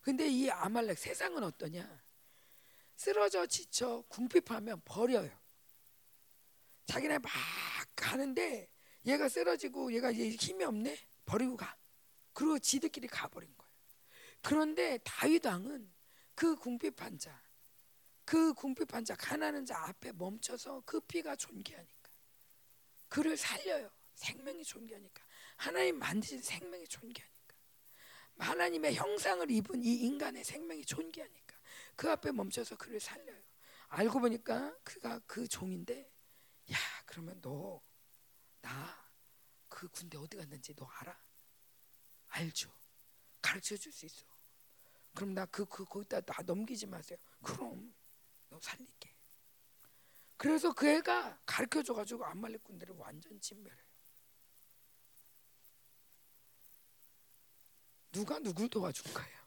근데 0.03 0.28
이 0.28 0.49
아말렉 0.49 0.97
세상은 0.97 1.43
어떠냐? 1.43 2.03
쓰러져 2.97 3.45
지쳐 3.47 4.03
궁핍하면 4.09 4.82
버려요. 4.84 5.32
자기네 6.86 7.19
막 7.19 7.32
가는데 7.95 8.69
얘가 9.05 9.30
쓰러지고 9.30 9.93
얘가 9.93 10.11
힘이 10.11 10.65
없네 10.65 11.07
버리고 11.24 11.55
가. 11.55 11.78
그리고 12.34 12.59
지들끼리 12.59 13.07
가버린 13.07 13.53
거예요. 13.57 13.71
그런데 14.41 14.97
다윗 15.03 15.45
왕은 15.45 15.91
그 16.36 16.55
궁핍한 16.55 17.17
자, 17.19 17.41
그 18.25 18.53
궁핍한 18.53 19.05
자, 19.05 19.15
가난한 19.15 19.65
자 19.65 19.77
앞에 19.88 20.11
멈춰서 20.13 20.84
그 20.86 20.99
피가 21.01 21.36
존귀하니까 21.36 22.09
그를 23.09 23.38
살려요. 23.38 23.91
생명이 24.15 24.63
존귀하니까 24.63 25.23
하나님 25.57 25.99
만드신 25.99 26.41
생명이 26.41 26.88
존귀하니까. 26.88 27.34
하나님의 28.39 28.95
형상을 28.95 29.49
입은 29.51 29.84
이 29.84 29.95
인간의 29.95 30.43
생명이 30.43 30.86
존귀하니까 30.86 31.55
그 31.95 32.09
앞에 32.09 32.31
멈춰서 32.31 32.75
그를 32.77 32.99
살려요. 32.99 33.41
알고 33.89 34.19
보니까 34.19 34.75
그가 34.84 35.19
그 35.27 35.47
종인데 35.47 36.11
야 36.71 36.77
그러면 37.05 37.39
너 37.41 37.81
나 38.61 39.03
그 39.69 39.88
군대 39.89 40.17
어디 40.17 40.38
갔는지 40.38 40.73
너 40.75 40.86
알아? 40.86 41.17
알죠. 42.34 42.71
가르쳐 43.41 43.75
줄 43.77 43.91
수 43.91 44.05
있어. 44.05 44.25
그럼 45.13 45.34
나 45.34 45.45
그 45.45 45.65
그 45.65 45.86
거기다 45.86 46.21
나 46.21 46.41
넘기지 46.43 46.88
마세요. 46.88 47.17
그럼 47.43 47.93
너 48.49 48.59
살릴게. 48.59 49.15
그래서 50.38 50.73
그 50.73 50.88
애가 50.88 51.41
가르쳐 51.45 51.84
줘 51.84 51.93
가지고 51.93 52.25
안말렉 52.25 52.63
군대를 52.63 52.95
완전 52.97 53.39
진멸해요. 53.39 53.84
누가 58.11 58.39
누굴 58.39 58.69
도와준 58.69 59.13
거예요? 59.13 59.39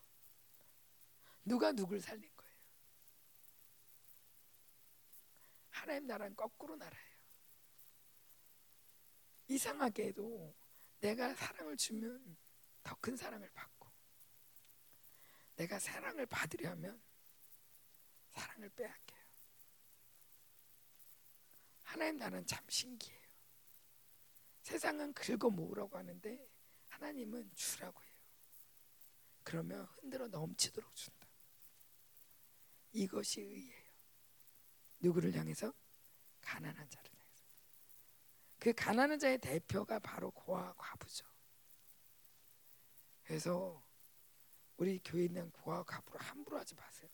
누가 1.45 1.72
누굴 1.72 2.01
살린 2.01 2.28
거예요? 2.37 2.53
하나님 5.70 6.07
나라는 6.07 6.34
거꾸로 6.37 6.76
나라예요. 6.76 7.16
이상하게도 9.49 10.55
내가 11.01 11.34
사랑을 11.34 11.76
주면 11.76 12.37
더 12.87 12.97
큰 13.01 13.16
사랑을 13.16 13.51
받고 13.51 13.91
내가 15.57 15.78
사랑을 15.80 16.24
받으려면 16.26 17.03
사랑을 18.30 18.68
빼앗겨요. 18.70 19.26
하나님 21.82 22.16
나라는 22.18 22.47
참 22.47 22.64
신기해요. 22.68 23.26
세상은 24.62 25.12
긁어 25.14 25.51
모으라고 25.51 25.99
하는데 25.99 26.49
하나님은 26.89 27.53
주라고 27.55 28.03
해요. 28.03 28.14
그러면 29.43 29.84
흔들어 29.87 30.28
넘치도록 30.28 30.95
준다. 30.95 31.28
이것이 32.93 33.41
의예요. 33.41 33.87
누구를 35.01 35.34
향해서? 35.34 35.72
가난한 36.41 36.89
자를 36.89 37.11
향해서. 37.11 37.45
그 38.59 38.72
가난한 38.72 39.18
자의 39.18 39.39
대표가 39.39 39.99
바로 39.99 40.30
고아 40.30 40.74
과부죠. 40.74 41.36
그래서 43.27 43.85
우리 44.77 45.01
교회 45.05 45.24
있는 45.24 45.51
고아 45.51 45.83
과부를 45.83 46.20
함부로 46.20 46.59
하지 46.59 46.74
마세요. 46.74 47.11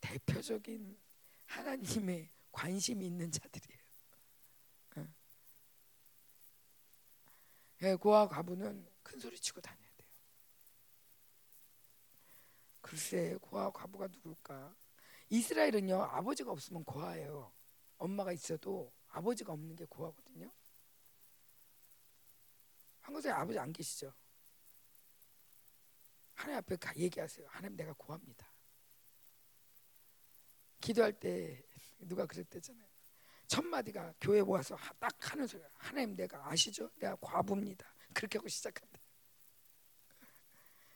대표적인 0.00 0.96
하나님의 1.46 2.30
관심이 2.52 3.04
있는 3.06 3.30
자들이에요. 3.30 3.78
예, 7.82 7.94
고아 7.94 8.26
과부는 8.26 8.88
큰 9.02 9.20
소리 9.20 9.38
치고 9.38 9.60
다녀야 9.60 9.88
돼요. 9.96 10.08
글쎄 12.80 13.36
고아 13.40 13.70
과부가 13.70 14.08
누굴까? 14.08 14.74
이스라엘은요 15.30 16.02
아버지가 16.02 16.50
없으면 16.50 16.84
고아예요. 16.84 17.52
엄마가 17.98 18.32
있어도 18.32 18.92
아버지가 19.08 19.52
없는 19.52 19.76
게 19.76 19.84
고아거든요. 19.84 20.52
한국에 23.00 23.30
아버지 23.30 23.58
안 23.58 23.72
계시죠? 23.72 24.12
하나님 26.38 26.58
앞에 26.58 26.76
가 26.76 26.94
얘기하세요. 26.94 27.48
하나님 27.48 27.76
내가 27.76 27.92
고합니다. 27.94 28.48
기도할 30.80 31.12
때 31.12 31.66
누가 31.98 32.26
그랬대잖아요. 32.26 32.88
첫 33.48 33.64
마디가 33.64 34.14
교회 34.20 34.40
모아서 34.40 34.76
딱 35.00 35.32
하는 35.32 35.48
소리가 35.48 35.68
하나님 35.74 36.14
내가 36.14 36.48
아시죠? 36.48 36.90
내가 37.00 37.16
과부입니다. 37.16 37.92
그렇게 38.14 38.38
하고 38.38 38.46
시작한다. 38.46 39.00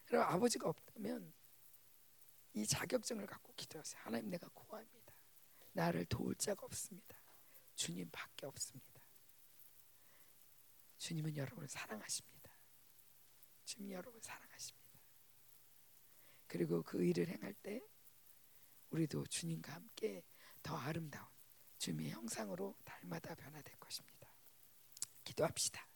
그럼 0.07 0.23
아버지가 0.29 0.69
없다면 0.69 1.35
이 2.53 2.65
자격증을 2.65 3.27
갖고 3.27 3.53
기도하세요. 3.55 4.01
하나님 4.05 4.31
내가 4.31 4.49
고합니다. 4.55 5.13
나를 5.73 6.05
도울 6.05 6.37
자가 6.37 6.65
없습니다. 6.67 7.21
주님밖에 7.75 8.47
없습니다. 8.47 9.03
주님은 10.99 11.37
여러분을 11.37 11.69
사랑하십니다. 11.69 12.53
주님 13.65 13.91
여러분 13.91 14.21
사랑하십니다. 14.21 14.52
그리고 16.53 16.83
그 16.83 17.03
일을 17.03 17.29
행할 17.29 17.55
때 17.55 17.81
우리도 18.91 19.25
주님과 19.25 19.73
함께 19.73 20.23
더 20.63 20.77
아름다운 20.77 21.27
주님의 21.79 22.11
형상으로 22.11 22.77
날마다 22.85 23.35
변화될 23.35 23.75
것입니다. 23.81 24.31
기도합시다. 25.25 25.89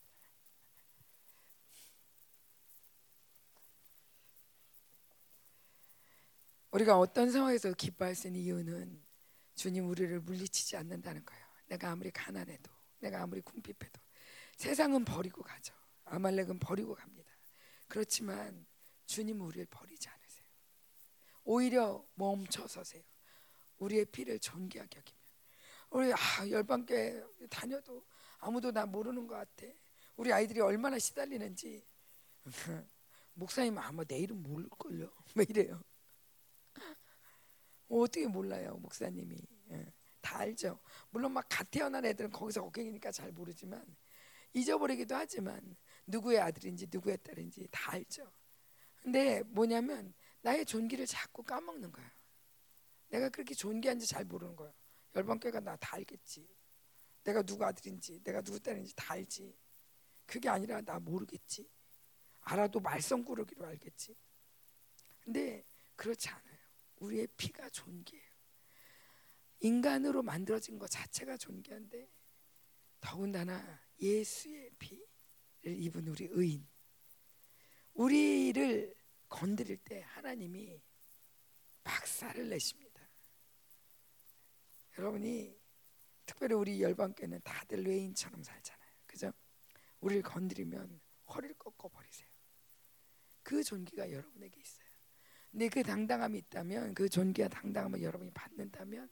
우리가 6.71 6.99
어떤 6.99 7.31
상황에서 7.31 7.75
기뻐할 7.75 8.15
수 8.15 8.29
있는 8.29 8.41
이유는 8.41 9.05
주님 9.57 9.91
우리를 9.91 10.21
물리치지 10.21 10.79
않는다는 10.79 11.23
거예요. 11.27 11.47
내가 11.67 11.91
아무리 11.91 12.11
가난해도, 12.11 12.71
내가 13.01 13.23
아무리 13.23 13.43
궁핍해도 13.43 14.01
세상은 14.57 15.05
버리고 15.05 15.43
가죠. 15.43 15.75
아말렉은 16.07 16.59
버리고 16.59 16.95
갑니다. 16.95 17.31
그렇지만 17.89 18.67
주님은 19.05 19.45
우리를 19.45 19.67
버리지 19.67 20.09
않으세요. 20.09 20.26
오히려 21.47 22.05
멈춰 22.15 22.67
서세요. 22.67 23.03
우리의 23.79 24.05
피를 24.07 24.39
존귀하게 24.41 24.99
여기며 24.99 25.17
우리 25.91 26.13
아, 26.13 26.49
열방교회 26.49 27.23
다녀도 27.49 28.05
아무도 28.39 28.73
나 28.73 28.85
모르는 28.85 29.27
것 29.27 29.37
같아. 29.37 29.67
우리 30.17 30.33
아이들이 30.33 30.61
얼마나 30.61 30.99
시달리는지 30.99 31.87
목사님 33.35 33.79
아마 33.79 34.03
내일은 34.07 34.43
모를 34.43 34.69
걸요. 34.71 35.11
왜 35.37 35.47
이래요? 35.49 35.81
어떻게 37.89 38.27
몰라요, 38.27 38.77
목사님이? 38.79 39.37
예, 39.71 39.93
다 40.21 40.39
알죠. 40.39 40.81
물론 41.11 41.33
막 41.33 41.49
갓 41.49 41.71
태어난 41.71 42.05
애들은 42.05 42.31
거기서 42.33 42.65
어갱이니까 42.65 43.13
잘 43.13 43.31
모르지만 43.31 43.85
잊어버리기도 44.53 45.15
하지만 45.15 45.77
누구의 46.07 46.41
아들인지 46.41 46.89
누구의 46.91 47.19
딸인지 47.23 47.69
다 47.71 47.93
알죠. 47.93 48.29
근데 49.03 49.43
뭐냐면 49.45 50.13
나의 50.43 50.65
존귀를 50.65 51.07
자꾸 51.07 51.43
까먹는 51.43 51.91
거야. 51.93 52.13
내가 53.09 53.29
그렇게 53.29 53.55
존귀한지 53.55 54.07
잘 54.07 54.25
모르는 54.25 54.57
거야. 54.57 54.73
열방교회가 55.15 55.61
나 55.61 55.77
다 55.77 55.97
알겠지. 55.97 56.49
내가 57.25 57.43
누구 57.43 57.65
아들인지, 57.65 58.23
내가 58.23 58.41
누구 58.41 58.61
딸인지 58.61 58.95
다 58.95 59.15
알지. 59.15 59.57
그게 60.27 60.49
아니라 60.49 60.81
나 60.81 60.99
모르겠지. 60.99 61.69
알아도 62.41 62.81
말썽꾸러기로 62.81 63.67
알겠지. 63.67 64.17
근데 65.21 65.65
그렇지 65.97 66.29
않아요. 66.29 66.59
우리의 66.97 67.27
피가 67.37 67.69
존귀해요. 67.71 68.27
인간으로 69.61 70.23
만들어진 70.23 70.79
것 70.79 70.89
자체가 70.91 71.37
존귀한데 71.37 72.09
더군다나 73.01 73.81
예수의 74.01 74.71
피를 74.79 75.07
입은 75.65 76.07
우리 76.09 76.29
의인 76.31 76.67
우리를 77.95 78.95
건드릴 79.29 79.77
때 79.79 80.03
하나님이 80.03 80.83
박살을 81.85 82.49
내십니다. 82.49 83.09
여러분이 84.99 85.57
특별히 86.25 86.55
우리 86.55 86.83
열방교는 86.83 87.41
다들 87.43 87.87
외인처럼 87.87 88.43
살잖아요. 88.43 88.91
그죠? 89.07 89.33
우리를 90.01 90.23
건드리면 90.23 91.01
허리를 91.29 91.55
꺾어 91.57 91.89
버리세요. 91.89 92.29
그 93.43 93.63
존귀가 93.63 94.11
여러분에게 94.11 94.61
있어요. 94.61 94.87
근데 95.51 95.69
그 95.69 95.83
당당함이 95.83 96.39
있다면 96.39 96.95
그 96.95 97.09
존귀와 97.09 97.49
당당함을 97.49 98.03
여러분이 98.03 98.31
받는다면 98.33 99.09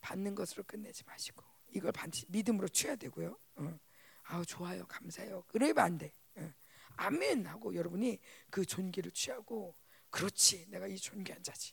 받는 0.00 0.34
것으로 0.34 0.64
끝내지 0.64 1.04
마시고 1.04 1.44
이걸 1.68 1.92
믿음으로 2.28 2.68
취해야 2.68 2.96
되고요. 2.96 3.38
어. 3.56 3.80
아우 4.24 4.44
좋아요, 4.44 4.86
감사해요. 4.86 5.44
그러면 5.48 5.78
안 5.78 5.98
돼. 5.98 6.12
어. 6.90 6.94
아멘 6.96 7.46
하고 7.46 7.74
여러분이 7.74 8.18
그 8.50 8.64
존귀를 8.64 9.12
취하고 9.12 9.74
그렇지 10.10 10.66
내가 10.68 10.86
이 10.86 10.96
존귀한 10.98 11.42
자지. 11.42 11.72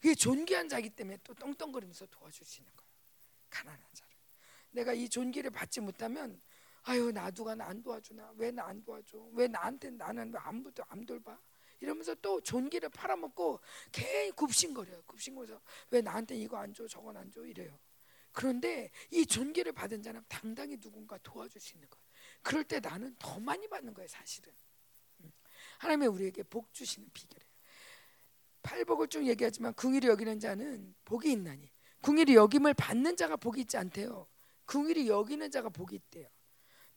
그게 0.00 0.14
존귀한 0.14 0.68
자기 0.68 0.90
때문에 0.90 1.18
또 1.24 1.34
떵떵거리면서 1.34 2.06
있는 2.06 2.72
거예요. 2.76 2.90
가난한 3.50 3.82
자를. 3.92 4.12
내가 4.70 4.92
이 4.92 5.08
존귀를 5.08 5.50
받지 5.50 5.80
못하면 5.80 6.40
아유 6.84 7.10
나 7.12 7.30
누가 7.30 7.54
나 7.54 7.66
안 7.66 7.82
도와주나 7.82 8.32
왜 8.38 8.50
나 8.52 8.64
안 8.66 8.82
도와줘 8.82 9.18
왜 9.32 9.48
나한테 9.48 9.90
나는 9.90 10.32
아무도 10.36 10.82
안 10.88 11.04
돌봐 11.04 11.38
이러면서 11.80 12.14
또 12.16 12.40
존귀를 12.40 12.88
팔아먹고 12.90 13.60
괜히 13.92 14.30
굽신거려요 14.30 15.02
굽신거려서 15.02 15.60
왜 15.90 16.00
나한테 16.00 16.36
이거 16.36 16.56
안 16.56 16.72
줘 16.72 16.86
저건 16.88 17.16
안 17.18 17.30
줘 17.30 17.44
이래요 17.44 17.78
그런데 18.32 18.90
이 19.10 19.26
존귀를 19.26 19.72
받은 19.72 20.02
자는 20.02 20.22
당당히 20.28 20.78
누군가 20.78 21.18
도와줄 21.18 21.60
수 21.60 21.74
있는 21.74 21.88
거예요 21.90 21.99
그럴 22.42 22.64
때 22.64 22.80
나는 22.80 23.14
더 23.18 23.38
많이 23.40 23.68
받는 23.68 23.94
거예요 23.94 24.08
사실은 24.08 24.52
음. 25.20 25.32
하나님의 25.78 26.08
우리에게 26.08 26.42
복 26.44 26.72
주시는 26.72 27.10
비결이에요 27.12 27.50
팔복을 28.62 29.08
쭉 29.08 29.26
얘기하지만 29.26 29.74
궁일이 29.74 30.06
여기는 30.06 30.38
자는 30.40 30.94
복이 31.04 31.30
있나니 31.32 31.70
궁일이 32.02 32.34
여김을 32.34 32.74
받는 32.74 33.16
자가 33.16 33.36
복이 33.36 33.62
있지 33.62 33.76
않대요 33.76 34.26
궁일이 34.66 35.08
여기는 35.08 35.50
자가 35.50 35.68
복이 35.68 35.96
있대요 35.96 36.28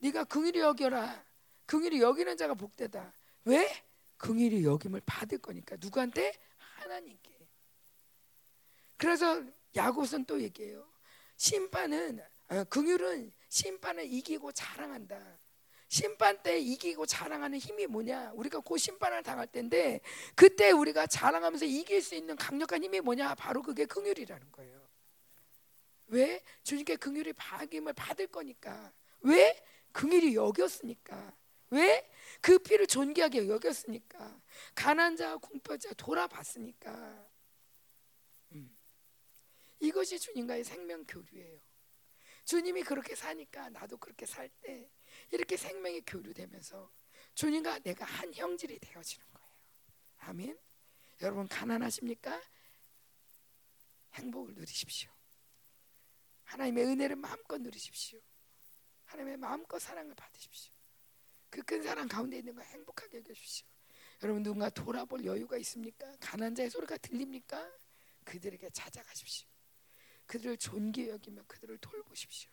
네가 0.04 0.24
긍휼히 0.24 0.58
여겨라. 0.60 1.24
긍휼히 1.66 2.00
여기는 2.00 2.36
자가 2.36 2.54
복되다. 2.54 3.12
왜? 3.44 3.84
긍휼히 4.18 4.64
여김을 4.64 5.00
받을 5.06 5.38
거니까 5.38 5.76
누구한테? 5.80 6.32
하나님께. 6.58 7.32
그래서 8.98 9.42
야고선 9.74 10.26
또 10.26 10.40
얘기해요. 10.42 10.86
심판은 11.36 12.20
어, 12.48 12.64
긍휼은 12.64 13.32
심판을 13.54 14.12
이기고 14.12 14.50
자랑한다. 14.50 15.16
심판 15.86 16.42
때 16.42 16.58
이기고 16.58 17.06
자랑하는 17.06 17.56
힘이 17.58 17.86
뭐냐? 17.86 18.32
우리가 18.34 18.58
그 18.58 18.76
심판을 18.76 19.22
당할 19.22 19.46
때인데 19.46 20.00
그때 20.34 20.72
우리가 20.72 21.06
자랑하면서 21.06 21.64
이길 21.64 22.02
수 22.02 22.16
있는 22.16 22.34
강력한 22.34 22.82
힘이 22.82 23.00
뭐냐? 23.00 23.36
바로 23.36 23.62
그게 23.62 23.86
긍휼이라는 23.86 24.50
거예요. 24.50 24.88
왜? 26.08 26.42
주님께 26.64 26.96
긍휼이 26.96 27.32
받임을 27.34 27.92
받을 27.92 28.26
거니까. 28.26 28.92
왜? 29.20 29.64
긍일이 29.92 30.34
여겼으니까. 30.34 31.36
왜? 31.70 32.10
그 32.40 32.58
피를 32.58 32.88
존귀하게 32.88 33.46
여겼으니까. 33.46 34.40
가난 34.74 35.16
자, 35.16 35.36
공포자 35.36 35.94
돌아봤으니까. 35.94 37.28
음. 38.50 38.76
이것이 39.78 40.18
주님과의 40.18 40.64
생명 40.64 41.04
교류예요. 41.06 41.73
주님이 42.44 42.82
그렇게 42.82 43.14
사니까 43.14 43.68
나도 43.70 43.96
그렇게 43.98 44.26
살 44.26 44.48
때 44.60 44.90
이렇게 45.30 45.56
생명이 45.56 46.02
교류되면서 46.02 46.92
주님과 47.34 47.80
내가 47.80 48.04
한 48.04 48.32
형질이 48.34 48.78
되어지는 48.78 49.26
거예요. 49.32 49.48
아멘. 50.18 50.58
여러분 51.22 51.48
가난하십니까? 51.48 52.40
행복을 54.14 54.54
누리십시오. 54.54 55.10
하나님의 56.44 56.84
은혜를 56.84 57.16
마음껏 57.16 57.58
누리십시오. 57.60 58.20
하나님의 59.06 59.36
마음껏 59.38 59.78
사랑을 59.78 60.14
받으십시오. 60.14 60.72
그 61.50 61.62
큰 61.62 61.82
사랑 61.82 62.08
가운데 62.08 62.38
있는 62.38 62.54
거 62.54 62.62
행복하게 62.62 63.18
여겨주십시오. 63.18 63.66
여러분 64.22 64.42
누군가 64.42 64.68
돌아볼 64.70 65.24
여유가 65.24 65.56
있습니까? 65.58 66.16
가난 66.20 66.54
자의 66.54 66.68
소리가 66.68 66.96
들립니까? 66.98 67.70
그들에게 68.24 68.70
찾아가십시오. 68.70 69.48
그들을 70.26 70.56
존귀 70.56 71.08
여기며 71.08 71.44
그들을 71.46 71.78
돌보십시오. 71.78 72.50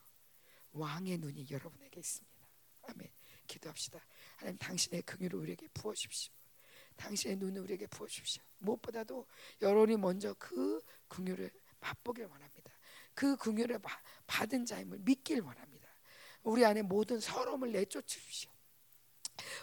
왕의 0.73 1.17
눈이 1.17 1.47
여러분에게 1.49 1.99
있습니다. 1.99 2.47
아멘. 2.83 3.09
기도합시다. 3.47 3.99
하나님 4.37 4.57
당신의 4.57 5.01
긍휼을 5.03 5.35
우리에게 5.35 5.67
부어주십시오. 5.73 6.33
당신의 6.95 7.37
눈을 7.37 7.61
우리에게 7.61 7.87
부어주십시오. 7.87 8.43
무엇보다도 8.59 9.27
여러분이 9.61 9.97
먼저 9.97 10.33
그 10.37 10.81
긍휼을 11.07 11.51
맛보길 11.79 12.25
원합니다. 12.25 12.71
그 13.13 13.35
긍휼을 13.37 13.79
받은 14.27 14.65
자임을 14.65 14.99
믿길 14.99 15.41
원합니다. 15.41 15.87
우리 16.43 16.65
안에 16.65 16.81
모든 16.81 17.19
서러움을 17.19 17.71
내쫓으십시오. 17.71 18.50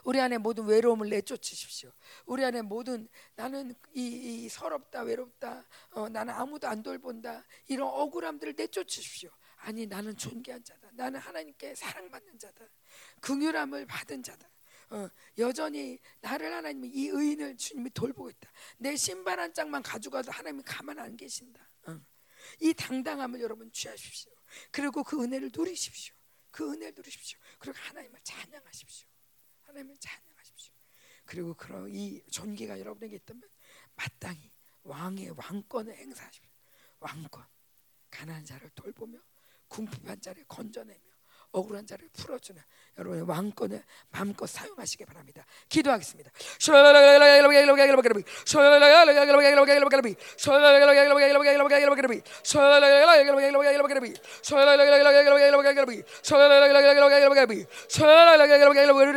우리 0.05 0.21
안에 0.21 0.39
모든 0.39 0.65
외로움을 0.67 1.09
내쫓으십시오. 1.09 1.93
우리 2.27 2.45
안에 2.45 2.63
모든 2.63 3.09
나는 3.35 3.75
이, 3.95 4.45
이 4.45 4.49
서럽다 4.49 5.03
외롭다 5.03 5.65
어, 5.91 6.09
나는 6.09 6.35
아무도 6.35 6.69
안 6.69 6.83
돌본다 6.83 7.45
이런 7.67 7.89
억울함들을 7.89 8.55
내쫓으십시오. 8.57 9.31
아니 9.57 9.87
나는 9.87 10.17
존귀한 10.17 10.63
자다. 10.63 10.91
나는 10.93 11.21
하나님께 11.21 11.75
사랑받는 11.75 12.39
자다. 12.39 12.65
긍휼함을 13.21 13.87
받은 13.87 14.23
자다. 14.23 14.49
어, 14.91 15.09
여전히 15.37 15.99
나를 16.21 16.53
하나님이 16.55 16.89
이 16.89 17.09
의인을 17.09 17.57
주님이 17.57 17.91
돌보고 17.91 18.31
있다. 18.31 18.51
내 18.79 18.97
신발 18.97 19.39
한 19.39 19.53
짝만 19.53 19.83
가져가도 19.83 20.31
하나님이 20.31 20.63
가만 20.65 20.99
안 20.99 21.17
계신다. 21.17 21.69
어. 21.87 22.01
이 22.61 22.73
당당함을 22.73 23.41
여러분 23.41 23.71
취하십시오. 23.73 24.33
그리고 24.71 25.03
그 25.05 25.23
은혜를 25.23 25.51
누리십시오. 25.55 26.15
그 26.51 26.73
은혜를 26.73 26.95
누리십시오. 26.97 27.39
그리고 27.59 27.79
하나님을 27.79 28.19
찬양하십시오. 28.23 29.08
하나님을 29.69 29.97
찬양하십시오. 29.99 30.73
그리고 31.25 31.55
그런 31.55 31.89
이 31.91 32.23
존귀가 32.31 32.81
여러분에게 32.81 33.17
있다면 33.17 33.43
마땅히 33.95 34.51
왕의 34.83 35.31
왕권을 35.37 35.95
행사하십시오. 35.95 36.51
왕권 37.01 37.45
가난한 38.11 38.45
자를 38.45 38.71
돌보며 38.71 39.19
궁핍한 39.69 40.21
자를 40.21 40.45
건져내며 40.49 41.08
억울한 41.53 41.87
자를 41.87 42.09
풀어주는 42.13 42.61
여러분의 42.99 43.29
왕권을 43.29 43.83
마음껏 44.11 44.47
사용하시기 44.47 45.05
바랍니다. 45.05 45.45
기도하겠습니다. 45.69 46.31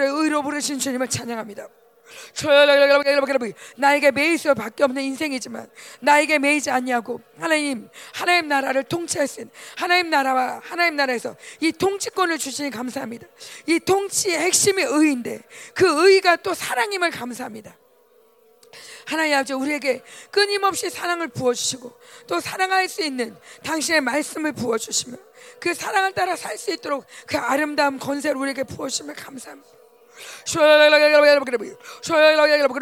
의로 0.05 0.41
부르신 0.43 0.79
주님을 0.79 1.07
찬양합니다. 1.07 1.80
나에게 3.78 4.12
매일 4.12 4.38
수밖에 4.38 4.84
없는 4.84 5.01
인생이지만 5.03 5.70
나에게 6.01 6.39
매이지 6.39 6.70
않냐고 6.70 7.22
하나님 7.39 7.89
하나님 8.14 8.47
나라를 8.47 8.84
통치할 8.84 9.28
수 9.28 9.41
있는 9.41 9.53
하나님 9.76 10.09
나라와 10.09 10.59
하나님 10.64 10.95
나라에서 10.95 11.36
이 11.59 11.72
통치권을 11.72 12.38
주시니 12.38 12.70
감사합니다. 12.72 13.28
이 13.68 13.80
통치의 13.80 14.39
핵심이 14.39 14.82
의인데 14.84 15.41
그 15.74 16.07
의가 16.07 16.38
또 16.38 16.53
사랑임을 16.53 17.12
감사합니다. 17.12 17.78
하나님 19.05 19.36
아버지 19.36 19.53
우리에게 19.53 20.03
끊임없이 20.30 20.89
사랑을 20.89 21.28
부어주시고 21.28 21.91
또 22.28 22.39
사랑할 22.39 22.88
수 22.88 23.03
있는 23.03 23.36
당신의 23.64 24.01
말씀을 24.01 24.53
부어주시며 24.53 25.18
그 25.59 25.74
사랑을 25.74 26.14
따라 26.14 26.36
살 26.36 26.57
수 26.57 26.72
있도록 26.72 27.05
그 27.26 27.38
아름다운 27.38 27.97
건세를 27.97 28.38
우리에게 28.39 28.64
부어주시면 28.64 29.16
감사합니다. 29.16 29.80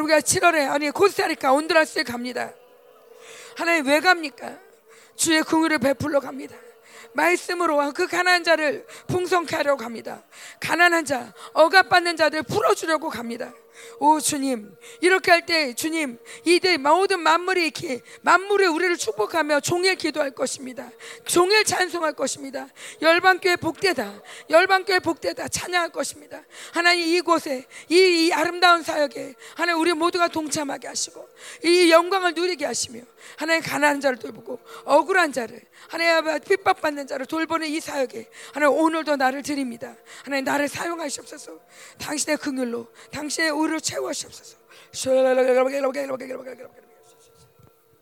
우리가 0.04 0.20
7월에 0.20 0.70
아니 0.70 0.90
코스타리카 0.92 1.54
온드라스에 1.54 2.04
갑니다. 2.04 2.52
하나님 3.56 3.88
왜 3.88 4.00
갑니까? 4.00 4.58
주의 5.16 5.42
긍휼을 5.44 5.80
베풀러 5.80 6.20
갑니다. 6.20 6.56
말씀으로 7.14 7.92
그 7.94 8.08
가난한 8.08 8.44
자를 8.44 8.86
풍성케 9.08 9.56
하려고 9.56 9.84
합니다. 9.84 10.24
가난한 10.60 11.06
자, 11.06 11.34
억압받는 11.54 12.18
자들 12.18 12.44
풀어주려고 12.44 13.10
갑니다. 13.10 13.52
오 14.00 14.20
주님 14.20 14.76
이렇게 15.02 15.32
할 15.32 15.40
때 15.46 15.74
주님 15.74 16.20
이들 16.46 16.78
모든 16.78 17.22
만물이 17.22 17.64
이렇게 17.64 18.02
만물이 18.22 18.68
우리를 18.68 18.98
축복하며 18.98 19.62
종일 19.62 19.96
기도할 19.96 20.32
것입니다. 20.32 20.90
종일 21.26 21.64
찬송할 21.64 22.14
것입니다. 22.14 22.68
열방교회 23.02 23.56
복되다. 23.56 24.22
열방교회 24.50 25.00
복되다. 25.00 25.48
찬양할 25.48 25.90
것입니다. 25.92 26.44
하나님 26.74 27.08
이곳에 27.08 27.66
이, 27.90 28.28
이 28.28 28.34
아름다운 28.34 28.84
사역에 28.84 29.34
하나님 29.56 29.82
우리 29.82 29.94
모두가 29.94 30.28
동참하게 30.28 30.88
하시고 30.88 31.28
이 31.64 31.92
영광을 31.92 32.34
누리게 32.34 32.66
하시며 32.66 33.02
하나님 33.38 33.64
가난한 33.64 34.02
자를 34.02 34.18
돌보고 34.20 34.60
억울한 34.86 35.32
자를 35.32 35.62
하나님 35.88 36.40
핍박받는 36.42 37.08
자를 37.08 37.26
돌보는 37.26 37.68
이 37.68 37.80
사역에 37.80 38.30
하나님 38.54 38.78
오늘도 38.78 39.16
나를 39.16 39.42
드립니다. 39.44 39.96
하나님 40.24 40.46
나를 40.46 40.68
사용하시옵소서. 40.68 41.60
당신의 42.00 42.38
긍휼로 42.38 42.88
당신의 43.12 43.52
의로 43.52 43.80
채워주옵소서. 43.80 44.58